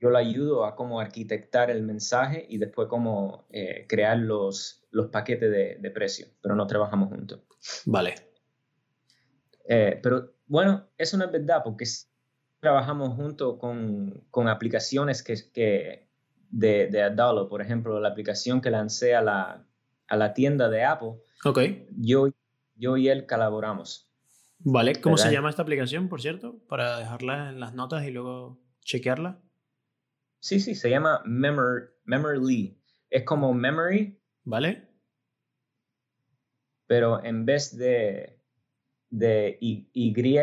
Yo 0.04 0.10
le 0.10 0.20
ayudo 0.20 0.66
a 0.66 0.76
cómo 0.76 1.00
arquitectar 1.00 1.72
el 1.72 1.82
mensaje 1.82 2.46
y 2.50 2.58
después 2.58 2.89
cómo 2.89 3.48
eh, 3.52 3.86
crear 3.88 4.18
los, 4.18 4.84
los 4.92 5.08
paquetes 5.08 5.50
de, 5.50 5.78
de, 5.80 5.92
precio, 5.92 6.28
pero 6.42 6.56
no 6.56 6.68
trabajamos 6.68 7.08
juntos. 7.08 7.39
Vale. 7.86 8.16
Eh, 9.66 10.02
pero 10.04 10.34
bueno, 10.46 10.89
eso 10.98 11.16
no 11.16 11.24
es 11.24 11.32
verdad 11.32 11.62
porque 11.63 11.86
trabajamos 12.60 13.16
juntos 13.16 13.58
con, 13.60 14.26
con, 14.30 14.50
aplicaciones 14.50 15.24
que, 15.24 15.36
que 15.54 16.10
de, 16.50 16.88
de 16.88 17.02
Adalo, 17.02 17.48
por 17.48 17.62
ejemplo, 17.62 17.98
la 18.02 18.10
aplicación 18.10 18.60
que 18.60 18.72
lancé 18.72 19.16
a 19.16 19.22
la, 19.22 19.66
a 20.10 20.18
la 20.18 20.34
tienda 20.34 20.68
de 20.68 20.84
Apple. 20.84 21.13
Ok. 21.46 21.60
Yo, 21.98 22.28
yo 22.76 22.98
y 22.98 23.08
él 23.08 23.26
colaboramos. 23.26 24.12
Vale, 24.60 25.00
¿cómo 25.00 25.18
se 25.18 25.32
llama 25.32 25.50
esta 25.50 25.62
aplicación, 25.62 26.10
por 26.10 26.22
cierto? 26.22 26.60
Para 26.68 27.00
dejarla 27.00 27.52
en 27.52 27.62
las 27.62 27.74
notas 27.74 28.06
y 28.06 28.12
luego 28.12 28.60
chequearla. 28.82 29.39
Sí, 30.43 30.60
sí, 30.60 30.75
se 30.75 30.89
llama 30.89 31.21
Memory. 31.23 32.77
Es 33.10 33.23
como 33.23 33.53
Memory. 33.53 34.19
Vale. 34.43 34.89
Pero 36.86 37.23
en 37.23 37.45
vez 37.45 37.77
de, 37.77 38.41
de 39.10 39.58
y, 39.62 39.88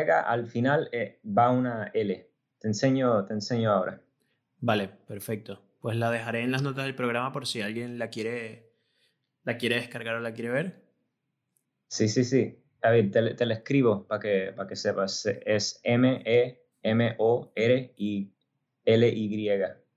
al 0.08 0.46
final 0.46 0.88
eh, 0.92 1.20
va 1.22 1.50
una 1.50 1.90
L. 1.92 2.32
Te 2.58 2.68
enseño, 2.68 3.26
te 3.26 3.34
enseño 3.34 3.70
ahora. 3.70 4.02
Vale, 4.60 4.88
perfecto. 4.88 5.60
Pues 5.82 5.98
la 5.98 6.10
dejaré 6.10 6.44
en 6.44 6.52
las 6.52 6.62
notas 6.62 6.86
del 6.86 6.94
programa 6.94 7.30
por 7.30 7.46
si 7.46 7.60
alguien 7.60 7.98
la 7.98 8.08
quiere, 8.08 8.72
la 9.44 9.58
quiere 9.58 9.76
descargar 9.76 10.14
o 10.14 10.20
la 10.20 10.32
quiere 10.32 10.48
ver. 10.48 10.82
Sí, 11.88 12.08
sí, 12.08 12.24
sí. 12.24 12.58
A 12.80 12.88
ver, 12.90 13.10
te, 13.10 13.34
te 13.34 13.44
la 13.44 13.52
escribo 13.52 14.06
para 14.06 14.22
que, 14.22 14.54
para 14.56 14.66
que 14.66 14.76
sepas. 14.76 15.26
Es 15.26 15.78
M-E-M-O-R-I-L-Y. 15.84 16.60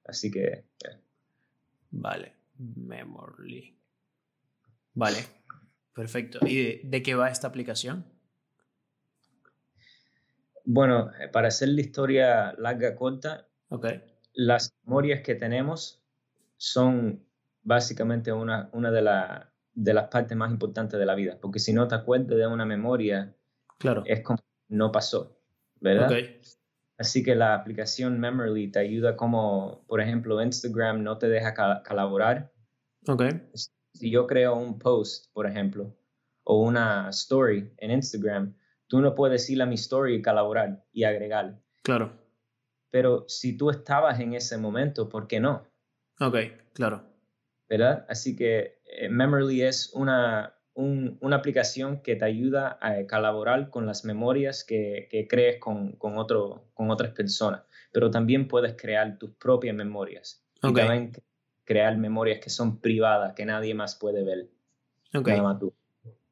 Así 0.05 0.31
que. 0.31 0.65
Vale. 1.91 2.33
Memory. 2.57 3.77
Vale. 4.93 5.17
Perfecto. 5.93 6.39
¿Y 6.45 6.85
de, 6.87 7.03
qué 7.03 7.15
va 7.15 7.29
esta 7.29 7.47
aplicación? 7.47 8.05
Bueno, 10.65 11.11
para 11.31 11.49
hacer 11.49 11.69
la 11.69 11.81
historia 11.81 12.53
larga 12.57 12.95
corta, 12.95 13.47
okay. 13.69 14.01
las 14.33 14.73
memorias 14.85 15.21
que 15.21 15.35
tenemos 15.35 16.01
son 16.57 17.23
básicamente 17.63 18.31
una, 18.31 18.69
una 18.71 18.89
de, 18.89 19.01
las 19.01 19.47
de 19.73 19.93
las 19.93 20.07
partes 20.07 20.37
más 20.37 20.51
importantes 20.51 20.99
de 20.99 21.05
la 21.05 21.15
vida, 21.15 21.37
porque 21.41 21.59
si 21.59 21.73
no 21.73 21.87
te 21.87 21.95
acuerdas 21.95 22.37
de 22.37 22.47
una 22.47 22.65
memoria, 22.65 23.35
claro. 23.77 24.03
es 24.05 24.21
como 24.21 24.39
no 24.69 24.91
pasó, 24.91 25.37
¿verdad? 25.79 26.09
Así 27.03 27.21
que 27.21 27.35
la 27.35 27.53
aplicación 27.53 28.17
Memory 28.17 28.71
te 28.71 28.79
ayuda 28.79 29.17
como, 29.17 29.83
por 29.89 29.99
ejemplo, 29.99 30.41
Instagram 30.41 31.03
no 31.03 31.17
te 31.17 31.27
deja 31.27 31.53
colaborar. 31.83 32.53
Okay. 33.05 33.41
Si 33.93 34.09
yo 34.09 34.25
creo 34.25 34.55
un 34.55 34.79
post, 34.79 35.25
por 35.33 35.45
ejemplo, 35.45 35.93
o 36.45 36.61
una 36.61 37.09
story 37.09 37.73
en 37.79 37.91
Instagram, 37.91 38.55
tú 38.87 39.01
no 39.01 39.13
puedes 39.15 39.49
ir 39.49 39.61
a 39.61 39.65
mi 39.65 39.75
story 39.75 40.15
y 40.15 40.21
colaborar 40.21 40.85
y 40.93 41.03
agregar. 41.03 41.59
Claro. 41.81 42.13
Pero 42.89 43.25
si 43.27 43.57
tú 43.57 43.69
estabas 43.69 44.21
en 44.21 44.33
ese 44.35 44.57
momento, 44.57 45.09
¿por 45.09 45.27
qué 45.27 45.41
no? 45.41 45.67
Ok, 46.21 46.37
claro. 46.71 47.03
¿Verdad? 47.67 48.05
Así 48.07 48.33
que 48.33 48.79
eh, 48.85 49.09
Memory 49.09 49.63
es 49.63 49.91
una, 49.93 50.55
una 50.75 51.35
aplicación 51.35 52.01
que 52.01 52.15
te 52.15 52.25
ayuda 52.25 52.79
a 52.81 53.05
colaborar 53.07 53.69
con 53.69 53.85
las 53.85 54.05
memorias 54.05 54.63
que, 54.63 55.07
que 55.11 55.27
crees 55.27 55.59
con, 55.59 55.93
con, 55.93 56.17
otro, 56.17 56.69
con 56.73 56.89
otras 56.89 57.11
personas, 57.11 57.63
pero 57.91 58.09
también 58.09 58.47
puedes 58.47 58.75
crear 58.75 59.17
tus 59.17 59.31
propias 59.31 59.75
memorias. 59.75 60.43
Y 60.63 60.73
también 60.73 61.11
crear 61.65 61.97
memorias 61.97 62.39
que 62.39 62.49
son 62.49 62.79
privadas, 62.79 63.33
que 63.33 63.45
nadie 63.45 63.73
más 63.73 63.95
puede 63.95 64.23
ver. 64.23 64.49
Okay. 65.13 65.39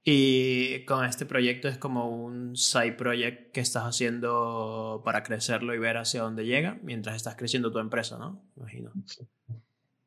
Y 0.03 0.83
con 0.85 1.05
este 1.05 1.27
proyecto 1.27 1.67
es 1.67 1.77
como 1.77 2.09
un 2.09 2.55
side 2.55 2.93
project 2.93 3.51
que 3.51 3.59
estás 3.59 3.83
haciendo 3.83 5.03
para 5.05 5.21
crecerlo 5.21 5.75
y 5.75 5.77
ver 5.77 5.97
hacia 5.97 6.23
dónde 6.23 6.45
llega 6.45 6.79
mientras 6.81 7.15
estás 7.15 7.35
creciendo 7.35 7.71
tu 7.71 7.77
empresa, 7.77 8.17
¿no? 8.17 8.43
Imagino. 8.55 8.91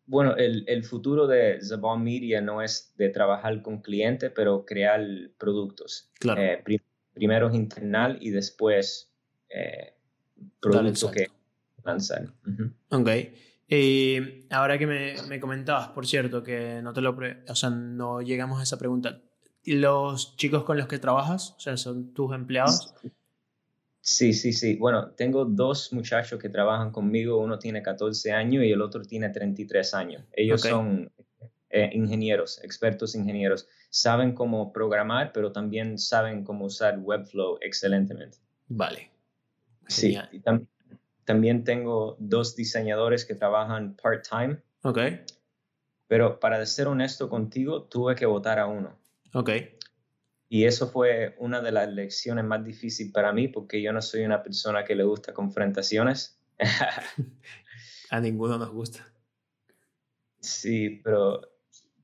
Bueno, 0.07 0.37
el, 0.37 0.65
el, 0.69 0.85
futuro 0.85 1.27
de 1.27 1.61
Zabon 1.63 2.03
Media 2.05 2.41
no 2.41 2.61
es 2.61 2.93
de 2.97 3.09
trabajar 3.09 3.63
con 3.63 3.81
clientes, 3.81 4.31
pero 4.35 4.65
crear 4.67 5.03
productos. 5.39 6.11
Claro. 6.19 6.43
Eh, 6.43 6.63
primero 7.15 7.55
internal 7.55 8.19
y 8.21 8.31
después 8.31 9.13
eh, 9.49 9.95
productos 10.61 11.11
que 11.11 11.29
lanzar. 11.85 12.29
Ok. 12.91 13.11
Y 13.69 14.47
ahora 14.51 14.79
que 14.79 14.87
me, 14.87 15.15
me, 15.29 15.41
comentabas, 15.41 15.89
por 15.89 16.07
cierto, 16.07 16.43
que 16.43 16.81
no 16.83 16.93
te 16.93 17.01
lo... 17.01 17.17
O 17.49 17.55
sea, 17.55 17.71
no 17.71 18.21
llegamos 18.21 18.61
a 18.61 18.63
esa 18.63 18.79
pregunta. 18.79 19.23
¿Los 19.65 20.37
chicos 20.37 20.65
con 20.65 20.77
los 20.77 20.87
que 20.87 20.99
trabajas, 20.99 21.55
o 21.57 21.61
sea, 21.61 21.79
son 21.79 22.13
tus 22.13 22.35
empleados? 22.35 22.95
Sí, 23.01 23.11
sí, 24.35 24.53
sí. 24.53 24.77
Bueno, 24.77 25.13
tengo 25.13 25.47
dos 25.47 25.91
muchachos 25.93 26.39
que 26.39 26.51
trabajan 26.51 26.91
conmigo. 26.91 27.39
Uno 27.39 27.59
tiene 27.59 27.83
14 27.83 28.33
años 28.33 28.63
y 28.63 28.71
el 28.71 28.83
otro 28.83 29.03
tiene 29.03 29.31
33 29.31 29.95
años. 29.95 30.23
Ellos 30.33 30.61
son 30.61 31.11
eh, 31.71 31.91
ingenieros, 31.95 32.63
expertos 32.63 33.15
ingenieros. 33.15 33.67
Saben 33.89 34.35
cómo 34.35 34.73
programar, 34.75 35.33
pero 35.33 35.53
también 35.53 35.99
saben 35.99 36.45
cómo 36.45 36.67
usar 36.67 36.99
Webflow 36.99 37.57
excelentemente. 37.63 38.37
Vale. 38.69 39.11
Sí. 39.89 40.19
también 41.25 41.65
tengo 41.65 42.17
dos 42.19 42.55
diseñadores 42.57 43.25
que 43.25 43.35
trabajan 43.35 43.97
part-time. 43.97 44.59
Ok. 44.83 44.99
Pero 46.09 46.39
para 46.41 46.65
ser 46.67 46.89
honesto 46.89 47.31
contigo, 47.31 47.85
tuve 47.85 48.15
que 48.15 48.27
votar 48.27 48.59
a 48.59 48.67
uno. 48.67 48.99
Ok. 49.33 49.51
Y 50.55 50.67
eso 50.67 50.87
fue 50.87 51.35
una 51.39 51.61
de 51.61 51.73
las 51.73 51.93
lecciones 51.93 52.45
más 52.45 52.65
difíciles 52.65 53.13
para 53.13 53.33
mí 53.33 53.49
porque 53.49 53.83
yo 53.83 53.93
no 53.93 54.01
soy 54.01 54.25
una 54.25 54.41
persona 54.41 54.85
que 54.85 54.95
le 54.95 55.03
gusta 55.03 55.35
confrontaciones. 55.35 56.41
A 58.11 58.21
ninguno 58.21 58.57
nos 58.57 58.71
gusta. 58.71 59.05
Sí, 60.39 61.01
pero 61.03 61.41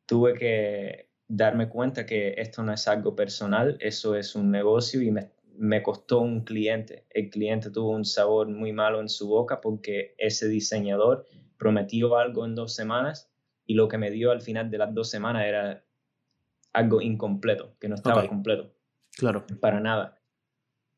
tuve 0.04 0.34
que 0.34 1.10
darme 1.28 1.68
cuenta 1.68 2.04
que 2.04 2.34
esto 2.38 2.64
no 2.64 2.72
es 2.72 2.88
algo 2.88 3.14
personal, 3.14 3.76
eso 3.78 4.16
es 4.16 4.34
un 4.34 4.50
negocio 4.50 5.00
y 5.00 5.12
me, 5.12 5.30
me 5.54 5.80
costó 5.80 6.18
un 6.18 6.42
cliente. 6.42 7.06
El 7.10 7.30
cliente 7.30 7.70
tuvo 7.70 7.90
un 7.90 8.04
sabor 8.04 8.48
muy 8.48 8.72
malo 8.72 9.00
en 9.00 9.08
su 9.08 9.28
boca 9.28 9.60
porque 9.60 10.16
ese 10.18 10.48
diseñador 10.48 11.24
prometió 11.56 12.16
algo 12.16 12.44
en 12.44 12.56
dos 12.56 12.74
semanas 12.74 13.30
y 13.64 13.74
lo 13.74 13.86
que 13.86 13.96
me 13.96 14.10
dio 14.10 14.32
al 14.32 14.42
final 14.42 14.72
de 14.72 14.78
las 14.78 14.92
dos 14.92 15.08
semanas 15.08 15.46
era 15.46 15.84
algo 16.72 17.00
incompleto, 17.00 17.76
que 17.80 17.88
no 17.88 17.94
estaba 17.96 18.26
completo. 18.28 18.74
Claro. 19.16 19.44
Para 19.60 19.80
nada. 19.80 20.20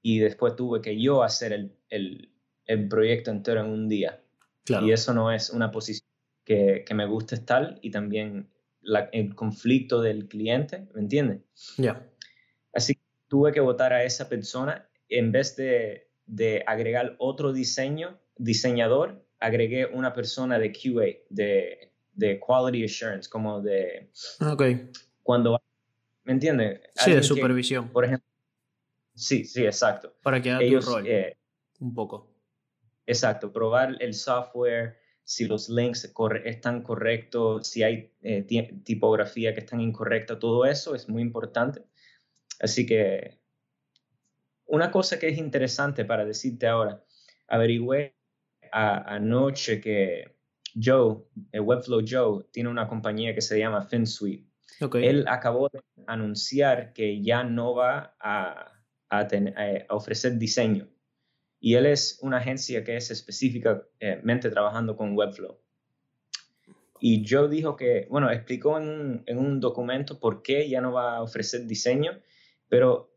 Y 0.03 0.19
después 0.19 0.57
tuve 0.57 0.81
que 0.81 1.01
yo 1.01 1.23
hacer 1.23 1.53
el, 1.53 1.77
el, 1.89 2.33
el 2.67 2.89
proyecto 2.89 3.31
entero 3.31 3.61
en 3.61 3.67
un 3.67 3.89
día. 3.89 4.23
Claro. 4.65 4.87
Y 4.87 4.93
eso 4.93 5.15
no 5.15 5.33
es 5.33 5.51
una 5.51 5.71
posición 5.71 6.09
que, 6.45 6.85
que 6.87 6.95
me 6.95 7.07
gusta 7.07 7.35
estar 7.35 7.79
y 7.83 7.91
también 7.91 8.51
la, 8.81 9.09
el 9.13 9.35
conflicto 9.35 10.01
del 10.01 10.29
cliente, 10.29 10.89
¿me 10.95 11.01
entiendes? 11.01 11.41
Ya. 11.79 12.09
Así 12.73 12.95
que 12.95 13.03
tuve 13.29 13.53
que 13.53 13.61
votar 13.61 13.93
a 13.93 14.05
esa 14.05 14.29
persona 14.29 14.89
en 15.09 15.33
vez 15.33 15.57
de, 15.57 16.11
de 16.27 16.65
agregar 16.67 17.17
otro 17.19 17.53
diseño, 17.53 18.19
diseñador, 18.37 19.25
agregué 19.39 19.87
una 19.87 20.13
persona 20.13 20.59
de 20.59 20.73
QA, 20.73 21.25
de, 21.29 21.93
de 22.13 22.41
Quality 22.41 22.85
Assurance, 22.85 23.29
como 23.29 23.61
de... 23.61 24.11
Ok 24.41 24.63
cuando, 25.23 25.61
¿me 26.25 26.33
entiendes? 26.33 26.81
Sí, 26.95 27.13
de 27.13 27.23
supervisión. 27.23 27.89
por 27.89 28.05
ejemplo, 28.05 28.27
sí, 29.15 29.45
sí, 29.45 29.65
exacto. 29.65 30.15
Para 30.23 30.41
que 30.41 30.51
haga 30.51 30.63
Ellos, 30.63 30.85
tu 30.85 30.93
rol, 30.93 31.07
eh, 31.07 31.37
un 31.81 31.95
poco. 31.95 32.33
Exacto, 33.07 33.53
probar 33.53 33.97
el 34.01 34.15
software, 34.15 34.99
si 35.25 35.47
los 35.47 35.69
links 35.69 36.13
están 36.45 36.83
correctos, 36.83 37.67
si 37.67 37.83
hay 37.83 38.13
eh, 38.23 38.43
tipografía 38.85 39.55
que 39.55 39.61
están 39.61 39.81
incorrecta, 39.81 40.39
todo 40.39 40.65
eso 40.65 40.95
es 40.95 41.09
muy 41.09 41.23
importante. 41.23 41.83
Así 42.61 42.87
que 42.87 43.41
una 44.67 44.91
cosa 44.91 45.19
que 45.19 45.29
es 45.29 45.39
interesante 45.39 46.05
para 46.05 46.25
decirte 46.25 46.67
ahora, 46.67 47.05
averigüé 47.49 48.17
anoche 48.73 49.81
que 49.81 50.37
Joe, 50.83 51.19
Webflow 51.53 52.03
Joe, 52.09 52.45
tiene 52.53 52.71
una 52.71 52.89
compañía 52.89 53.35
que 53.35 53.43
se 53.43 53.59
llama 53.59 53.83
FinSuite. 53.83 54.52
Él 54.95 55.27
acabó 55.29 55.69
de 55.69 55.81
anunciar 56.07 56.93
que 56.93 57.23
ya 57.23 57.45
no 57.45 57.75
va 57.75 58.15
a, 58.21 58.73
a, 59.11 59.29
ofrecer 59.91 60.39
diseño. 60.39 60.89
Y 61.61 61.75
él 61.75 61.87
es 61.87 62.19
una 62.23 62.39
agencia 62.39 62.83
que 62.83 62.97
es 62.97 63.11
específicamente 63.11 64.51
trabajando 64.51 64.97
con 64.97 65.17
Webflow. 65.17 65.59
Y 67.01 67.25
Joe 67.29 67.49
dijo 67.49 67.77
que, 67.77 68.07
bueno, 68.11 68.31
explicó 68.31 68.79
en 68.79 68.89
un, 68.89 69.23
en 69.27 69.39
un 69.39 69.61
documento 69.61 70.19
por 70.21 70.43
qué 70.43 70.69
ya 70.69 70.81
no 70.81 70.93
va 70.93 71.17
a 71.17 71.23
ofrecer 71.23 71.67
diseño, 71.67 72.21
pero 72.69 73.13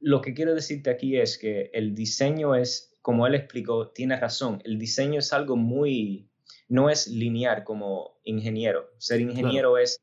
lo 0.00 0.20
que 0.20 0.34
quiero 0.34 0.54
decirte 0.54 0.90
aquí 0.90 1.16
es 1.16 1.38
que 1.38 1.70
el 1.72 1.94
diseño 1.94 2.54
es, 2.54 2.98
como 3.02 3.26
él 3.26 3.34
explicó, 3.34 3.90
tiene 3.90 4.18
razón, 4.18 4.60
el 4.64 4.78
diseño 4.78 5.20
es 5.20 5.32
algo 5.32 5.56
muy, 5.56 6.27
no 6.68 6.90
es 6.90 7.08
lineal 7.08 7.64
como 7.64 8.18
ingeniero. 8.24 8.90
Ser 8.98 9.20
ingeniero 9.20 9.78
es 9.78 10.00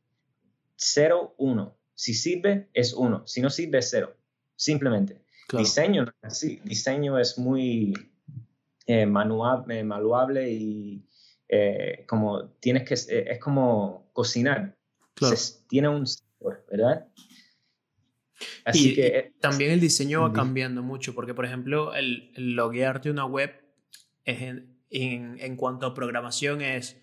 0, 0.75 1.35
1. 1.37 1.77
Si 1.93 2.13
sirve, 2.13 2.69
es 2.73 2.93
1. 2.93 3.27
Si 3.27 3.41
no 3.41 3.49
sirve, 3.49 3.79
es 3.79 3.89
0. 3.91 4.15
Simplemente. 4.55 5.21
Diseño, 5.55 6.11
sí, 6.29 6.59
diseño 6.63 7.19
es 7.19 7.37
muy 7.37 7.93
eh, 8.87 9.05
manuable, 9.05 9.83
manuable 9.83 10.51
y 10.51 11.07
eh, 11.47 12.03
como 12.07 12.49
tienes 12.59 12.83
que, 12.83 12.95
eh, 13.15 13.31
es 13.31 13.39
como 13.39 14.09
cocinar. 14.11 14.75
tiene 15.67 15.87
un 15.87 16.07
sabor, 16.07 16.65
¿verdad? 16.69 17.07
Así 18.65 18.89
y, 18.89 18.95
que 18.95 19.33
también 19.39 19.71
el 19.71 19.79
diseño 19.79 20.23
va 20.23 20.33
cambiando 20.33 20.81
mucho, 20.81 21.13
porque 21.13 21.35
por 21.35 21.45
ejemplo, 21.45 21.93
el, 21.93 22.31
el 22.35 22.55
loguearte 22.55 23.11
una 23.11 23.25
web 23.25 23.51
es 24.25 24.41
en, 24.41 24.74
en, 24.95 25.55
cuanto 25.57 25.85
a 25.85 25.93
programación 25.93 26.61
es 26.61 27.01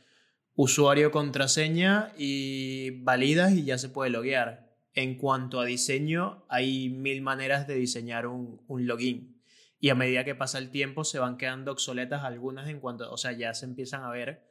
usuario, 0.54 1.10
contraseña 1.10 2.12
y 2.16 3.02
validas 3.02 3.52
y 3.52 3.64
ya 3.64 3.78
se 3.78 3.88
puede 3.88 4.10
loguear. 4.10 4.72
En 4.94 5.16
cuanto 5.16 5.60
a 5.60 5.64
diseño, 5.64 6.44
hay 6.48 6.90
mil 6.90 7.22
maneras 7.22 7.66
de 7.66 7.74
diseñar 7.74 8.26
un, 8.26 8.62
un, 8.66 8.86
login. 8.86 9.40
Y 9.78 9.88
a 9.88 9.94
medida 9.94 10.24
que 10.24 10.34
pasa 10.34 10.58
el 10.58 10.70
tiempo 10.70 11.04
se 11.04 11.18
van 11.18 11.38
quedando 11.38 11.72
obsoletas 11.72 12.24
algunas 12.24 12.68
en 12.68 12.80
cuanto, 12.80 13.10
o 13.10 13.16
sea, 13.16 13.32
ya 13.32 13.54
se 13.54 13.64
empiezan 13.64 14.04
a 14.04 14.10
ver 14.10 14.50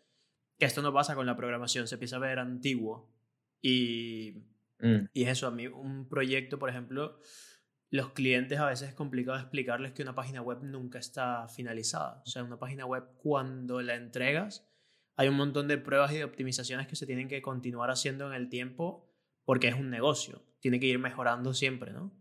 que 0.57 0.65
esto 0.65 0.81
no 0.81 0.93
pasa 0.93 1.15
con 1.15 1.25
la 1.25 1.37
programación, 1.37 1.87
se 1.87 1.95
empieza 1.95 2.17
a 2.17 2.19
ver 2.19 2.39
antiguo. 2.39 3.11
Y, 3.61 4.43
mm. 4.79 5.09
y 5.13 5.23
es 5.23 5.29
eso, 5.29 5.47
a 5.47 5.51
mí 5.51 5.67
un 5.67 6.09
proyecto, 6.09 6.59
por 6.59 6.69
ejemplo, 6.69 7.19
los 7.91 8.13
clientes 8.13 8.57
a 8.57 8.67
veces 8.67 8.89
es 8.89 8.95
complicado 8.95 9.37
explicarles 9.37 9.91
que 9.91 10.01
una 10.01 10.15
página 10.15 10.41
web 10.41 10.59
nunca 10.63 10.97
está 10.97 11.49
finalizada. 11.49 12.23
O 12.25 12.29
sea, 12.29 12.41
una 12.43 12.57
página 12.57 12.85
web 12.85 13.03
cuando 13.17 13.81
la 13.81 13.95
entregas, 13.95 14.65
hay 15.17 15.27
un 15.27 15.35
montón 15.35 15.67
de 15.67 15.77
pruebas 15.77 16.13
y 16.13 16.17
de 16.17 16.23
optimizaciones 16.23 16.87
que 16.87 16.95
se 16.95 17.05
tienen 17.05 17.27
que 17.27 17.41
continuar 17.41 17.91
haciendo 17.91 18.27
en 18.27 18.33
el 18.33 18.47
tiempo 18.47 19.11
porque 19.43 19.67
es 19.67 19.75
un 19.75 19.89
negocio. 19.89 20.41
Tiene 20.61 20.79
que 20.79 20.85
ir 20.85 20.99
mejorando 20.99 21.53
siempre, 21.53 21.91
¿no? 21.91 22.13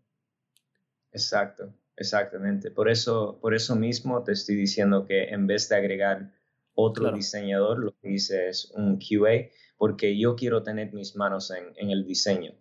Exacto, 1.12 1.72
exactamente. 1.96 2.72
Por 2.72 2.90
eso, 2.90 3.38
por 3.40 3.54
eso 3.54 3.76
mismo 3.76 4.24
te 4.24 4.32
estoy 4.32 4.56
diciendo 4.56 5.06
que 5.06 5.28
en 5.28 5.46
vez 5.46 5.68
de 5.68 5.76
agregar 5.76 6.34
otro 6.74 7.12
diseñador, 7.12 7.78
lo 7.78 7.96
que 8.00 8.10
hice 8.10 8.48
es 8.48 8.72
un 8.74 8.98
QA, 8.98 9.50
porque 9.76 10.18
yo 10.18 10.34
quiero 10.34 10.64
tener 10.64 10.92
mis 10.92 11.14
manos 11.14 11.52
en, 11.52 11.72
en 11.76 11.90
el 11.90 12.04
diseño. 12.04 12.54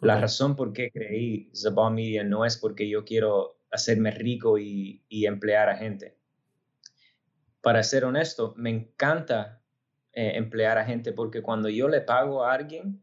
La 0.00 0.20
razón 0.20 0.56
por 0.56 0.72
qué 0.72 0.90
creí 0.90 1.50
Zabal 1.54 1.94
Media 1.94 2.22
no 2.22 2.44
es 2.44 2.56
porque 2.56 2.88
yo 2.88 3.04
quiero 3.04 3.58
hacerme 3.70 4.10
rico 4.10 4.58
y, 4.58 5.02
emplear 5.08 5.68
a 5.68 5.76
gente. 5.76 6.16
Para 7.60 7.82
ser 7.82 8.04
honesto, 8.04 8.54
me 8.56 8.70
encanta 8.70 9.62
eh, 10.12 10.32
emplear 10.36 10.78
a 10.78 10.84
gente 10.84 11.12
porque 11.12 11.42
cuando 11.42 11.68
yo 11.68 11.88
le 11.88 12.00
pago 12.00 12.44
a 12.44 12.52
alguien, 12.52 13.02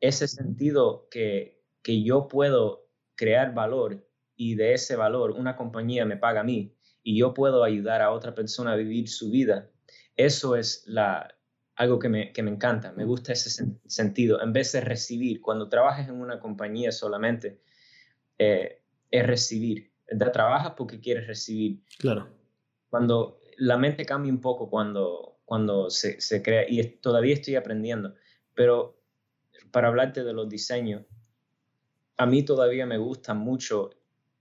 ese 0.00 0.26
sentido 0.26 1.08
que, 1.10 1.62
que 1.82 2.02
yo 2.02 2.28
puedo 2.28 2.88
crear 3.14 3.54
valor 3.54 4.08
y 4.34 4.54
de 4.54 4.74
ese 4.74 4.96
valor 4.96 5.32
una 5.32 5.56
compañía 5.56 6.04
me 6.04 6.16
paga 6.16 6.40
a 6.40 6.44
mí 6.44 6.74
y 7.02 7.18
yo 7.18 7.34
puedo 7.34 7.64
ayudar 7.64 8.02
a 8.02 8.10
otra 8.10 8.34
persona 8.34 8.72
a 8.72 8.76
vivir 8.76 9.08
su 9.08 9.30
vida, 9.30 9.70
eso 10.16 10.56
es 10.56 10.84
la, 10.86 11.37
algo 11.78 12.00
que 12.00 12.08
me, 12.08 12.32
que 12.32 12.42
me 12.42 12.50
encanta, 12.50 12.90
me 12.92 13.04
gusta 13.04 13.32
ese 13.32 13.64
sentido. 13.86 14.42
En 14.42 14.52
vez 14.52 14.72
de 14.72 14.80
recibir, 14.80 15.40
cuando 15.40 15.68
trabajas 15.68 16.08
en 16.08 16.20
una 16.20 16.40
compañía 16.40 16.90
solamente, 16.90 17.60
eh, 18.36 18.82
es 19.12 19.26
recibir. 19.26 19.92
Trabajas 20.32 20.72
porque 20.76 20.98
quieres 20.98 21.28
recibir. 21.28 21.80
Claro. 21.98 22.30
Cuando 22.90 23.38
la 23.58 23.76
mente 23.76 24.04
cambia 24.04 24.32
un 24.32 24.40
poco 24.40 24.68
cuando, 24.68 25.38
cuando 25.44 25.88
se, 25.88 26.20
se 26.20 26.42
crea, 26.42 26.64
y 26.68 26.82
todavía 26.96 27.34
estoy 27.34 27.54
aprendiendo, 27.54 28.16
pero 28.54 29.00
para 29.70 29.86
hablarte 29.86 30.24
de 30.24 30.32
los 30.32 30.48
diseños, 30.48 31.04
a 32.16 32.26
mí 32.26 32.42
todavía 32.42 32.86
me 32.86 32.98
gusta 32.98 33.34
mucho 33.34 33.90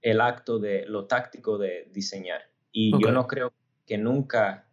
el 0.01 0.21
acto 0.21 0.57
de 0.57 0.87
lo 0.87 1.05
táctico 1.05 1.59
de 1.59 1.87
diseñar. 1.93 2.41
Y 2.71 2.99
yo 2.99 3.11
no 3.11 3.27
creo 3.27 3.53
que 3.85 3.99
nunca 3.99 4.66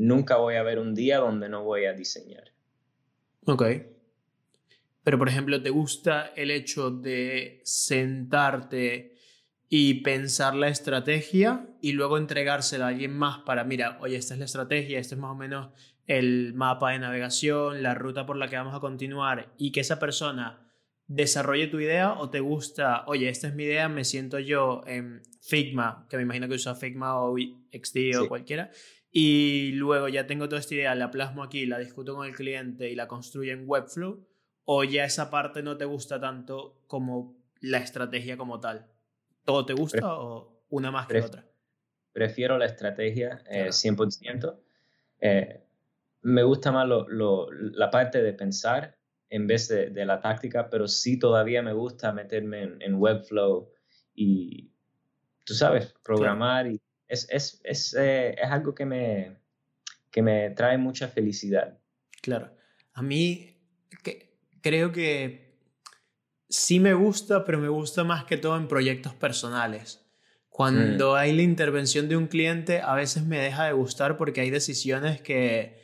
nunca 0.00 0.36
voy 0.36 0.54
a 0.54 0.62
ver 0.62 0.78
un 0.78 0.94
día 0.94 1.18
donde 1.18 1.48
no 1.48 1.62
voy 1.62 1.84
a 1.84 1.92
diseñar. 1.92 2.52
Ok. 3.44 3.64
Pero, 5.02 5.18
por 5.18 5.28
ejemplo, 5.28 5.62
¿te 5.62 5.70
gusta 5.70 6.32
el 6.36 6.50
hecho 6.50 6.90
de 6.90 7.60
sentarte 7.64 9.14
y 9.68 10.02
pensar 10.02 10.54
la 10.54 10.68
estrategia 10.68 11.68
y 11.80 11.92
luego 11.92 12.16
entregársela 12.18 12.86
a 12.86 12.88
alguien 12.88 13.16
más 13.16 13.40
para, 13.40 13.64
mira, 13.64 13.98
oye, 14.00 14.16
esta 14.16 14.34
es 14.34 14.38
la 14.38 14.46
estrategia, 14.46 14.98
este 14.98 15.14
es 15.14 15.20
más 15.20 15.32
o 15.32 15.36
menos 15.36 15.68
el 16.06 16.54
mapa 16.54 16.92
de 16.92 16.98
navegación, 16.98 17.82
la 17.82 17.94
ruta 17.94 18.26
por 18.26 18.36
la 18.36 18.48
que 18.48 18.56
vamos 18.56 18.74
a 18.74 18.80
continuar 18.80 19.52
y 19.58 19.70
que 19.70 19.80
esa 19.80 19.98
persona 19.98 20.66
desarrolle 21.06 21.66
tu 21.66 21.78
idea 21.78 22.14
o 22.14 22.30
te 22.30 22.40
gusta, 22.40 23.04
oye, 23.06 23.28
esta 23.28 23.48
es 23.48 23.54
mi 23.54 23.64
idea, 23.64 23.88
me 23.88 24.04
siento 24.04 24.38
yo 24.38 24.82
en 24.86 25.22
Figma, 25.40 26.06
que 26.08 26.16
me 26.16 26.22
imagino 26.22 26.48
que 26.48 26.54
usa 26.54 26.74
Figma 26.74 27.20
o 27.20 27.36
XD 27.36 28.18
o 28.18 28.28
cualquiera, 28.28 28.70
y 29.12 29.72
luego 29.72 30.08
ya 30.08 30.26
tengo 30.26 30.48
toda 30.48 30.60
esta 30.60 30.74
idea, 30.74 30.94
la 30.94 31.10
plasmo 31.10 31.42
aquí, 31.42 31.66
la 31.66 31.78
discuto 31.78 32.14
con 32.14 32.26
el 32.26 32.34
cliente 32.34 32.90
y 32.90 32.94
la 32.94 33.08
construyo 33.08 33.52
en 33.52 33.64
Webflow, 33.66 34.24
o 34.64 34.84
ya 34.84 35.04
esa 35.04 35.30
parte 35.30 35.62
no 35.62 35.76
te 35.76 35.84
gusta 35.84 36.20
tanto 36.20 36.82
como 36.86 37.36
la 37.60 37.78
estrategia 37.78 38.36
como 38.36 38.60
tal. 38.60 38.86
¿Todo 39.44 39.66
te 39.66 39.72
gusta 39.72 40.16
o 40.16 40.62
una 40.68 40.90
más 40.90 41.08
que 41.08 41.20
otra? 41.20 41.44
Prefiero 42.12 42.56
la 42.56 42.66
estrategia 42.66 43.42
100%. 43.48 44.58
Eh, 45.20 45.28
eh, 45.28 45.64
me 46.22 46.42
gusta 46.42 46.70
más 46.70 46.88
la 46.88 47.90
parte 47.90 48.22
de 48.22 48.32
pensar 48.32 48.96
en 49.28 49.46
vez 49.46 49.68
de, 49.68 50.04
la 50.04 50.20
táctica, 50.20 50.68
pero 50.68 50.86
sí 50.86 51.18
todavía 51.18 51.62
me 51.62 51.72
gusta 51.72 52.12
meterme 52.12 52.76
en, 52.80 52.94
Webflow 52.94 53.70
y, 54.14 54.70
tú 55.44 55.54
sabes, 55.54 55.94
programar 56.02 56.66
y 56.66 56.80
es, 57.10 57.26
es, 57.30 57.60
es, 57.64 57.94
eh, 57.98 58.36
es 58.40 58.50
algo 58.50 58.74
que 58.74 58.86
me, 58.86 59.36
que 60.10 60.22
me 60.22 60.50
trae 60.50 60.78
mucha 60.78 61.08
felicidad. 61.08 61.78
Claro. 62.22 62.54
A 62.92 63.02
mí 63.02 63.56
que, 64.02 64.36
creo 64.62 64.92
que 64.92 65.58
sí 66.48 66.80
me 66.80 66.94
gusta, 66.94 67.44
pero 67.44 67.58
me 67.58 67.68
gusta 67.68 68.04
más 68.04 68.24
que 68.24 68.36
todo 68.36 68.56
en 68.56 68.68
proyectos 68.68 69.14
personales. 69.14 70.06
Cuando 70.48 71.12
mm. 71.12 71.16
hay 71.16 71.32
la 71.32 71.42
intervención 71.42 72.08
de 72.08 72.16
un 72.16 72.28
cliente, 72.28 72.80
a 72.80 72.94
veces 72.94 73.24
me 73.24 73.38
deja 73.38 73.66
de 73.66 73.72
gustar 73.72 74.16
porque 74.16 74.40
hay 74.40 74.50
decisiones 74.50 75.20
que, 75.20 75.80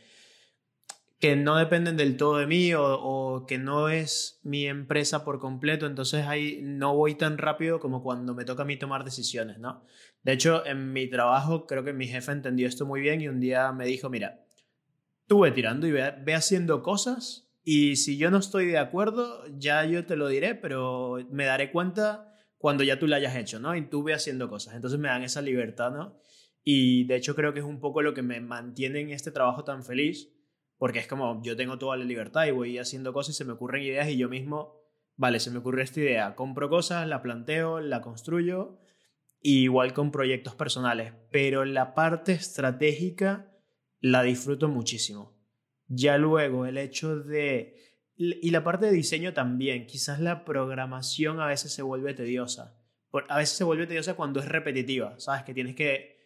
que 1.18 1.34
no 1.34 1.56
dependen 1.56 1.96
del 1.96 2.16
todo 2.16 2.38
de 2.38 2.46
mí 2.46 2.74
o, 2.74 2.82
o, 2.84 3.46
que 3.46 3.58
no 3.58 3.88
es 3.88 4.40
mi 4.42 4.66
empresa 4.66 5.24
por 5.24 5.38
completo, 5.38 5.86
entonces 5.86 6.26
ahí 6.26 6.60
no 6.62 6.94
voy 6.94 7.14
tan 7.14 7.38
rápido 7.38 7.80
como 7.80 8.02
cuando 8.02 8.34
me 8.34 8.44
toca 8.44 8.62
a 8.62 8.66
mí 8.66 8.76
tomar 8.76 9.04
decisiones, 9.04 9.58
¿no? 9.58 9.84
De 10.26 10.32
hecho, 10.32 10.66
en 10.66 10.92
mi 10.92 11.06
trabajo 11.06 11.68
creo 11.68 11.84
que 11.84 11.92
mi 11.92 12.08
jefe 12.08 12.32
entendió 12.32 12.66
esto 12.66 12.84
muy 12.84 13.00
bien 13.00 13.20
y 13.20 13.28
un 13.28 13.38
día 13.38 13.70
me 13.70 13.86
dijo, 13.86 14.10
mira, 14.10 14.44
tú 15.28 15.38
ve 15.38 15.52
tirando 15.52 15.86
y 15.86 15.92
ve, 15.92 16.34
haciendo 16.34 16.82
cosas 16.82 17.48
y 17.62 17.94
si 17.94 18.18
yo 18.18 18.28
no 18.32 18.38
estoy 18.38 18.66
de 18.66 18.78
acuerdo, 18.78 19.44
ya 19.56 19.84
yo 19.84 20.04
te 20.04 20.16
lo 20.16 20.26
diré, 20.26 20.56
pero 20.56 21.24
me 21.30 21.44
daré 21.44 21.70
cuenta 21.70 22.34
cuando 22.58 22.82
ya 22.82 22.98
tú 22.98 23.06
lo 23.06 23.14
hayas 23.14 23.36
hecho, 23.36 23.60
¿no? 23.60 23.76
Y 23.76 23.82
tú 23.82 24.02
ve 24.02 24.14
haciendo 24.14 24.48
cosas. 24.48 24.74
Entonces 24.74 24.98
me 24.98 25.06
dan 25.06 25.22
esa 25.22 25.42
libertad, 25.42 25.92
¿no? 25.92 26.18
Y 26.64 27.04
de 27.04 27.14
hecho 27.14 27.36
creo 27.36 27.52
que 27.52 27.60
es 27.60 27.64
un 27.64 27.78
poco 27.78 28.02
lo 28.02 28.12
que 28.12 28.22
me 28.22 28.40
mantiene 28.40 29.02
en 29.02 29.10
este 29.10 29.30
trabajo 29.30 29.62
tan 29.62 29.84
feliz, 29.84 30.32
porque 30.76 30.98
es 30.98 31.06
como 31.06 31.40
yo 31.44 31.54
tengo 31.54 31.78
toda 31.78 31.96
la 31.96 32.04
libertad 32.04 32.46
y 32.46 32.50
voy 32.50 32.78
haciendo 32.78 33.12
cosas 33.12 33.36
y 33.36 33.38
se 33.38 33.44
me 33.44 33.52
ocurren 33.52 33.84
ideas 33.84 34.08
y 34.08 34.16
yo 34.16 34.28
mismo, 34.28 34.74
vale, 35.14 35.38
se 35.38 35.52
me 35.52 35.58
ocurre 35.58 35.84
esta 35.84 36.00
idea, 36.00 36.34
compro 36.34 36.68
cosas, 36.68 37.06
la 37.06 37.22
planteo, 37.22 37.78
la 37.78 38.00
construyo 38.00 38.80
igual 39.54 39.92
con 39.92 40.11
proyectos 40.11 40.54
personales, 40.54 41.12
pero 41.30 41.64
la 41.64 41.94
parte 41.94 42.32
estratégica 42.32 43.52
la 44.00 44.22
disfruto 44.22 44.68
muchísimo. 44.68 45.37
Ya 45.88 46.18
luego 46.18 46.66
el 46.66 46.78
hecho 46.78 47.16
de... 47.16 47.74
Y 48.18 48.50
la 48.50 48.64
parte 48.64 48.87
de 48.87 48.92
diseño 48.92 49.35
también, 49.35 49.87
quizás 49.87 50.20
la 50.20 50.44
programación 50.44 51.40
a 51.40 51.46
veces 51.46 51.72
se 51.72 51.82
vuelve 51.82 52.14
tediosa. 52.14 52.80
A 53.28 53.38
veces 53.38 53.56
se 53.56 53.64
vuelve 53.64 53.87
tediosa 53.87 54.14
cuando 54.14 54.40
es 54.40 54.48
repetitiva, 54.48 55.18
¿sabes? 55.18 55.44
Que 55.44 55.54
tienes 55.54 55.74
que 55.74 56.16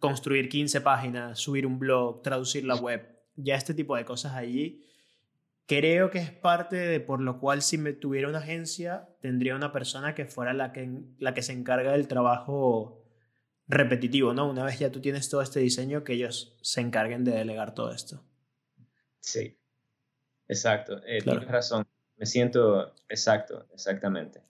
construir 0.00 0.48
15 0.48 0.80
páginas, 0.80 1.38
subir 1.38 1.66
un 1.66 1.78
blog, 1.78 2.22
traducir 2.22 2.64
la 2.64 2.74
web, 2.74 3.08
ya 3.36 3.54
este 3.54 3.74
tipo 3.74 3.96
de 3.96 4.04
cosas 4.04 4.34
allí, 4.34 4.84
creo 5.66 6.10
que 6.10 6.18
es 6.18 6.30
parte 6.30 6.76
de 6.76 7.00
por 7.00 7.20
lo 7.20 7.40
cual 7.40 7.62
si 7.62 7.78
me 7.78 7.92
tuviera 7.92 8.28
una 8.28 8.38
agencia, 8.38 9.08
tendría 9.20 9.56
una 9.56 9.72
persona 9.72 10.14
que 10.14 10.26
fuera 10.26 10.52
la 10.52 10.72
que, 10.72 10.90
la 11.18 11.34
que 11.34 11.42
se 11.42 11.52
encarga 11.52 11.92
del 11.92 12.08
trabajo 12.08 13.02
repetitivo, 13.66 14.34
¿no? 14.34 14.48
Una 14.48 14.64
vez 14.64 14.78
ya 14.78 14.90
tú 14.90 15.00
tienes 15.00 15.28
todo 15.28 15.40
este 15.40 15.60
diseño, 15.60 16.04
que 16.04 16.14
ellos 16.14 16.56
se 16.62 16.80
encarguen 16.80 17.24
de 17.24 17.32
delegar 17.32 17.74
todo 17.74 17.92
esto. 17.92 18.22
Sí, 19.20 19.58
exacto. 20.48 21.00
Eh, 21.06 21.22
tienes 21.22 21.48
razón. 21.48 21.86
Me 22.16 22.26
siento 22.26 22.94
exacto, 23.08 23.66
exactamente. 23.72 24.42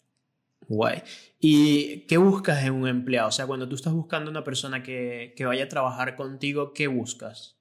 Guay. 0.66 1.03
¿Y 1.38 2.00
qué 2.07 2.16
buscas 2.16 2.64
en 2.64 2.72
un 2.72 2.88
empleado? 2.88 3.29
O 3.29 3.33
sea, 3.33 3.46
cuando 3.46 3.68
tú 3.68 3.77
estás 3.77 3.92
buscando 3.92 4.31
una 4.31 4.42
persona 4.42 4.83
que, 4.83 5.35
que 5.37 5.44
vaya 5.44 5.64
a 5.64 5.68
trabajar 5.68 6.16
contigo, 6.16 6.72
¿qué 6.72 6.88
buscas? 6.88 7.57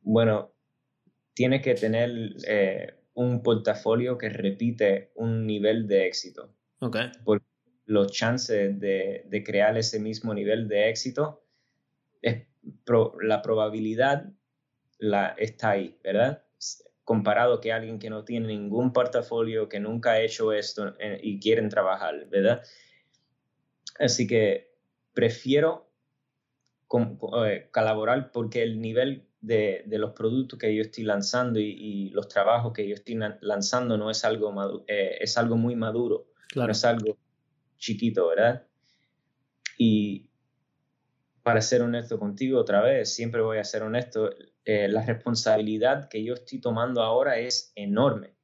Bueno, 0.00 0.53
tiene 1.34 1.60
que 1.60 1.74
tener 1.74 2.36
eh, 2.46 2.94
un 3.14 3.42
portafolio 3.42 4.16
que 4.16 4.28
repite 4.28 5.10
un 5.14 5.46
nivel 5.46 5.86
de 5.86 6.06
éxito. 6.06 6.54
Ok. 6.80 6.96
Porque 7.24 7.46
los 7.86 8.10
chances 8.12 8.78
de, 8.80 9.24
de 9.26 9.44
crear 9.44 9.76
ese 9.76 10.00
mismo 10.00 10.32
nivel 10.32 10.68
de 10.68 10.88
éxito, 10.88 11.44
es 12.22 12.46
la 13.20 13.42
probabilidad 13.42 14.32
la, 14.98 15.34
está 15.38 15.70
ahí, 15.70 15.98
¿verdad? 16.02 16.42
Comparado 17.04 17.60
que 17.60 17.72
alguien 17.72 17.98
que 17.98 18.08
no 18.08 18.24
tiene 18.24 18.46
ningún 18.46 18.92
portafolio, 18.92 19.68
que 19.68 19.80
nunca 19.80 20.12
ha 20.12 20.20
hecho 20.20 20.52
esto 20.52 20.94
eh, 20.98 21.20
y 21.22 21.38
quieren 21.38 21.68
trabajar, 21.68 22.26
¿verdad? 22.30 22.62
Así 23.98 24.26
que 24.26 24.72
prefiero 25.12 25.90
eh, 27.44 27.68
colaborar 27.72 28.30
porque 28.32 28.62
el 28.62 28.80
nivel 28.80 29.28
de, 29.44 29.84
los 29.98 30.12
productos 30.12 30.58
que 30.58 30.74
yo 30.74 30.82
estoy 30.82 31.04
lanzando 31.04 31.58
y, 31.60 32.10
los 32.10 32.28
trabajos 32.28 32.72
que 32.72 32.88
yo 32.88 32.94
estoy 32.94 33.18
lanzando 33.40 33.96
no 33.96 34.10
es 34.10 34.24
algo, 34.24 34.84
eh, 34.86 35.18
es 35.20 35.36
algo 35.36 35.56
muy 35.56 35.76
maduro, 35.76 36.26
no 36.54 36.68
es 36.68 36.84
algo 36.84 37.18
chiquito, 37.76 38.28
¿verdad? 38.28 38.66
Y 39.76 40.28
para 41.42 41.60
ser 41.60 41.82
honesto 41.82 42.18
contigo 42.18 42.58
otra 42.58 42.80
vez, 42.80 43.14
siempre 43.14 43.42
voy 43.42 43.58
a 43.58 43.64
ser 43.64 43.82
honesto, 43.82 44.30
eh, 44.64 44.88
la 44.88 45.04
responsabilidad 45.04 46.08
que 46.08 46.24
yo 46.24 46.34
estoy 46.34 46.60
tomando 46.60 47.02
ahora 47.02 47.38
es 47.38 47.72
enorme. 47.74 48.34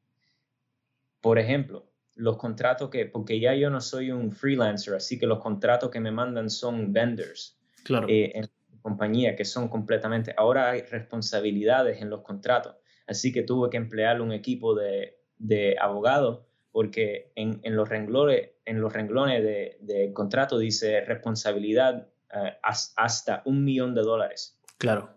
Por 1.23 1.39
ejemplo, 1.39 1.91
los 2.17 2.37
contratos 2.37 2.91
que, 2.91 3.07
porque 3.07 3.41
ya 3.41 3.55
yo 3.55 3.71
no 3.71 3.81
soy 3.81 4.11
un 4.11 4.33
freelancer, 4.33 4.95
así 4.95 5.19
que 5.19 5.27
los 5.27 5.39
contratos 5.39 5.91
que 5.91 6.01
me 6.01 6.11
mandan 6.11 6.51
son 6.51 6.93
vendors. 6.93 7.59
Claro. 7.85 8.07
Eh, 8.09 8.33
en 8.35 8.51
compañía 8.81 9.37
que 9.37 9.45
son 9.45 9.69
completamente, 9.69 10.35
ahora 10.37 10.71
hay 10.71 10.83
responsabilidades 10.83 12.01
en 12.01 12.11
los 12.11 12.23
contratos, 12.23 12.77
así 13.07 13.33
que 13.33 13.43
tuve 13.43 13.71
que 13.71 13.77
emplear 13.77 14.21
un 14.21 14.33
equipo 14.33 14.75
de, 14.75 15.19
de 15.39 15.77
abogados 15.81 16.41
porque 16.73 17.33
en, 17.35 17.61
en, 17.65 17.77
los 17.77 17.89
renglones, 17.89 18.51
en 18.65 18.81
los 18.81 18.93
renglones 18.93 19.43
del 19.43 19.77
de 19.81 20.13
contrato 20.13 20.59
dice 20.59 21.01
responsabilidad 21.01 22.09
eh, 22.33 22.57
hasta 22.63 23.43
un 23.45 23.65
millón 23.65 23.95
de 23.95 24.03
dólares. 24.03 24.57
Claro. 24.79 25.11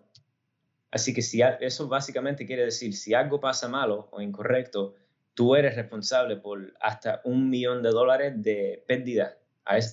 Así 0.90 1.14
que 1.14 1.22
si 1.22 1.42
eso 1.60 1.88
básicamente 1.88 2.46
quiere 2.46 2.66
decir, 2.66 2.96
si 2.96 3.14
algo 3.14 3.40
pasa 3.40 3.68
malo 3.68 4.10
o 4.12 4.22
incorrecto, 4.22 4.96
tú 5.34 5.56
eres 5.56 5.76
responsable 5.76 6.38
por 6.38 6.74
hasta 6.80 7.22
un 7.24 7.50
millón 7.50 7.82
de 7.82 7.90
dólares 7.90 8.34
de 8.38 8.84
pérdida 8.88 9.38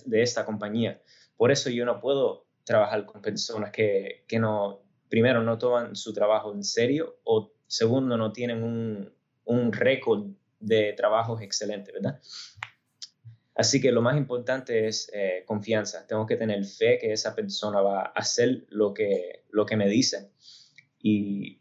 de 0.04 0.22
esta 0.22 0.44
compañía. 0.44 1.00
Por 1.36 1.50
eso 1.50 1.70
yo 1.70 1.84
no 1.86 2.00
puedo 2.00 2.46
trabajar 2.70 3.04
con 3.04 3.20
personas 3.20 3.72
que, 3.72 4.24
que 4.28 4.38
no, 4.38 4.80
primero, 5.08 5.42
no 5.42 5.58
toman 5.58 5.96
su 5.96 6.12
trabajo 6.12 6.52
en 6.54 6.62
serio 6.62 7.18
o 7.24 7.52
segundo, 7.66 8.16
no 8.16 8.30
tienen 8.32 8.62
un, 8.62 9.12
un 9.44 9.72
récord 9.72 10.26
de 10.60 10.92
trabajos 10.92 11.42
excelente, 11.42 11.90
¿verdad? 11.90 12.20
Así 13.56 13.80
que 13.80 13.90
lo 13.90 14.02
más 14.02 14.16
importante 14.16 14.86
es 14.86 15.10
eh, 15.12 15.42
confianza. 15.46 16.06
Tengo 16.06 16.26
que 16.26 16.36
tener 16.36 16.64
fe 16.64 16.96
que 16.98 17.12
esa 17.12 17.34
persona 17.34 17.80
va 17.80 18.02
a 18.02 18.12
hacer 18.14 18.66
lo 18.68 18.94
que, 18.94 19.46
lo 19.50 19.66
que 19.66 19.76
me 19.76 19.88
dice. 19.88 20.30
Y 21.02 21.58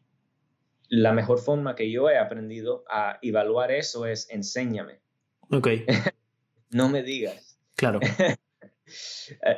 la 0.90 1.12
mejor 1.12 1.40
forma 1.40 1.76
que 1.76 1.90
yo 1.90 2.08
he 2.12 2.20
aprendido 2.20 2.84
a 2.88 3.18
evaluar 3.24 3.72
eso 3.72 4.06
es 4.06 4.30
enséñame. 4.30 5.00
Ok. 5.50 5.70
no 6.70 6.88
me 6.88 7.02
digas. 7.02 7.60
Claro. 7.76 8.00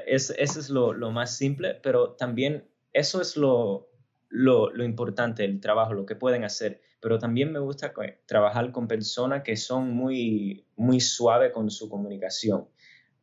eso 0.08 0.34
es 0.38 0.70
lo, 0.70 0.94
lo, 0.94 1.12
más 1.12 1.36
simple, 1.38 1.76
pero 1.82 2.14
también 2.14 2.68
eso 2.94 3.22
es 3.22 3.38
lo, 3.38 3.90
lo, 4.30 4.72
lo 4.72 4.84
importante, 4.84 5.46
el 5.46 5.60
trabajo, 5.60 5.94
lo 5.94 6.06
que 6.06 6.16
pueden 6.16 6.44
hacer 6.44 6.82
pero 7.02 7.18
también 7.18 7.52
me 7.52 7.60
gusta 7.60 7.94
trabajar 8.28 8.72
con 8.72 8.88
personas 8.88 9.42
que 9.42 9.58
son 9.58 9.92
muy, 9.92 10.68
muy 10.76 11.00
suaves 11.00 11.52
con 11.52 11.72
su 11.72 11.90
comunicación. 11.90 12.68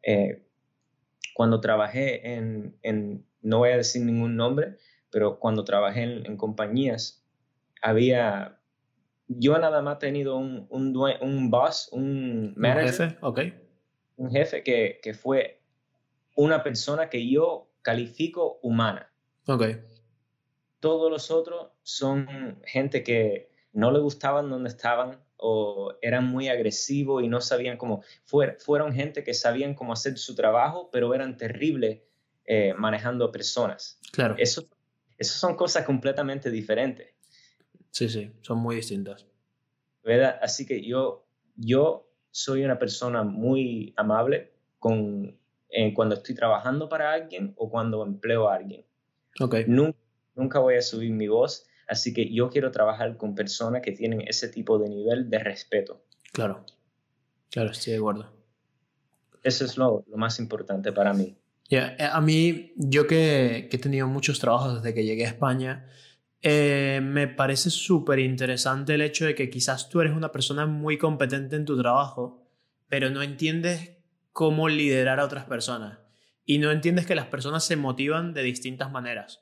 Eh, 0.03 0.45
cuando 1.33 1.61
trabajé 1.61 2.35
en, 2.35 2.77
en, 2.83 3.25
no 3.41 3.59
voy 3.59 3.71
a 3.71 3.77
decir 3.77 4.03
ningún 4.03 4.37
nombre, 4.37 4.77
pero 5.11 5.39
cuando 5.39 5.65
trabajé 5.65 6.03
en, 6.03 6.37
compañías, 6.37 7.25
había, 7.81 8.59
yo 9.29 9.57
nada 9.59 9.81
más 9.81 9.97
he 9.99 10.01
tenido 10.01 10.37
un, 10.37 10.67
un, 10.71 10.97
un 11.21 11.51
boss, 11.51 11.89
un 11.93 12.55
manager, 12.57 13.17
¿Un 13.23 13.37
jefe? 13.37 13.55
un 14.17 14.31
jefe 14.33 14.63
que, 14.65 14.99
que, 15.01 15.15
fue 15.15 15.58
una 16.39 16.63
persona 16.63 17.11
que 17.11 17.29
yo 17.29 17.69
califico 17.83 18.61
humana. 18.63 19.13
Okay. 19.45 19.81
Todos 20.79 21.11
los 21.11 21.33
otros 21.33 21.73
son 21.83 22.63
gente 22.65 23.03
que 23.03 23.51
no 23.73 23.91
le 23.91 23.99
gustaban 23.99 24.49
donde 24.49 24.69
estaban 24.69 25.21
o 25.37 25.95
eran 26.01 26.27
muy 26.27 26.49
agresivos 26.49 27.25
y 27.25 27.29
no 27.29 27.41
sabían 27.41 27.77
cómo. 27.77 28.05
fueron 28.25 28.93
gente 28.93 29.25
que 29.25 29.35
sabían 29.35 29.75
cómo 29.75 29.93
hacer 29.93 30.17
su 30.17 30.37
trabajo, 30.37 30.91
pero 30.93 31.13
eran 31.13 31.37
terribles 31.37 32.03
eh, 32.45 32.73
manejando 32.75 33.33
personas. 33.33 33.99
Claro. 34.13 34.37
Eso, 34.39 34.69
eso 35.17 35.39
son 35.39 35.57
cosas 35.57 35.85
completamente 35.85 36.53
diferentes. 36.53 37.15
Sí, 37.91 38.09
sí, 38.09 38.31
son 38.43 38.59
muy 38.59 38.77
distintas. 38.77 39.27
¿Verdad? 40.05 40.39
Así 40.41 40.67
que 40.67 40.87
yo, 40.87 41.27
yo 41.57 42.09
soy 42.31 42.65
una 42.65 42.79
persona 42.79 43.25
muy 43.25 43.93
amable 43.97 44.53
con, 44.79 45.37
eh, 45.71 45.93
cuando 45.95 46.15
estoy 46.15 46.35
trabajando 46.35 46.89
para 46.89 47.13
alguien 47.13 47.55
o 47.57 47.71
cuando 47.71 48.05
empleo 48.05 48.49
a 48.49 48.57
alguien. 48.57 48.85
Okay. 49.41 49.65
Nunca, 49.67 49.99
nunca 50.35 50.59
voy 50.59 50.77
a 50.77 50.83
subir 50.83 51.13
mi 51.13 51.29
voz 51.29 51.69
Así 51.89 52.13
que 52.13 52.31
yo 52.31 52.51
quiero 52.51 52.71
trabajar 52.71 53.17
con 53.17 53.35
personas 53.35 53.81
que 53.83 53.93
tienen 53.93 54.21
ese 54.21 54.49
tipo 54.49 54.79
de 54.79 54.91
nivel 54.91 55.31
de 55.31 55.39
respeto. 55.39 56.05
Claro, 56.33 56.65
claro, 57.51 57.71
estoy 57.71 57.95
de 57.95 57.99
acuerdo. 57.99 58.31
Eso 59.43 59.65
es 59.65 59.79
lo, 59.79 60.05
más 60.15 60.39
importante 60.39 60.93
para 60.93 61.15
mí. 61.15 61.35
Yeah. 61.69 61.97
A 62.13 62.21
mí, 62.21 62.75
yo 62.77 63.07
que, 63.07 63.71
he 63.73 63.79
tenido 63.79 64.07
muchos 64.07 64.39
trabajos 64.39 64.83
desde 64.83 64.95
que 64.95 65.05
llegué 65.05 65.25
a 65.25 65.29
España, 65.29 65.89
eh, 66.43 67.01
me 67.03 67.27
parece 67.27 67.71
súper 67.71 68.19
interesante 68.19 68.95
el 68.95 69.01
hecho 69.01 69.25
de 69.25 69.35
que 69.35 69.49
quizás 69.49 69.89
tú 69.89 70.03
eres 70.03 70.13
una 70.13 70.31
persona 70.31 70.67
muy 70.67 70.99
competente 70.99 71.57
en 71.57 71.65
tu 71.65 71.79
trabajo, 71.81 72.47
pero 72.89 73.09
no 73.09 73.23
entiendes 73.23 73.97
cómo 74.39 74.69
liderar 74.69 75.19
a 75.19 75.25
otras 75.25 75.47
personas. 75.47 75.99
Y 76.45 76.59
no 76.59 76.71
entiendes 76.71 77.07
que 77.07 77.17
las 77.17 77.27
personas 77.27 77.65
se 77.65 77.75
motivan 77.75 78.35
de 78.35 78.45
distintas 78.45 78.89
maneras. 78.93 79.41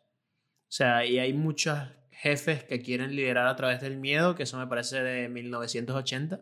O 0.62 0.72
sea, 0.72 1.04
y 1.04 1.18
hay 1.18 1.34
muchas 1.34 1.92
jefes 2.10 2.64
que 2.64 2.80
quieren 2.80 3.14
liderar 3.14 3.46
a 3.46 3.56
través 3.56 3.82
del 3.82 3.98
miedo, 3.98 4.34
que 4.34 4.44
eso 4.44 4.56
me 4.56 4.66
parece 4.66 5.02
de 5.02 5.28
1980, 5.28 6.40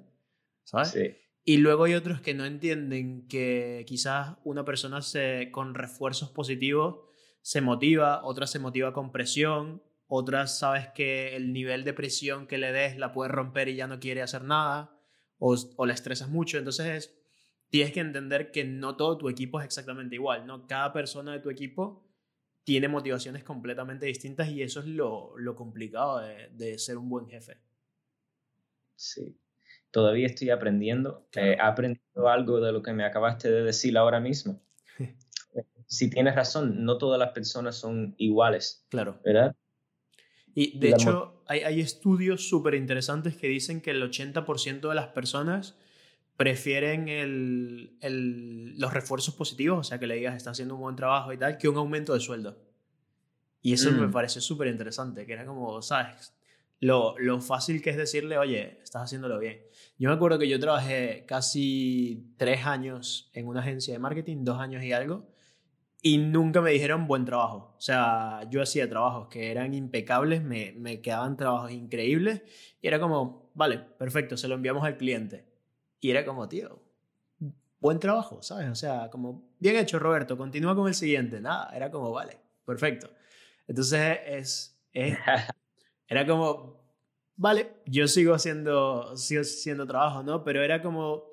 ¿sabes? 0.62 0.88
Sí. 0.90 1.16
Y 1.42 1.56
luego 1.56 1.82
hay 1.82 1.94
otros 1.94 2.20
que 2.20 2.32
no 2.32 2.44
entienden 2.44 3.26
que 3.26 3.84
quizás 3.88 4.36
una 4.44 4.64
persona 4.64 5.02
se, 5.02 5.48
con 5.50 5.74
refuerzos 5.74 6.30
positivos 6.30 7.00
se 7.42 7.60
motiva, 7.60 8.24
otra 8.24 8.46
se 8.46 8.60
motiva 8.60 8.92
con 8.92 9.10
presión, 9.10 9.82
otras 10.06 10.56
sabes 10.60 10.86
que 10.94 11.34
el 11.34 11.52
nivel 11.52 11.82
de 11.82 11.92
presión 11.92 12.46
que 12.46 12.58
le 12.58 12.70
des 12.70 12.98
la 12.98 13.10
puede 13.10 13.32
romper 13.32 13.66
y 13.66 13.74
ya 13.74 13.88
no 13.88 13.98
quiere 13.98 14.22
hacer 14.22 14.44
nada, 14.44 14.96
o, 15.38 15.56
o 15.74 15.86
la 15.86 15.92
estresas 15.92 16.28
mucho. 16.28 16.56
Entonces 16.56 17.20
tienes 17.74 17.92
que 17.92 17.98
entender 17.98 18.52
que 18.52 18.62
no 18.62 18.94
todo 18.94 19.18
tu 19.18 19.28
equipo 19.28 19.58
es 19.58 19.64
exactamente 19.64 20.14
igual, 20.14 20.46
¿no? 20.46 20.64
Cada 20.68 20.92
persona 20.92 21.32
de 21.32 21.40
tu 21.40 21.50
equipo 21.50 22.06
tiene 22.62 22.86
motivaciones 22.86 23.42
completamente 23.42 24.06
distintas 24.06 24.48
y 24.48 24.62
eso 24.62 24.78
es 24.78 24.86
lo, 24.86 25.36
lo 25.36 25.56
complicado 25.56 26.20
de, 26.20 26.50
de, 26.50 26.78
ser 26.78 26.98
un 26.98 27.08
buen 27.08 27.26
jefe. 27.26 27.58
Sí, 28.94 29.36
todavía 29.90 30.28
estoy 30.28 30.50
aprendiendo. 30.50 31.26
Eh, 31.34 31.56
he 31.58 31.60
aprendido 31.60 32.28
algo 32.28 32.60
de 32.60 32.70
lo 32.70 32.80
que 32.80 32.92
me 32.92 33.04
acabaste 33.04 33.50
de 33.50 33.64
decir 33.64 33.98
ahora 33.98 34.20
mismo. 34.20 34.62
si 35.88 36.08
tienes 36.08 36.36
razón, 36.36 36.84
no 36.84 36.96
todas 36.96 37.18
las 37.18 37.32
personas 37.32 37.74
son 37.74 38.14
iguales. 38.18 38.86
Claro. 38.88 39.20
¿Verdad? 39.24 39.56
Y 40.54 40.78
de 40.78 40.90
hecho, 40.90 41.42
hay, 41.48 41.62
hay 41.62 41.80
estudios 41.80 42.48
súper 42.48 42.76
interesantes 42.76 43.36
que 43.36 43.48
dicen 43.48 43.80
que 43.80 43.90
el 43.90 44.08
80% 44.08 44.88
de 44.88 44.94
las 44.94 45.08
personas 45.08 45.76
prefieren 46.36 47.96
los 48.76 48.92
refuerzos 48.92 49.34
positivos, 49.34 49.78
o 49.78 49.84
sea, 49.84 49.98
que 49.98 50.06
le 50.06 50.16
digas, 50.16 50.36
está 50.36 50.50
haciendo 50.50 50.74
un 50.74 50.80
buen 50.80 50.96
trabajo 50.96 51.32
y 51.32 51.38
tal, 51.38 51.58
que 51.58 51.68
un 51.68 51.76
aumento 51.76 52.14
de 52.14 52.20
sueldo. 52.20 52.58
Y 53.62 53.72
eso 53.72 53.90
me 53.92 54.06
mm. 54.06 54.10
pareció 54.10 54.40
súper 54.40 54.68
interesante, 54.68 55.24
que 55.26 55.32
era 55.32 55.46
como, 55.46 55.80
¿sabes? 55.80 56.34
Lo, 56.80 57.14
lo, 57.18 57.40
fácil 57.40 57.80
que 57.80 57.90
es 57.90 57.96
decirle, 57.96 58.36
oye, 58.36 58.78
estás 58.82 59.04
haciéndolo 59.04 59.38
bien. 59.38 59.62
Yo 59.96 60.10
me 60.10 60.16
acuerdo 60.16 60.38
que 60.38 60.48
yo 60.48 60.58
trabajé 60.60 61.24
casi 61.26 62.34
tres 62.36 62.66
años 62.66 63.30
en 63.32 63.46
una 63.46 63.60
agencia 63.60 63.94
de 63.94 64.00
marketing, 64.00 64.44
dos 64.44 64.60
años 64.60 64.82
y 64.82 64.92
algo, 64.92 65.26
y 66.02 66.18
nunca 66.18 66.60
me 66.60 66.72
dijeron 66.72 67.06
buen 67.06 67.24
trabajo. 67.24 67.74
O 67.78 67.80
sea, 67.80 68.42
yo 68.50 68.60
hacía 68.60 68.86
trabajos 68.88 69.28
que 69.28 69.50
eran 69.50 69.72
impecables, 69.72 70.42
me, 70.42 70.72
me 70.76 71.00
quedaban 71.00 71.36
trabajos 71.36 71.70
increíbles, 71.70 72.42
y 72.82 72.88
era 72.88 73.00
como, 73.00 73.50
vale, 73.54 73.78
perfecto, 73.78 74.36
se 74.36 74.48
lo 74.48 74.56
enviamos 74.56 74.84
al 74.84 74.98
cliente. 74.98 75.53
Y 76.04 76.10
era 76.10 76.22
como, 76.22 76.46
tío, 76.46 76.82
buen 77.80 77.98
trabajo, 77.98 78.42
¿sabes? 78.42 78.68
O 78.68 78.74
sea, 78.74 79.08
como, 79.08 79.48
bien 79.58 79.76
hecho, 79.76 79.98
Roberto, 79.98 80.36
continúa 80.36 80.76
con 80.76 80.86
el 80.86 80.92
siguiente. 80.92 81.40
Nada, 81.40 81.74
era 81.74 81.90
como, 81.90 82.12
vale, 82.12 82.38
perfecto. 82.66 83.08
Entonces, 83.66 84.18
es, 84.26 84.78
es 84.92 85.16
era 86.06 86.26
como, 86.26 86.78
vale, 87.36 87.76
yo 87.86 88.06
sigo 88.06 88.34
haciendo, 88.34 89.16
sigo 89.16 89.40
haciendo 89.40 89.86
trabajo, 89.86 90.22
¿no? 90.22 90.44
Pero 90.44 90.62
era 90.62 90.82
como, 90.82 91.24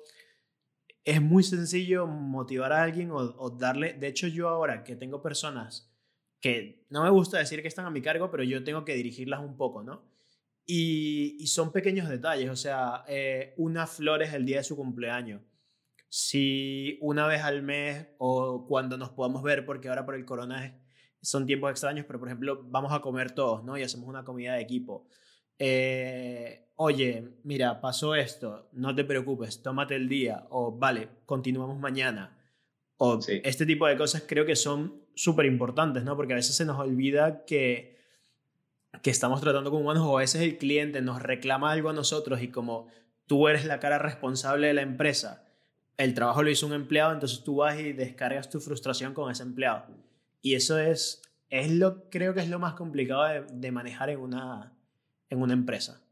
es 1.04 1.20
muy 1.20 1.42
sencillo 1.42 2.06
motivar 2.06 2.72
a 2.72 2.82
alguien 2.82 3.10
o, 3.12 3.50
darle, 3.50 3.92
de 3.92 4.08
hecho 4.08 4.26
yo 4.26 4.48
ahora 4.48 4.84
que 4.84 4.96
tengo 4.96 5.20
personas 5.20 5.92
que 6.40 6.86
no 6.88 7.04
me 7.04 7.10
gusta 7.10 7.36
decir 7.36 7.60
que 7.60 7.68
están 7.68 7.84
a 7.84 7.90
mi 7.90 8.00
cargo, 8.00 8.30
pero 8.30 8.42
yo 8.42 8.64
tengo 8.64 8.86
que 8.86 8.94
dirigirlas 8.94 9.40
un 9.40 9.58
poco, 9.58 9.82
¿no? 9.82 10.11
Y, 10.64 11.46
son 11.46 11.72
pequeños 11.72 12.08
detalles, 12.08 12.48
o 12.50 12.56
sea, 12.56 13.04
eh, 13.08 13.54
una 13.56 13.86
flor 13.86 14.22
es 14.22 14.32
el 14.32 14.46
día 14.46 14.58
de 14.58 14.64
su 14.64 14.76
cumpleaños. 14.76 15.42
Si 16.08 16.98
una 17.00 17.26
vez 17.26 17.42
al 17.42 17.62
mes 17.62 18.06
o 18.18 18.66
cuando 18.66 18.96
nos 18.96 19.10
podamos 19.10 19.42
ver, 19.42 19.64
porque 19.64 19.88
ahora 19.88 20.04
por 20.04 20.14
el 20.14 20.24
corona 20.24 20.78
son 21.20 21.46
tiempos 21.46 21.70
extraños, 21.70 22.04
pero 22.06 22.18
por 22.18 22.28
ejemplo, 22.28 22.62
vamos 22.64 22.92
a 22.92 23.00
comer 23.00 23.32
todos, 23.32 23.64
¿no? 23.64 23.76
Y 23.76 23.82
hacemos 23.82 24.08
una 24.08 24.24
comida 24.24 24.54
de 24.54 24.62
equipo. 24.62 25.06
Eh, 25.58 26.70
oye, 26.76 27.38
mira, 27.44 27.80
pasó 27.80 28.14
esto, 28.14 28.68
no 28.72 28.94
te 28.94 29.04
preocupes, 29.04 29.62
tómate 29.62 29.94
el 29.96 30.08
día, 30.08 30.46
o 30.50 30.76
vale, 30.76 31.08
continuamos 31.26 31.78
mañana. 31.78 32.38
O 32.96 33.18
este 33.26 33.66
tipo 33.66 33.86
de 33.86 33.96
cosas 33.96 34.24
creo 34.26 34.44
que 34.44 34.56
son 34.56 35.02
súper 35.14 35.46
importantes, 35.46 36.04
¿no? 36.04 36.16
Porque 36.16 36.34
a 36.34 36.36
veces 36.36 36.56
se 36.56 36.64
nos 36.64 36.78
olvida 36.78 37.44
que, 37.44 37.96
que 39.00 39.10
estamos 39.10 39.40
tratando 39.40 39.70
con 39.70 39.80
humanos 39.80 40.04
o 40.06 40.18
a 40.18 40.20
veces 40.20 40.42
el 40.42 40.58
cliente 40.58 41.00
nos 41.00 41.22
reclama 41.22 41.72
algo 41.72 41.88
a 41.88 41.92
nosotros 41.92 42.42
y 42.42 42.48
como 42.48 42.88
tú 43.26 43.48
eres 43.48 43.64
la 43.64 43.80
cara 43.80 43.98
responsable 43.98 44.66
de 44.66 44.74
la 44.74 44.82
empresa, 44.82 45.44
el 45.96 46.14
trabajo 46.14 46.42
lo 46.42 46.50
hizo 46.50 46.66
un 46.66 46.74
empleado, 46.74 47.12
entonces 47.12 47.42
tú 47.42 47.56
vas 47.56 47.78
y 47.78 47.92
descargas 47.92 48.50
tu 48.50 48.60
frustración 48.60 49.14
con 49.14 49.30
ese 49.30 49.42
empleado. 49.42 49.86
Y 50.42 50.54
eso 50.54 50.78
es, 50.78 51.22
es 51.48 51.70
lo, 51.70 52.10
creo 52.10 52.34
que 52.34 52.40
es 52.40 52.48
lo 52.48 52.58
más 52.58 52.74
complicado 52.74 53.24
de, 53.24 53.46
de 53.50 53.72
manejar 53.72 54.10
en 54.10 54.20
una, 54.20 54.72
en 55.30 55.40
una 55.40 55.54
empresa. 55.54 56.02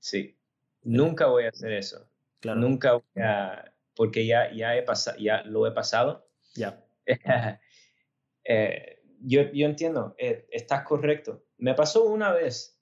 Sí, 0.00 0.36
nunca 0.82 1.26
voy 1.26 1.44
a 1.44 1.50
hacer 1.50 1.72
eso. 1.72 2.08
Claro. 2.40 2.60
Nunca 2.60 2.94
voy 2.94 3.22
a, 3.22 3.72
porque 3.94 4.26
ya, 4.26 4.52
ya, 4.52 4.76
he 4.76 4.82
pasado, 4.82 5.16
ya 5.18 5.42
lo 5.44 5.66
he 5.66 5.72
pasado. 5.72 6.26
Ya. 6.54 6.84
Eh, 8.44 9.00
yo, 9.20 9.42
yo, 9.52 9.66
entiendo, 9.66 10.16
eh, 10.18 10.48
estás 10.50 10.82
correcto. 10.82 11.44
Me 11.62 11.74
pasó 11.74 12.02
una 12.06 12.32
vez, 12.32 12.76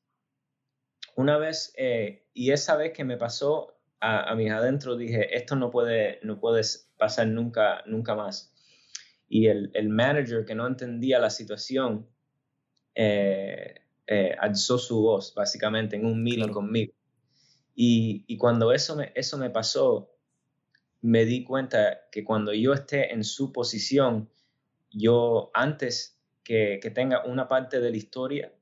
una 1.15 1.37
vez, 1.37 1.75
eh, 1.77 2.25
y 2.33 2.51
esa 2.53 2.77
vez 2.77 2.95
que 2.95 3.05
me 3.05 3.19
pasó 3.19 3.79
a, 4.01 4.31
a 4.31 4.35
mis 4.35 4.51
adentro, 4.51 4.97
dije, 4.97 5.37
esto 5.37 5.55
no 5.55 5.71
puede, 5.71 6.19
no 6.23 6.41
puede 6.41 6.63
pasar 6.97 7.27
nunca, 7.27 7.83
nunca 7.85 8.15
más. 8.15 8.55
Y 9.29 9.49
el, 9.49 9.71
el 9.75 9.91
manager 9.91 10.47
que 10.47 10.55
no 10.55 10.67
entendía 10.67 11.19
la 11.19 11.29
situación, 11.29 12.09
eh, 12.95 13.75
alzó 14.39 14.79
su 14.79 15.03
voz, 15.03 15.35
básicamente, 15.35 15.97
en 15.97 16.07
un 16.07 16.23
meeting 16.23 16.49
conmigo. 16.49 16.95
Y, 17.75 18.25
y, 18.29 18.39
cuando 18.39 18.73
eso 18.73 18.97
me, 18.97 19.13
eso 19.15 19.37
me 19.37 19.51
pasó, 19.51 20.17
me 21.03 21.27
di 21.27 21.45
cuenta 21.45 22.09
que 22.11 22.25
cuando 22.25 22.55
yo 22.55 22.73
esté 22.73 23.13
en 23.13 23.25
su 23.25 23.53
posición, 23.53 24.31
yo 24.91 25.51
antes 25.53 26.19
que, 26.43 26.81
que 26.83 26.91
tenga 26.91 27.27
una 27.27 27.47
parte 27.47 27.79
de 27.79 27.91
la 27.91 27.97
historia, 27.99 28.55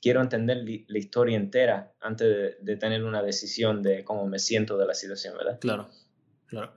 quiero 0.00 0.20
entender 0.20 0.64
la 0.88 0.98
historia 0.98 1.36
entera 1.36 1.92
antes 2.00 2.28
de, 2.28 2.56
de, 2.60 2.76
tener 2.76 3.04
una 3.04 3.22
decisión 3.22 3.82
de 3.82 4.04
cómo 4.04 4.26
me 4.26 4.38
siento 4.38 4.78
de 4.78 4.86
la 4.86 4.94
situación, 4.94 5.36
¿verdad? 5.36 5.58
Claro, 5.60 5.90
claro. 6.46 6.72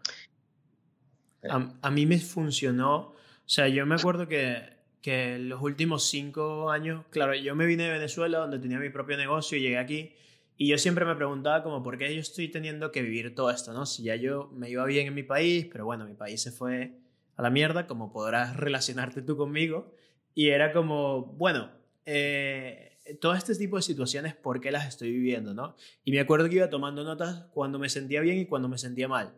A, 1.50 1.74
a, 1.82 1.92
mí 1.92 2.06
me 2.06 2.20
funcionó, 2.20 2.96
o 2.96 3.16
sea, 3.46 3.68
yo 3.68 3.86
me 3.86 3.96
acuerdo 3.96 4.28
que 4.28 4.74
que 5.04 5.38
los 5.38 5.62
últimos 5.62 6.06
cinco 6.06 6.72
años, 6.72 7.04
claro, 7.10 7.36
yo 7.36 7.56
me 7.56 7.66
vine 7.66 7.84
de 7.84 7.92
Venezuela 7.92 8.40
donde 8.40 8.58
tenía 8.58 8.80
mi 8.80 8.90
propio 8.90 9.18
negocio 9.18 9.58
y 9.58 9.62
llegué 9.62 9.78
aquí 9.78 10.14
y 10.56 10.70
yo 10.70 10.78
siempre 10.78 11.04
me 11.04 11.14
preguntaba 11.16 11.62
como 11.62 11.84
por 11.84 11.98
qué 11.98 12.16
yo 12.16 12.22
estoy 12.22 12.48
teniendo 12.48 12.90
que 12.92 13.02
vivir 13.02 13.36
todo 13.36 13.52
esto, 13.52 13.74
¿no? 13.74 13.86
Si 13.86 14.04
ya 14.04 14.16
yo 14.16 14.50
me 14.54 14.70
iba 14.70 14.86
bien 14.86 15.08
en 15.08 15.14
mi 15.14 15.24
país, 15.24 15.68
pero 15.70 15.84
bueno, 15.84 16.06
mi 16.06 16.14
país 16.14 16.42
se 16.42 16.52
fue 16.52 16.94
a 17.36 17.42
la 17.42 17.50
mierda, 17.50 17.86
como 17.86 18.14
podrás 18.14 18.56
relacionarte 18.56 19.22
tú 19.22 19.36
conmigo, 19.36 19.94
y 20.34 20.50
era 20.50 20.72
como, 20.72 21.26
bueno, 21.26 21.70
eh, 22.06 22.93
todo 23.20 23.34
este 23.34 23.56
tipo 23.56 23.76
de 23.76 23.82
situaciones, 23.82 24.36
¿por 24.36 24.62
qué 24.62 24.72
las 24.72 24.88
estoy 24.88 25.12
viviendo, 25.12 25.54
no? 25.54 25.76
Y 26.04 26.12
me 26.12 26.20
acuerdo 26.20 26.50
que 26.50 26.56
iba 26.56 26.70
tomando 26.70 27.04
notas 27.04 27.46
cuando 27.54 27.80
me 27.80 27.90
sentía 27.90 28.22
bien 28.22 28.38
y 28.38 28.46
cuando 28.46 28.70
me 28.70 28.78
sentía 28.78 29.08
mal. 29.08 29.34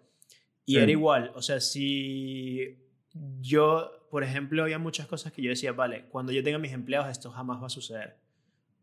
Y 0.66 0.78
era 0.78 0.92
igual, 0.92 1.32
o 1.36 1.42
sea, 1.42 1.60
si 1.60 2.80
yo 3.40 3.96
por 4.16 4.24
ejemplo, 4.24 4.64
había 4.64 4.80
muchas 4.80 5.08
cosas 5.08 5.34
que 5.34 5.42
yo 5.42 5.50
decía, 5.50 5.74
vale, 5.74 6.06
cuando 6.08 6.32
yo 6.32 6.42
tenga 6.42 6.58
mis 6.58 6.72
empleados 6.72 7.10
esto 7.10 7.32
jamás 7.32 7.62
va 7.62 7.68
a 7.68 7.70
suceder. 7.70 8.16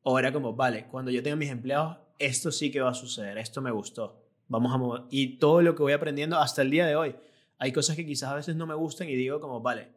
O 0.02 0.18
era 0.18 0.30
como, 0.30 0.54
vale, 0.54 0.88
cuando 0.90 1.10
yo 1.10 1.22
tenga 1.22 1.36
mis 1.36 1.48
empleados 1.48 1.96
esto 2.18 2.52
sí 2.52 2.70
que 2.70 2.82
va 2.82 2.90
a 2.90 2.94
suceder, 2.94 3.38
esto 3.38 3.62
me 3.62 3.70
gustó. 3.70 4.22
Vamos 4.48 4.74
a 4.74 4.76
mover. 4.76 5.04
Y 5.08 5.38
todo 5.38 5.62
lo 5.62 5.74
que 5.74 5.82
voy 5.82 5.94
aprendiendo 5.94 6.36
hasta 6.36 6.60
el 6.60 6.70
día 6.70 6.84
de 6.84 6.96
hoy. 6.96 7.16
Hay 7.56 7.72
cosas 7.72 7.96
que 7.96 8.04
quizás 8.04 8.28
a 8.28 8.34
veces 8.34 8.56
no 8.56 8.66
me 8.66 8.74
gustan 8.74 9.08
y 9.08 9.14
digo 9.14 9.40
como, 9.40 9.60
vale, 9.60 9.88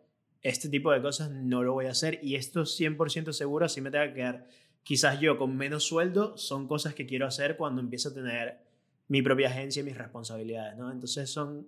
este 0.41 0.69
tipo 0.69 0.89
de 0.89 1.01
cosas 1.01 1.31
no 1.31 1.63
lo 1.63 1.73
voy 1.73 1.87
a 1.87 1.91
hacer 1.91 2.19
y 2.23 2.35
esto 2.35 2.61
100% 2.61 3.33
seguro, 3.33 3.65
así 3.65 3.81
me 3.81 3.91
tenga 3.91 4.07
que 4.07 4.13
quedar 4.13 4.47
quizás 4.85 5.19
yo 5.19 5.37
con 5.37 5.57
menos 5.57 5.83
sueldo, 5.83 6.37
son 6.37 6.67
cosas 6.67 6.93
que 6.93 7.07
quiero 7.07 7.25
hacer 7.25 7.57
cuando 7.57 7.81
empiezo 7.81 8.09
a 8.09 8.13
tener 8.13 8.59
mi 9.07 9.21
propia 9.21 9.49
agencia 9.49 9.81
y 9.81 9.83
mis 9.83 9.97
responsabilidades, 9.97 10.77
¿no? 10.77 10.91
Entonces 10.91 11.29
son 11.29 11.67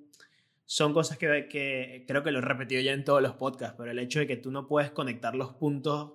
son 0.69 0.93
cosas 0.93 1.17
que, 1.17 1.47
que, 1.49 2.03
creo 2.05 2.23
que 2.23 2.31
lo 2.31 2.39
he 2.39 2.41
repetido 2.41 2.81
ya 2.81 2.91
en 2.91 3.05
todos 3.05 3.21
los 3.21 3.33
podcasts, 3.35 3.75
pero 3.77 3.89
el 3.89 3.99
hecho 3.99 4.19
de 4.19 4.27
que 4.27 4.35
tú 4.35 4.51
no 4.51 4.67
puedes 4.67 4.91
conectar 4.91 5.33
los 5.33 5.53
puntos 5.53 6.11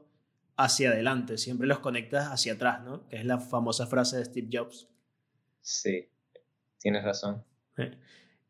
hacia 0.56 0.90
adelante, 0.90 1.38
siempre 1.38 1.66
los 1.66 1.78
conectas 1.78 2.28
hacia 2.28 2.52
atrás, 2.52 2.84
¿no? 2.84 3.08
Que 3.08 3.16
es 3.16 3.24
la 3.24 3.38
famosa 3.38 3.86
frase 3.86 4.18
de 4.18 4.26
Steve 4.26 4.48
Jobs. 4.52 4.88
Sí, 5.62 6.06
tienes 6.78 7.02
razón. 7.02 7.42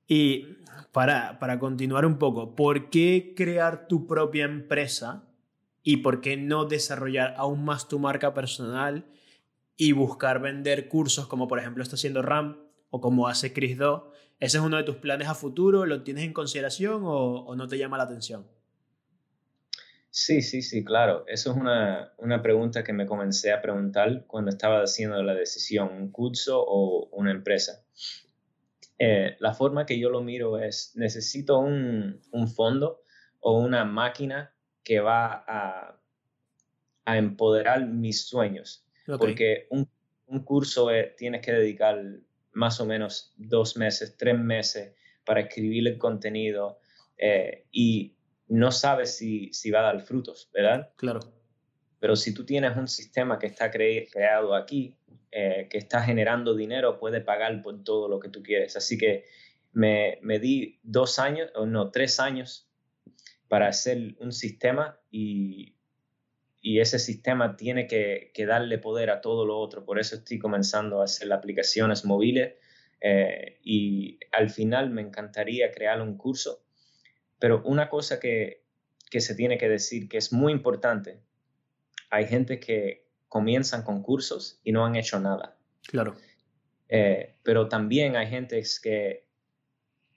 Y 0.08 0.58
para, 0.90 1.38
para 1.38 1.60
continuar 1.60 2.04
un 2.04 2.18
poco, 2.18 2.56
¿por 2.56 2.90
qué 2.90 3.32
crear 3.36 3.86
tu 3.86 4.08
propia 4.08 4.44
empresa 4.44 5.24
y 5.82 5.98
por 5.98 6.20
qué 6.20 6.36
no 6.36 6.64
desarrollar 6.64 7.34
aún 7.36 7.64
más 7.64 7.88
tu 7.88 7.98
marca 7.98 8.34
personal 8.34 9.06
y 9.76 9.92
buscar 9.92 10.40
vender 10.40 10.88
cursos 10.88 11.26
como 11.26 11.48
por 11.48 11.58
ejemplo 11.58 11.82
está 11.82 11.96
haciendo 11.96 12.22
RAM 12.22 12.58
o 12.90 13.00
como 13.00 13.28
hace 13.28 13.52
Chris 13.52 13.78
Do? 13.78 14.12
¿Ese 14.38 14.58
es 14.58 14.64
uno 14.64 14.76
de 14.76 14.82
tus 14.82 14.96
planes 14.96 15.28
a 15.28 15.34
futuro? 15.34 15.86
¿Lo 15.86 16.02
tienes 16.02 16.24
en 16.24 16.32
consideración 16.32 17.02
o, 17.04 17.54
no 17.54 17.68
te 17.68 17.78
llama 17.78 17.96
la 17.96 18.04
atención? 18.04 18.46
Sí, 20.10 20.42
sí, 20.42 20.62
sí, 20.62 20.84
claro. 20.84 21.24
Eso 21.28 21.52
es 21.52 21.56
una, 21.56 22.12
una, 22.18 22.42
pregunta 22.42 22.82
que 22.82 22.92
me 22.92 23.06
comencé 23.06 23.52
a 23.52 23.62
preguntar 23.62 24.26
cuando 24.26 24.50
estaba 24.50 24.82
haciendo 24.82 25.22
la 25.22 25.34
decisión, 25.34 25.90
un 25.92 26.10
curso 26.10 26.60
o 26.60 27.08
una 27.12 27.30
empresa. 27.30 27.84
Eh, 28.98 29.36
la 29.38 29.54
forma 29.54 29.86
que 29.86 29.98
yo 29.98 30.10
lo 30.10 30.22
miro 30.22 30.58
es, 30.58 30.92
necesito 30.96 31.58
un, 31.58 32.20
un 32.32 32.48
fondo 32.48 33.02
o 33.40 33.58
una 33.58 33.84
máquina 33.84 34.51
que 34.84 35.00
va 35.00 35.44
a, 35.46 36.00
a 37.04 37.18
empoderar 37.18 37.86
mis 37.86 38.26
sueños. 38.26 38.84
Porque 39.18 39.66
un, 39.70 39.88
un 40.26 40.44
curso 40.44 40.88
tienes 41.16 41.42
que 41.42 41.52
dedicar 41.52 42.02
más 42.52 42.80
o 42.80 42.86
menos 42.86 43.32
dos 43.36 43.76
meses, 43.76 44.16
tres 44.16 44.38
meses 44.38 44.94
para 45.24 45.40
escribir 45.40 45.86
el 45.88 45.98
contenido 45.98 46.78
eh, 47.18 47.66
y 47.70 48.16
no 48.48 48.72
sabes 48.72 49.16
si, 49.16 49.52
si 49.52 49.70
va 49.70 49.80
a 49.80 49.94
dar 49.94 50.00
frutos, 50.02 50.50
¿verdad? 50.52 50.90
Claro. 50.96 51.20
Pero 51.98 52.16
si 52.16 52.34
tú 52.34 52.44
tienes 52.44 52.76
un 52.76 52.88
sistema 52.88 53.38
que 53.38 53.46
está 53.46 53.70
creado 53.70 54.54
aquí, 54.54 54.96
eh, 55.30 55.68
que 55.70 55.78
está 55.78 56.02
generando 56.02 56.54
dinero, 56.54 56.98
puede 56.98 57.20
pagar 57.20 57.62
por 57.62 57.82
todo 57.84 58.08
lo 58.08 58.18
que 58.18 58.28
tú 58.28 58.42
quieres. 58.42 58.76
Así 58.76 58.98
que 58.98 59.24
me, 59.72 60.18
me 60.20 60.38
di 60.38 60.80
dos 60.82 61.18
años, 61.18 61.50
o 61.54 61.64
no, 61.64 61.90
tres 61.90 62.20
años 62.20 62.68
para 63.52 63.68
hacer 63.68 64.16
un 64.18 64.32
sistema 64.32 64.98
y 65.10 65.74
y 66.64 66.78
ese 66.78 67.00
sistema 67.00 67.56
tiene 67.56 67.88
que, 67.88 68.32
darle 68.46 68.78
poder 68.78 69.10
a 69.10 69.20
todo 69.20 69.44
lo 69.44 69.58
otro. 69.58 69.84
Por 69.84 69.98
eso 69.98 70.14
estoy 70.14 70.38
comenzando 70.38 71.00
a 71.00 71.04
hacer 71.04 71.30
aplicaciones 71.32 72.04
móviles 72.04 72.54
eh, 73.00 73.58
y 73.64 74.20
al 74.30 74.48
final 74.48 74.90
me 74.90 75.02
encantaría 75.02 75.72
crear 75.72 76.00
un 76.00 76.16
curso, 76.16 76.62
pero 77.40 77.62
una 77.64 77.88
cosa 77.88 78.20
que, 78.20 78.62
que 79.10 79.20
se 79.20 79.34
tiene 79.34 79.58
que 79.58 79.68
decir 79.68 80.08
que 80.08 80.18
es 80.18 80.32
muy 80.32 80.52
importante, 80.52 81.18
hay 82.10 82.26
gente 82.26 82.60
que 82.60 83.08
comienzan 83.28 83.82
con 83.82 84.00
cursos 84.00 84.60
y 84.62 84.70
no 84.70 84.86
han 84.86 84.94
hecho 84.94 85.18
nada. 85.18 85.56
Claro. 85.88 86.14
Eh, 86.88 87.34
pero 87.42 87.68
también 87.68 88.14
hay 88.14 88.28
gente 88.28 88.62
que 88.80 89.26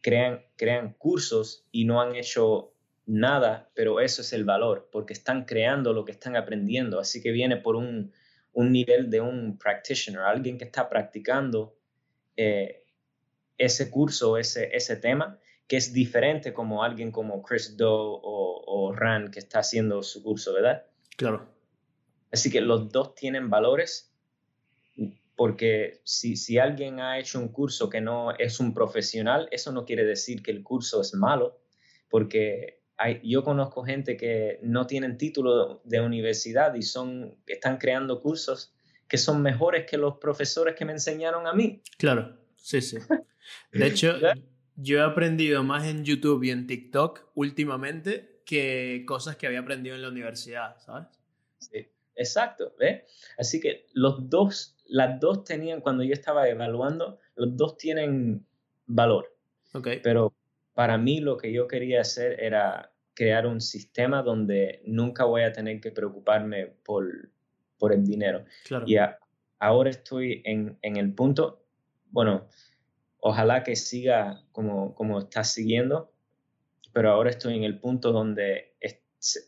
crean, 0.01 0.45
crean 0.57 0.93
cursos 0.93 1.65
y 1.71 1.85
no 1.85 2.01
han 2.01 2.15
hecho 2.15 2.74
nada, 3.05 3.69
pero 3.75 3.99
eso 3.99 4.21
es 4.21 4.33
el 4.33 4.43
valor, 4.43 4.89
porque 4.91 5.13
están 5.13 5.45
creando 5.45 5.93
lo 5.93 6.05
que 6.05 6.11
están 6.11 6.35
aprendiendo. 6.35 6.99
Así 6.99 7.21
que 7.21 7.31
viene 7.31 7.57
por 7.57 7.75
un, 7.75 8.13
un 8.53 8.71
nivel 8.71 9.09
de 9.09 9.21
un 9.21 9.57
practitioner, 9.57 10.21
alguien 10.21 10.57
que 10.57 10.65
está 10.65 10.89
practicando 10.89 11.77
eh, 12.35 12.83
ese 13.57 13.89
curso, 13.89 14.37
ese, 14.37 14.75
ese 14.75 14.95
tema, 14.97 15.39
que 15.67 15.77
es 15.77 15.93
diferente 15.93 16.53
como 16.53 16.83
alguien 16.83 17.11
como 17.11 17.41
Chris 17.41 17.75
Doe 17.77 18.19
o, 18.21 18.63
o 18.65 18.93
Ran 18.93 19.31
que 19.31 19.39
está 19.39 19.59
haciendo 19.59 20.03
su 20.03 20.21
curso, 20.21 20.53
¿verdad? 20.53 20.85
Claro. 21.17 21.47
Así 22.31 22.51
que 22.51 22.61
los 22.61 22.91
dos 22.91 23.15
tienen 23.15 23.49
valores 23.49 24.11
porque 25.35 25.99
si, 26.03 26.37
si, 26.37 26.57
alguien 26.57 26.99
ha 26.99 27.19
hecho 27.19 27.39
un 27.39 27.49
curso 27.49 27.89
que 27.89 27.99
no 27.99 28.31
es 28.37 28.59
un 28.59 28.73
profesional, 28.73 29.49
eso 29.51 29.71
no 29.71 29.85
quiere 29.85 30.05
decir 30.05 30.41
que 30.41 30.51
el 30.51 30.63
curso 30.63 31.01
es 31.01 31.13
malo, 31.13 31.59
porque 32.09 32.79
hay, 32.97 33.21
yo 33.23 33.43
conozco 33.43 33.83
gente 33.83 34.17
que 34.17 34.59
no 34.63 34.87
tienen 34.87 35.17
título 35.17 35.81
de 35.83 36.01
universidad 36.01 36.73
y 36.75 36.81
son, 36.81 37.35
están 37.47 37.77
creando 37.77 38.21
cursos 38.21 38.73
que 39.07 39.17
son 39.17 39.41
mejores 39.41 39.85
que 39.85 39.97
los 39.97 40.17
profesores 40.17 40.75
que 40.75 40.85
me 40.85 40.93
enseñaron 40.93 41.45
a 41.47 41.53
mí. 41.53 41.81
Claro, 41.97 42.37
sí, 42.55 42.81
sí. 42.81 42.97
De 43.71 43.87
hecho, 43.87 44.15
yo 44.75 44.97
he 44.97 45.01
aprendido 45.01 45.63
más 45.63 45.85
en 45.85 46.03
YouTube 46.03 46.43
y 46.43 46.49
en 46.49 46.65
TikTok 46.65 47.29
últimamente 47.35 48.41
que 48.45 49.03
cosas 49.07 49.35
que 49.35 49.47
había 49.47 49.59
aprendido 49.59 49.95
en 49.95 50.01
la 50.01 50.09
universidad, 50.09 50.77
¿sabes? 50.79 51.07
Sí, 51.59 51.87
exacto, 52.15 52.73
¿ves? 52.79 53.03
Así 53.37 53.59
que 53.59 53.85
los 53.93 54.29
dos 54.29 54.75
las 54.87 55.19
dos 55.19 55.43
tenían, 55.43 55.81
cuando 55.81 56.03
yo 56.03 56.13
estaba 56.13 56.47
evaluando, 56.47 57.19
los 57.35 57.55
dos 57.55 57.77
tienen 57.77 58.45
valor. 58.85 59.35
Okay. 59.73 59.99
Pero 60.01 60.33
para 60.75 60.97
mí 60.97 61.21
lo 61.21 61.37
que 61.37 61.51
yo 61.51 61.67
quería 61.67 62.01
hacer 62.01 62.39
era 62.39 62.91
crear 63.15 63.47
un 63.47 63.61
sistema 63.61 64.21
donde 64.21 64.81
nunca 64.85 65.23
voy 65.23 65.43
a 65.43 65.53
tener 65.53 65.79
que 65.79 65.91
preocuparme 65.91 66.67
por, 66.83 67.31
por 67.79 67.93
el 67.93 68.05
dinero. 68.05 68.45
Claro. 68.65 68.85
Y 68.85 68.97
ahora 69.57 69.89
estoy 69.89 70.41
en, 70.43 70.77
en, 70.81 70.97
el 70.97 71.13
punto, 71.13 71.63
bueno, 72.11 72.49
ojalá 73.19 73.63
que 73.63 73.77
siga 73.77 74.43
como, 74.51 74.93
como 74.95 75.19
está 75.19 75.45
siguiendo, 75.45 76.11
pero 76.91 77.09
ahora 77.09 77.29
estoy 77.29 77.55
en 77.55 77.63
el 77.63 77.79
punto 77.79 78.11
donde 78.11 78.75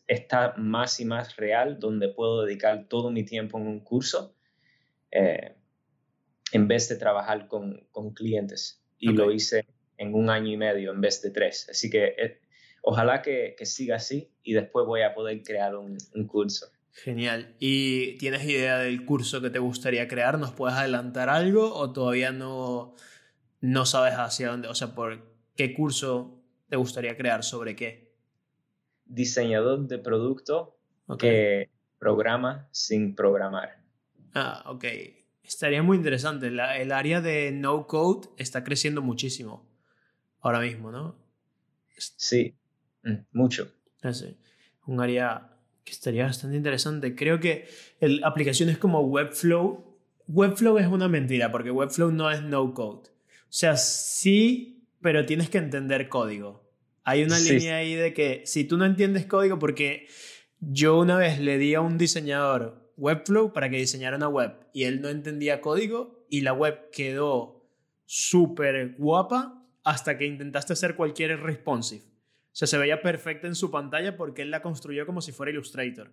está 0.07 0.53
más 0.57 0.99
y 1.01 1.05
más 1.05 1.35
real, 1.35 1.77
donde 1.77 2.07
puedo 2.07 2.45
dedicar 2.45 2.87
todo 2.87 3.11
mi 3.11 3.23
tiempo 3.23 3.57
en 3.57 3.67
un 3.67 3.81
curso 3.81 4.33
eh, 5.11 5.55
en 6.53 6.67
vez 6.69 6.87
de 6.87 6.95
trabajar 6.95 7.47
con, 7.47 7.85
con 7.91 8.13
clientes. 8.13 8.81
Y 8.97 9.09
lo 9.09 9.31
hice 9.31 9.65
en 9.97 10.13
un 10.13 10.29
año 10.29 10.51
y 10.51 10.57
medio 10.57 10.91
en 10.91 11.01
vez 11.01 11.21
de 11.21 11.31
tres. 11.31 11.67
Así 11.69 11.89
que 11.89 12.05
eh, 12.17 12.39
ojalá 12.81 13.21
que, 13.21 13.55
que, 13.57 13.65
siga 13.65 13.97
así 13.97 14.31
y 14.43 14.53
después 14.53 14.85
voy 14.85 15.01
a 15.01 15.13
poder 15.13 15.41
crear 15.43 15.75
un, 15.75 15.97
un, 16.13 16.27
curso. 16.27 16.67
Genial. 16.91 17.55
¿Y 17.59 18.17
tienes 18.17 18.43
idea 18.45 18.79
del 18.79 19.05
curso 19.05 19.41
que 19.41 19.49
te 19.49 19.59
gustaría 19.59 20.07
crear? 20.07 20.39
¿Nos 20.39 20.51
puedes 20.51 20.77
adelantar 20.77 21.29
algo 21.29 21.73
o 21.73 21.91
todavía 21.91 22.31
no, 22.31 22.95
no 23.61 23.85
sabes 23.85 24.13
hacia 24.13 24.49
dónde? 24.49 24.67
O 24.67 24.75
sea, 24.75 24.95
¿por 24.95 25.19
qué 25.55 25.73
curso 25.73 26.41
te 26.69 26.75
gustaría 26.75 27.17
crear? 27.17 27.43
¿Sobre 27.43 27.75
qué? 27.75 28.13
Diseñador 29.05 29.87
de 29.87 29.99
producto 29.99 30.79
que 31.19 31.69
programa 31.99 32.67
sin 32.71 33.15
programar. 33.15 33.81
Ah, 34.33 34.63
ok. 34.67 34.85
Estaría 35.43 35.81
muy 35.81 35.97
interesante. 35.97 36.47
el 36.47 36.91
área 36.91 37.21
de 37.21 37.51
no 37.51 37.87
code 37.87 38.27
está 38.37 38.63
creciendo 38.63 39.01
muchísimo 39.01 39.65
ahora 40.41 40.59
mismo, 40.59 40.91
¿no? 40.91 41.15
Sí, 41.97 42.55
mm, 43.03 43.15
mucho. 43.33 43.71
Un 44.85 45.01
área 45.01 45.57
que 45.83 45.91
estaría 45.91 46.25
bastante 46.25 46.57
interesante. 46.57 47.15
Creo 47.15 47.39
que 47.39 47.67
el, 47.99 48.23
aplicaciones 48.23 48.77
como 48.77 49.01
Webflow. 49.01 49.85
Webflow 50.27 50.77
es 50.77 50.87
una 50.87 51.07
mentira 51.07 51.51
porque 51.51 51.71
Webflow 51.71 52.11
no 52.11 52.29
es 52.31 52.41
no 52.41 52.73
code. 52.73 53.09
O 53.09 53.53
sea, 53.53 53.77
sí, 53.77 54.85
pero 55.01 55.25
tienes 55.25 55.49
que 55.49 55.57
entender 55.57 56.09
código. 56.09 56.67
Hay 57.03 57.23
una 57.23 57.39
línea 57.39 57.77
ahí 57.77 57.95
de 57.95 58.13
que 58.13 58.43
si 58.45 58.65
tú 58.65 58.77
no 58.77 58.85
entiendes 58.85 59.25
código, 59.25 59.57
porque 59.59 60.07
yo 60.59 60.99
una 60.99 61.17
vez 61.17 61.39
le 61.39 61.57
di 61.57 61.73
a 61.73 61.81
un 61.81 61.97
diseñador 61.97 62.91
Webflow 62.97 63.53
para 63.53 63.69
que 63.69 63.77
diseñara 63.77 64.17
una 64.17 64.27
web 64.27 64.53
y 64.73 64.83
él 64.83 65.01
no 65.01 65.07
entendía 65.07 65.61
código 65.61 66.25
y 66.29 66.41
la 66.41 66.51
web 66.51 66.89
quedó 66.91 67.65
súper 68.05 68.95
guapa 68.97 69.56
hasta 69.87 70.17
que 70.17 70.25
intentaste 70.25 70.73
hacer 70.73 70.95
cualquier 70.95 71.39
responsive. 71.39 72.03
O 72.03 72.55
sea, 72.59 72.67
se 72.67 72.77
veía 72.77 73.01
perfecta 73.01 73.47
en 73.47 73.55
su 73.55 73.71
pantalla 73.71 74.17
porque 74.17 74.41
él 74.41 74.51
la 74.51 74.61
construyó 74.61 75.05
como 75.05 75.21
si 75.21 75.31
fuera 75.31 75.51
Illustrator. 75.51 76.11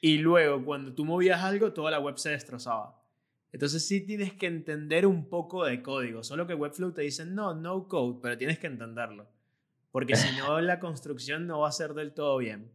Y 0.00 0.18
luego, 0.18 0.64
cuando 0.64 0.94
tú 0.94 1.04
movías 1.04 1.42
algo, 1.42 1.72
toda 1.72 1.90
la 1.90 2.00
web 2.00 2.18
se 2.18 2.30
destrozaba. 2.30 3.02
Entonces 3.52 3.86
sí 3.86 4.04
tienes 4.04 4.34
que 4.34 4.46
entender 4.46 5.06
un 5.06 5.28
poco 5.28 5.64
de 5.64 5.82
código. 5.82 6.22
Solo 6.22 6.46
que 6.46 6.54
Webflow 6.54 6.92
te 6.92 7.02
dice, 7.02 7.24
no, 7.24 7.54
no 7.54 7.88
code, 7.88 8.18
pero 8.22 8.36
tienes 8.36 8.58
que 8.58 8.66
entenderlo. 8.66 9.26
Porque 9.90 10.16
si 10.16 10.36
no, 10.36 10.60
la 10.60 10.78
construcción 10.78 11.46
no 11.46 11.60
va 11.60 11.68
a 11.68 11.72
ser 11.72 11.94
del 11.94 12.12
todo 12.12 12.36
bien. 12.38 12.70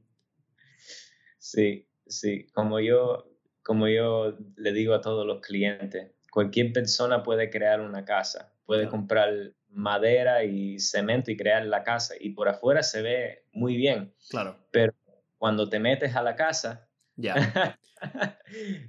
Sí, 1.37 1.87
Sí, 2.11 2.47
como 2.53 2.81
yo, 2.81 3.25
como 3.63 3.87
yo 3.87 4.37
le 4.57 4.73
digo 4.73 4.93
a 4.93 5.01
todos 5.01 5.25
los 5.25 5.39
clientes, 5.39 6.11
cualquier 6.29 6.73
persona 6.73 7.23
puede 7.23 7.49
crear 7.49 7.79
una 7.79 8.03
casa, 8.03 8.53
puede 8.65 8.89
comprar 8.89 9.53
madera 9.72 10.43
y 10.43 10.80
cemento 10.80 11.32
y 11.32 11.38
crear 11.38 11.65
la 11.65 11.84
casa 11.84 12.15
y 12.19 12.32
por 12.32 12.49
afuera 12.49 12.84
se 12.84 13.01
ve 13.01 13.45
muy 13.51 13.76
bien. 13.76 14.13
Claro. 14.30 14.57
Pero 14.72 14.93
cuando 15.38 15.69
te 15.69 15.80
metes 15.80 16.15
a 16.15 16.22
la 16.22 16.36
casa 16.36 16.88
ya. 17.15 17.78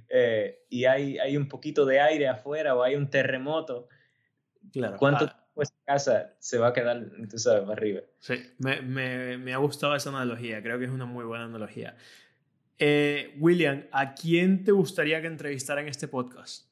eh, 0.09 0.65
y 0.69 0.85
hay, 0.85 1.17
hay 1.19 1.37
un 1.37 1.47
poquito 1.47 1.85
de 1.85 1.99
aire 1.99 2.27
afuera 2.27 2.75
o 2.75 2.83
hay 2.83 2.95
un 2.95 3.09
terremoto, 3.09 3.87
claro. 4.71 4.97
¿cuánto 4.97 5.25
ah. 5.25 5.27
tiempo 5.27 5.61
esa 5.61 5.75
casa 5.85 6.35
se 6.39 6.57
va 6.57 6.69
a 6.69 6.73
quedar, 6.73 7.05
tú 7.29 7.37
sabes, 7.37 7.69
arriba? 7.69 8.01
Sí, 8.19 8.35
me, 8.57 8.81
me, 8.81 9.37
me 9.37 9.53
ha 9.53 9.57
gustado 9.57 9.95
esa 9.95 10.09
analogía, 10.09 10.61
creo 10.61 10.79
que 10.79 10.85
es 10.85 10.91
una 10.91 11.05
muy 11.05 11.25
buena 11.25 11.45
analogía. 11.45 11.95
Eh, 12.79 13.35
William, 13.39 13.85
¿a 13.91 14.15
quién 14.15 14.63
te 14.63 14.71
gustaría 14.71 15.21
que 15.21 15.27
entrevistara 15.27 15.81
en 15.81 15.87
este 15.87 16.07
podcast? 16.07 16.67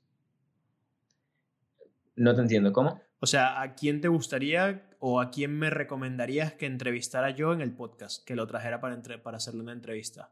No 2.16 2.36
te 2.36 2.41
entiendo, 2.41 2.74
¿cómo? 2.74 3.01
O 3.22 3.26
sea, 3.26 3.61
¿a 3.61 3.76
quién 3.76 4.01
te 4.01 4.09
gustaría 4.09 4.84
o 4.99 5.22
a 5.22 5.32
quién 5.32 5.57
me 5.57 5.69
recomendarías 5.69 6.53
que 6.53 6.65
entrevistara 6.65 7.30
yo 7.30 7.53
en 7.53 7.61
el 7.61 7.72
podcast? 7.72 8.26
Que 8.26 8.36
lo 8.36 8.45
trajera 8.47 8.82
para, 8.82 9.01
para 9.24 9.38
hacerle 9.38 9.61
una 9.61 9.72
entrevista. 9.72 10.30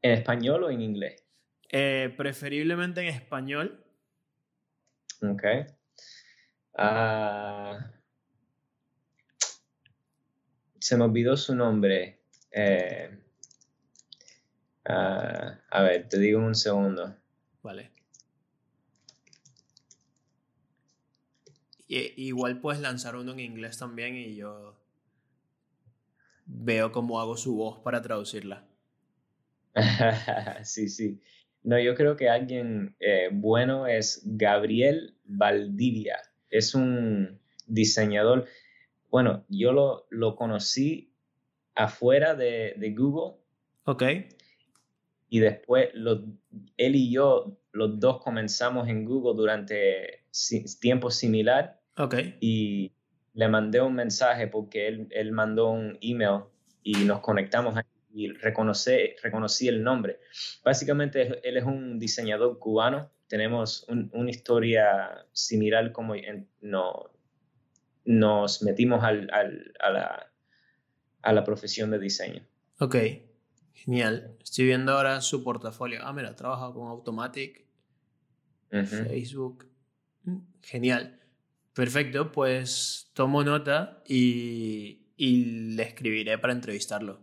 ¿En 0.00 0.12
español 0.12 0.64
o 0.64 0.70
en 0.70 0.80
inglés? 0.80 1.22
Eh, 1.68 2.14
preferiblemente 2.16 3.02
en 3.02 3.08
español. 3.08 3.84
Ok. 5.22 5.42
Ah, 6.78 7.90
se 10.78 10.96
me 10.96 11.04
olvidó 11.04 11.36
su 11.36 11.54
nombre. 11.54 12.22
Eh, 12.52 13.20
Ah, 14.84 15.60
a 15.70 15.82
ver, 15.82 16.08
te 16.08 16.18
digo 16.18 16.40
un 16.40 16.54
segundo. 16.54 17.14
Vale. 17.62 17.92
Igual 22.16 22.60
puedes 22.60 22.80
lanzar 22.80 23.16
uno 23.16 23.32
en 23.32 23.40
inglés 23.40 23.78
también 23.78 24.16
y 24.16 24.36
yo 24.36 24.76
veo 26.46 26.92
cómo 26.92 27.20
hago 27.20 27.36
su 27.36 27.56
voz 27.56 27.80
para 27.80 28.02
traducirla. 28.02 28.66
sí, 30.62 30.88
sí. 30.88 31.20
No, 31.62 31.78
yo 31.78 31.94
creo 31.94 32.16
que 32.16 32.28
alguien 32.28 32.96
eh, 33.00 33.28
bueno 33.32 33.86
es 33.86 34.22
Gabriel 34.24 35.16
Valdivia. 35.24 36.16
Es 36.48 36.74
un 36.74 37.40
diseñador. 37.66 38.46
Bueno, 39.10 39.44
yo 39.48 39.72
lo, 39.72 40.06
lo 40.10 40.36
conocí 40.36 41.12
afuera 41.74 42.34
de, 42.34 42.74
de 42.76 42.94
Google. 42.94 43.36
Ok 43.84 44.02
y 45.30 45.38
después 45.38 45.90
él 46.76 46.96
y 46.96 47.12
yo, 47.12 47.56
los 47.72 48.00
dos 48.00 48.20
comenzamos 48.20 48.88
en 48.88 49.04
Google 49.04 49.34
durante 49.36 50.24
tiempo 50.80 51.10
similar. 51.10 51.79
Ok. 51.96 52.14
Y 52.40 52.92
le 53.34 53.48
mandé 53.48 53.80
un 53.80 53.94
mensaje 53.94 54.46
porque 54.48 54.88
él, 54.88 55.08
él 55.10 55.32
mandó 55.32 55.70
un 55.70 55.98
email 56.00 56.44
y 56.82 57.04
nos 57.04 57.20
conectamos 57.20 57.74
y 58.12 58.32
reconocí, 58.32 59.14
reconocí 59.22 59.68
el 59.68 59.82
nombre. 59.82 60.20
Básicamente 60.64 61.40
él 61.48 61.56
es 61.56 61.64
un 61.64 61.98
diseñador 61.98 62.58
cubano. 62.58 63.10
Tenemos 63.28 63.86
una 63.88 64.30
historia 64.30 65.26
similar 65.32 65.92
como 65.92 66.14
no, 66.60 67.10
nos 68.04 68.62
metimos 68.62 69.04
al, 69.04 69.30
al, 69.32 69.72
a, 69.80 69.90
la, 69.90 70.32
a 71.22 71.32
la 71.32 71.44
profesión 71.44 71.90
de 71.92 72.00
diseño. 72.00 72.44
Ok, 72.80 72.96
genial. 73.72 74.36
Estoy 74.42 74.66
viendo 74.66 74.92
ahora 74.92 75.20
su 75.20 75.44
portafolio. 75.44 76.00
Ah, 76.02 76.12
mira, 76.12 76.34
trabaja 76.34 76.72
con 76.72 76.88
Automatic, 76.88 77.64
Facebook. 78.70 79.70
Mm, 80.24 80.38
genial. 80.62 81.19
Perfecto, 81.74 82.32
pues 82.32 83.10
tomo 83.14 83.44
nota 83.44 84.02
y, 84.06 85.12
y 85.16 85.44
le 85.74 85.82
escribiré 85.84 86.38
para 86.38 86.52
entrevistarlo. 86.52 87.20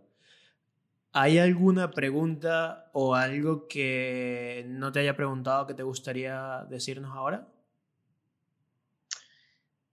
¿Hay 1.13 1.39
alguna 1.39 1.91
pregunta 1.91 2.89
o 2.93 3.15
algo 3.15 3.67
que 3.67 4.65
no 4.67 4.91
te 4.91 4.99
haya 4.99 5.15
preguntado 5.15 5.65
que 5.65 5.73
te 5.73 5.83
gustaría 5.83 6.65
decirnos 6.69 7.15
ahora? 7.15 7.47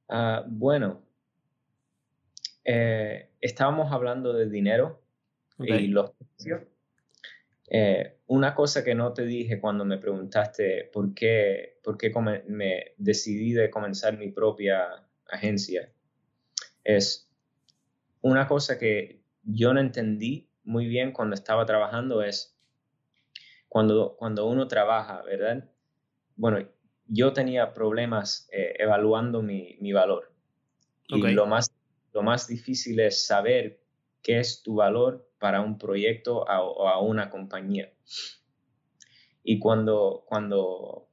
Ah, 0.09 0.45
bueno, 0.47 1.03
eh, 2.65 3.31
estábamos 3.41 3.91
hablando 3.93 4.33
de 4.33 4.49
dinero 4.49 5.01
y 5.59 5.89
los 5.89 6.11
precios. 6.11 6.63
Eh, 7.71 8.14
una 8.27 8.55
cosa 8.55 8.83
que 8.85 8.95
no 8.95 9.13
te 9.13 9.25
dije 9.25 9.61
cuando 9.61 9.85
me 9.85 9.99
preguntaste 9.99 10.91
por 10.93 11.15
qué, 11.15 11.79
por 11.83 11.99
qué 11.99 12.13
me 12.47 12.95
decidí 12.97 13.53
de 13.53 13.71
comenzar 13.71 14.17
mi 14.17 14.31
propia 14.31 15.07
agencia 15.27 15.91
es 16.85 17.31
una 18.21 18.47
cosa 18.47 18.79
que 18.79 19.23
yo 19.43 19.75
no 19.75 19.81
entendí 19.81 20.49
muy 20.63 20.87
bien 20.87 21.13
cuando 21.13 21.35
estaba 21.35 21.67
trabajando 21.67 22.23
es 22.23 22.57
cuando, 23.69 24.15
cuando 24.17 24.47
uno 24.47 24.69
trabaja, 24.69 25.23
¿verdad? 25.23 25.69
Bueno, 26.37 26.59
yo 27.07 27.33
tenía 27.33 27.75
problemas 27.75 28.49
eh, 28.53 28.75
evaluando 28.79 29.43
mi, 29.43 29.77
mi 29.81 29.93
valor. 29.93 30.33
Y 31.09 31.21
lo 31.33 31.47
más, 31.47 31.75
lo 32.13 32.23
más 32.23 32.47
difícil 32.47 33.01
es 33.01 33.27
saber 33.27 33.81
qué 34.25 34.41
es 34.41 34.63
tu 34.63 34.75
valor 34.75 35.31
para 35.39 35.61
un 35.61 35.79
proyecto 35.79 36.39
o 36.39 36.89
a, 36.89 37.01
una 37.01 37.31
compañía. 37.31 37.93
Y 39.45 39.61
cuando, 39.61 40.25
cuando 40.27 41.09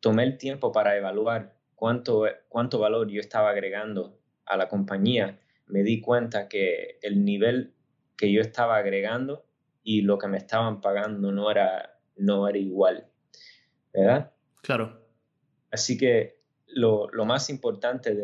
tomé 0.00 0.24
el 0.24 0.38
tiempo 0.38 0.72
para 0.72 0.96
evaluar 0.96 1.54
cuánto, 1.76 2.24
cuánto 2.48 2.80
valor 2.80 3.08
yo 3.08 3.20
estaba 3.20 3.50
agregando 3.50 4.18
a 4.46 4.56
la 4.56 4.68
compañía, 4.68 5.38
me 5.66 5.82
di 5.82 6.00
cuenta 6.00 6.48
que 6.48 6.98
el 7.02 7.24
nivel 7.24 7.74
que 8.16 8.32
yo 8.32 8.40
estaba 8.40 8.78
agregando 8.78 9.44
y 9.84 10.02
lo 10.02 10.18
que 10.18 10.28
me 10.28 10.38
estaban 10.38 10.80
pagando 10.80 11.30
no 11.30 11.50
era, 11.50 12.00
no 12.16 12.48
era 12.48 12.58
igual. 12.58 13.06
¿Verdad? 13.92 14.32
Claro. 14.62 15.06
Así 15.70 15.98
que 15.98 16.40
lo, 16.66 17.10
más 17.26 17.50
importante 17.50 18.14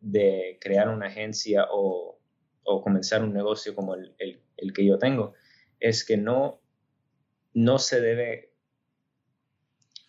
de, 0.00 0.58
crear 0.60 0.88
una 0.88 1.06
agencia 1.06 1.66
o, 1.70 2.17
comenzar 2.82 3.22
un 3.22 3.32
negocio 3.32 3.74
como 3.74 3.94
el, 3.94 4.72
que 4.74 4.84
yo 4.84 4.98
tengo 4.98 5.34
es 5.80 6.04
que 6.04 6.16
no, 6.16 6.60
no 7.54 7.78
se 7.78 8.00
debe 8.00 8.52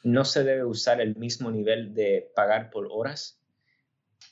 no 0.03 0.23
se 0.23 0.43
debe 0.43 0.63
usar 0.63 1.01
el 1.01 1.17
mismo 1.17 1.51
nivel 1.51 1.93
de 1.93 2.31
pagar 2.33 2.69
por 2.69 2.87
horas 2.89 3.41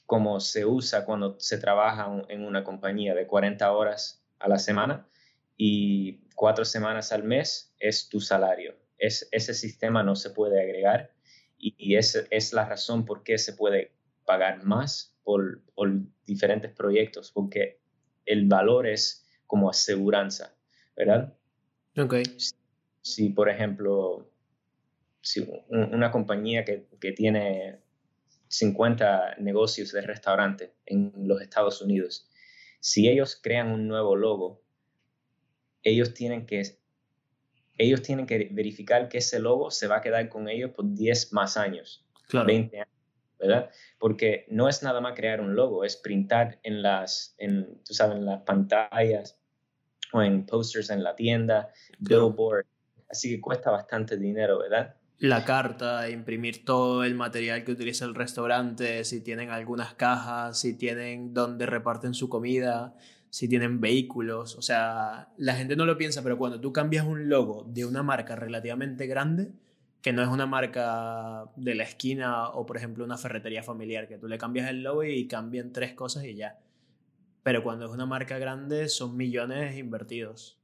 como 0.05 0.39
se 0.39 0.65
usa 0.65 1.03
cuando 1.03 1.38
se 1.39 1.57
trabaja 1.57 2.23
en 2.30 2.45
una 2.45 2.63
compañía 2.63 3.13
de 3.13 3.28
40 3.28 3.69
horas 3.71 4.23
a 4.39 4.47
la 4.47 4.59
semana 4.59 5.07
y 5.57 6.19
cuatro 6.36 6.63
semanas 6.63 7.11
al 7.11 7.23
mes 7.23 7.73
es 7.80 8.07
tu 8.07 8.21
salario. 8.21 8.78
Es, 8.97 9.28
ese 9.32 9.53
sistema 9.53 10.03
no 10.03 10.15
se 10.15 10.30
puede 10.30 10.61
agregar 10.61 11.11
y, 11.57 11.95
esa 11.95 12.21
es 12.30 12.53
la 12.53 12.65
razón 12.65 13.05
por 13.05 13.23
qué 13.23 13.38
se 13.38 13.53
puede 13.53 13.91
pagar 14.25 14.63
más 14.63 15.15
por, 15.23 15.61
diferentes 16.25 16.71
proyectos, 16.71 17.32
porque 17.32 17.80
el 18.28 18.45
valor 18.45 18.86
es 18.86 19.25
como 19.47 19.69
aseguranza, 19.69 20.53
¿verdad? 20.95 21.34
Ok. 21.97 22.15
Si, 23.01 23.30
por 23.30 23.49
ejemplo, 23.49 24.30
si 25.21 25.47
una 25.69 26.11
compañía 26.11 26.63
que, 26.63 26.86
que 26.99 27.13
tiene 27.13 27.80
50 28.49 29.38
negocios 29.39 29.91
de 29.93 30.01
restaurante 30.01 30.73
en 30.86 31.11
los 31.15 31.41
Estados 31.41 31.82
Unidos, 31.82 32.30
si 32.80 33.09
ellos 33.09 33.39
crean 33.41 33.71
un 33.71 33.88
nuevo 33.88 34.15
logo, 34.15 34.61
ellos 35.84 36.13
tienen 36.13 36.45
que 36.45 36.78
ellos 37.80 38.01
tienen 38.01 38.25
que 38.25 38.49
verificar 38.51 39.07
que 39.07 39.19
ese 39.19 39.39
logo 39.39 39.69
se 39.69 39.88
va 39.88 39.97
a 39.97 40.01
quedar 40.01 40.30
con 40.30 40.49
ellos 40.49 40.71
por 40.71 40.93
10 40.93 41.32
más 41.34 41.57
años, 41.57 42.03
20 42.34 42.78
años, 42.80 42.97
¿verdad? 43.40 43.70
Porque 44.00 44.46
no 44.50 44.68
es 44.68 44.84
nada 44.84 45.02
más 45.02 45.14
crear 45.16 45.42
un 45.42 45.56
logo, 45.56 45.84
es 45.84 45.98
printar 45.98 46.60
en 46.64 46.82
las, 46.82 47.36
en, 47.38 47.82
tú 47.84 47.94
sabes, 47.94 48.18
en 48.18 48.26
las 48.26 48.42
pantallas 48.42 49.40
o 50.14 50.22
en 50.22 50.46
posters 50.46 50.90
en 50.90 51.04
la 51.04 51.16
tienda, 51.16 51.72
billboard, 52.00 52.66
así 53.10 53.36
que 53.36 53.42
cuesta 53.42 53.72
bastante 53.72 54.18
dinero, 54.18 54.60
¿verdad? 54.60 54.96
La 55.20 55.46
carta, 55.46 56.10
imprimir 56.10 56.64
todo 56.64 57.04
el 57.04 57.16
material 57.16 57.64
que 57.64 57.72
utiliza 57.72 58.06
el 58.06 58.14
restaurante, 58.14 59.04
si 59.04 59.22
tienen 59.22 59.50
algunas 59.50 59.96
cajas, 59.96 60.60
si 60.60 60.78
tienen 60.78 61.34
donde 61.34 61.66
reparten 61.66 62.14
su 62.14 62.30
comida, 62.30 62.96
si 63.30 63.50
tienen 63.50 63.82
vehículos, 63.82 64.56
o 64.56 64.62
sea, 64.62 65.30
la 65.38 65.56
gente 65.56 65.76
no 65.76 65.86
lo 65.86 65.98
piensa, 65.98 66.22
pero 66.24 66.38
cuando 66.38 66.62
tú 66.62 66.72
cambias 66.72 67.06
un 67.06 67.30
logo 67.30 67.66
de 67.68 67.86
una 67.86 68.04
marca 68.04 68.36
relativamente 68.36 69.08
grande, 69.08 69.52
que 70.02 70.14
no 70.14 70.22
es 70.22 70.30
una 70.30 70.45
marca 70.45 71.45
de 71.56 71.76
la 71.76 71.84
esquina 71.84 72.50
o 72.50 72.66
por 72.66 72.78
ejemplo 72.78 73.04
una 73.04 73.18
ferretería 73.18 73.64
familiar, 73.64 74.08
que 74.08 74.18
tú 74.18 74.28
le 74.28 74.38
cambias 74.38 74.70
el 74.70 74.84
logo 74.84 75.04
y 75.04 75.28
cambian 75.28 75.72
tres 75.72 75.93
cosas 75.93 76.26
y 76.26 76.36
ya. 76.36 76.60
Pero 77.43 77.64
cuando 77.64 77.86
es 77.86 77.91
una 77.91 78.06
marca 78.06 78.38
grande 78.38 78.89
son 78.89 79.16
millones 79.16 79.78
invertidos. 79.78 80.60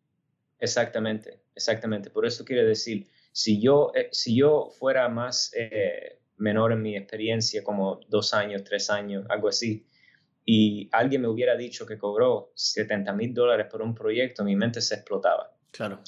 Exactamente, 0.60 1.42
exactamente. 1.56 2.10
Por 2.10 2.26
eso 2.26 2.46
quiero 2.46 2.66
decir, 2.66 3.08
si 3.32 3.60
yo, 3.60 3.92
eh, 3.96 4.10
si 4.12 4.36
yo 4.36 4.70
fuera 4.80 5.10
más 5.10 5.52
eh, 5.56 6.20
menor 6.38 6.72
en 6.72 6.82
mi 6.82 6.96
experiencia, 6.96 7.64
como 7.64 8.00
dos 8.08 8.34
años, 8.34 8.64
tres 8.64 8.90
años, 8.90 9.26
algo 9.30 9.50
así, 9.50 9.86
y 10.46 10.90
alguien 10.92 11.22
me 11.22 11.28
hubiera 11.28 11.56
dicho 11.56 11.86
que 11.86 11.98
cobró 11.98 12.52
70 12.56 13.14
mil 13.14 13.34
dólares 13.34 13.68
por 13.70 13.82
un 13.82 13.96
proyecto, 13.96 14.44
mi 14.44 14.56
mente 14.56 14.82
se 14.82 14.96
explotaba. 14.96 15.52
Claro. 15.72 16.02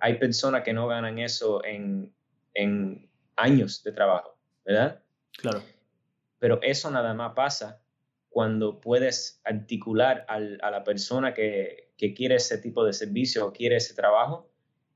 hay 0.00 0.18
personas 0.18 0.62
que 0.62 0.74
no 0.74 0.86
ganan 0.86 1.18
eso 1.18 1.64
en, 1.64 2.12
en 2.58 3.08
años 3.36 3.82
de 3.82 3.92
trabajo, 3.92 4.36
¿verdad? 4.64 5.02
Claro. 5.36 5.62
Pero 6.38 6.60
eso 6.62 6.90
nada 6.90 7.14
más 7.14 7.34
pasa 7.34 7.80
cuando 8.28 8.80
puedes 8.80 9.40
articular 9.44 10.24
al, 10.28 10.58
a 10.62 10.70
la 10.70 10.84
persona 10.84 11.34
que, 11.34 11.92
que, 11.96 12.14
quiere 12.14 12.36
ese 12.36 12.58
tipo 12.58 12.84
de 12.84 12.92
servicio 12.92 13.46
o 13.46 13.52
quiere 13.52 13.76
ese 13.76 13.94
trabajo 13.94 14.50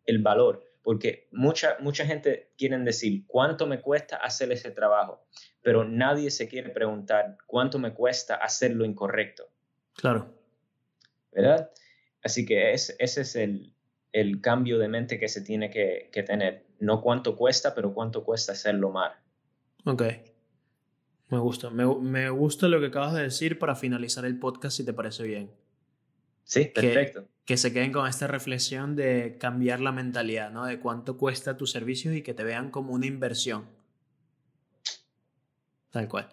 el 0.05 0.23
valor. 0.23 0.65
Porque 0.83 1.29
mucha, 1.33 1.77
mucha 1.81 2.05
gente 2.05 2.53
quiere 2.59 2.77
decir 2.79 3.25
cuánto 3.27 3.67
me 3.67 3.81
cuesta 3.81 4.17
hacer 4.17 4.51
ese 4.53 4.71
trabajo 4.73 5.25
pero 5.63 5.85
nadie 5.85 6.31
se 6.31 6.49
quiere 6.49 6.71
preguntar 6.71 7.39
cuánto 7.47 7.79
me 7.79 7.95
cuesta 7.95 8.35
hacer 8.35 8.73
lo 8.73 8.85
incorrecto. 8.85 9.49
Claro. 9.95 10.35
¿Verdad? 11.31 11.71
Así 12.23 12.45
que 12.45 12.73
ese 12.73 12.97
es 12.99 13.37
el, 13.37 13.73
cambio 14.41 14.79
de 14.79 14.89
mente 14.89 15.19
que 15.19 15.29
se 15.29 15.41
tiene 15.41 15.71
que, 15.71 16.25
tener. 16.27 16.65
No 16.81 17.01
cuánto 17.01 17.37
cuesta, 17.37 17.75
pero 17.75 17.93
cuánto 17.95 18.25
cuesta 18.25 18.53
hacerlo 18.53 18.91
mal. 18.91 19.13
Ok. 19.85 20.03
Me 21.29 21.39
gusta. 21.39 21.71
Me, 21.71 22.29
gusta 22.31 22.69
lo 22.69 22.81
que 22.81 22.87
acabas 22.87 23.15
de 23.15 23.23
decir 23.23 23.59
para 23.59 23.75
finalizar 23.75 24.25
el 24.25 24.39
podcast, 24.39 24.77
si 24.77 24.85
te 24.85 24.93
parece 24.93 25.23
bien. 25.25 25.51
Sí, 26.45 26.67
perfecto. 26.67 27.23
Que, 27.23 27.29
que, 27.47 27.57
se 27.57 27.73
queden 27.73 27.93
con 27.93 28.07
esta 28.07 28.27
reflexión 28.27 28.97
de 28.97 29.37
cambiar 29.39 29.81
la 29.81 29.93
mentalidad, 29.93 30.51
¿no? 30.51 30.67
De 30.67 30.79
cuánto 30.79 31.17
cuesta 31.17 31.57
tu 31.57 31.67
servicio 31.67 32.13
y 32.13 32.23
que 32.23 32.35
te 32.35 32.45
vean 32.45 32.71
como 32.71 32.93
una 32.93 33.07
inversión. 33.07 33.67
Tal 35.91 36.09
cual. 36.09 36.29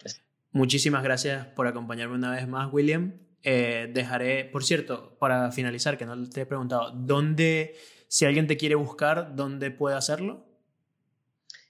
Muchísimas 0.52 1.04
gracias 1.04 1.46
por 1.48 1.68
acompañarme 1.68 2.16
una 2.16 2.32
vez 2.32 2.48
más, 2.48 2.74
William. 2.74 3.14
Eh, 3.44 3.90
dejaré, 3.94 4.46
por 4.46 4.64
cierto, 4.64 5.18
para 5.18 5.52
finalizar, 5.52 5.98
que 5.98 6.06
no 6.06 6.30
te 6.30 6.42
he 6.42 6.46
preguntado, 6.46 6.92
¿dónde, 6.92 7.76
si 8.08 8.26
alguien 8.26 8.46
te 8.48 8.58
quiere 8.58 8.76
buscar, 8.76 9.36
dónde 9.36 9.72
puede 9.72 9.96
hacerlo? 9.96 10.46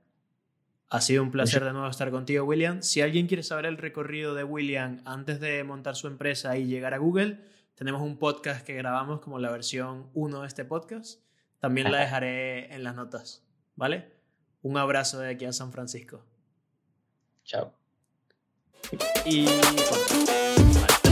Ha 0.89 1.01
sido 1.01 1.23
un 1.23 1.31
placer 1.31 1.63
de 1.63 1.73
nuevo 1.73 1.89
estar 1.89 2.11
contigo, 2.11 2.45
William. 2.45 2.81
Si 2.81 3.01
alguien 3.01 3.27
quiere 3.27 3.43
saber 3.43 3.65
el 3.65 3.77
recorrido 3.77 4.35
de 4.35 4.43
William 4.43 5.01
antes 5.05 5.39
de 5.39 5.63
montar 5.63 5.95
su 5.95 6.07
empresa 6.07 6.57
y 6.57 6.67
llegar 6.67 6.93
a 6.93 6.99
Google, 6.99 7.39
tenemos 7.73 8.01
un 8.01 8.17
podcast 8.17 8.65
que 8.65 8.75
grabamos 8.75 9.19
como 9.19 9.39
la 9.39 9.51
versión 9.51 10.09
1 10.13 10.41
de 10.41 10.47
este 10.47 10.63
podcast. 10.63 11.21
También 11.59 11.91
la 11.91 11.99
dejaré 11.99 12.73
en 12.73 12.83
las 12.83 12.95
notas, 12.95 13.43
¿vale? 13.75 14.13
Un 14.61 14.77
abrazo 14.77 15.19
de 15.19 15.31
aquí 15.31 15.45
a 15.45 15.53
San 15.53 15.71
Francisco. 15.71 16.23
Chao. 17.43 17.73
Y... 19.25 19.45
Vale. 19.45 21.04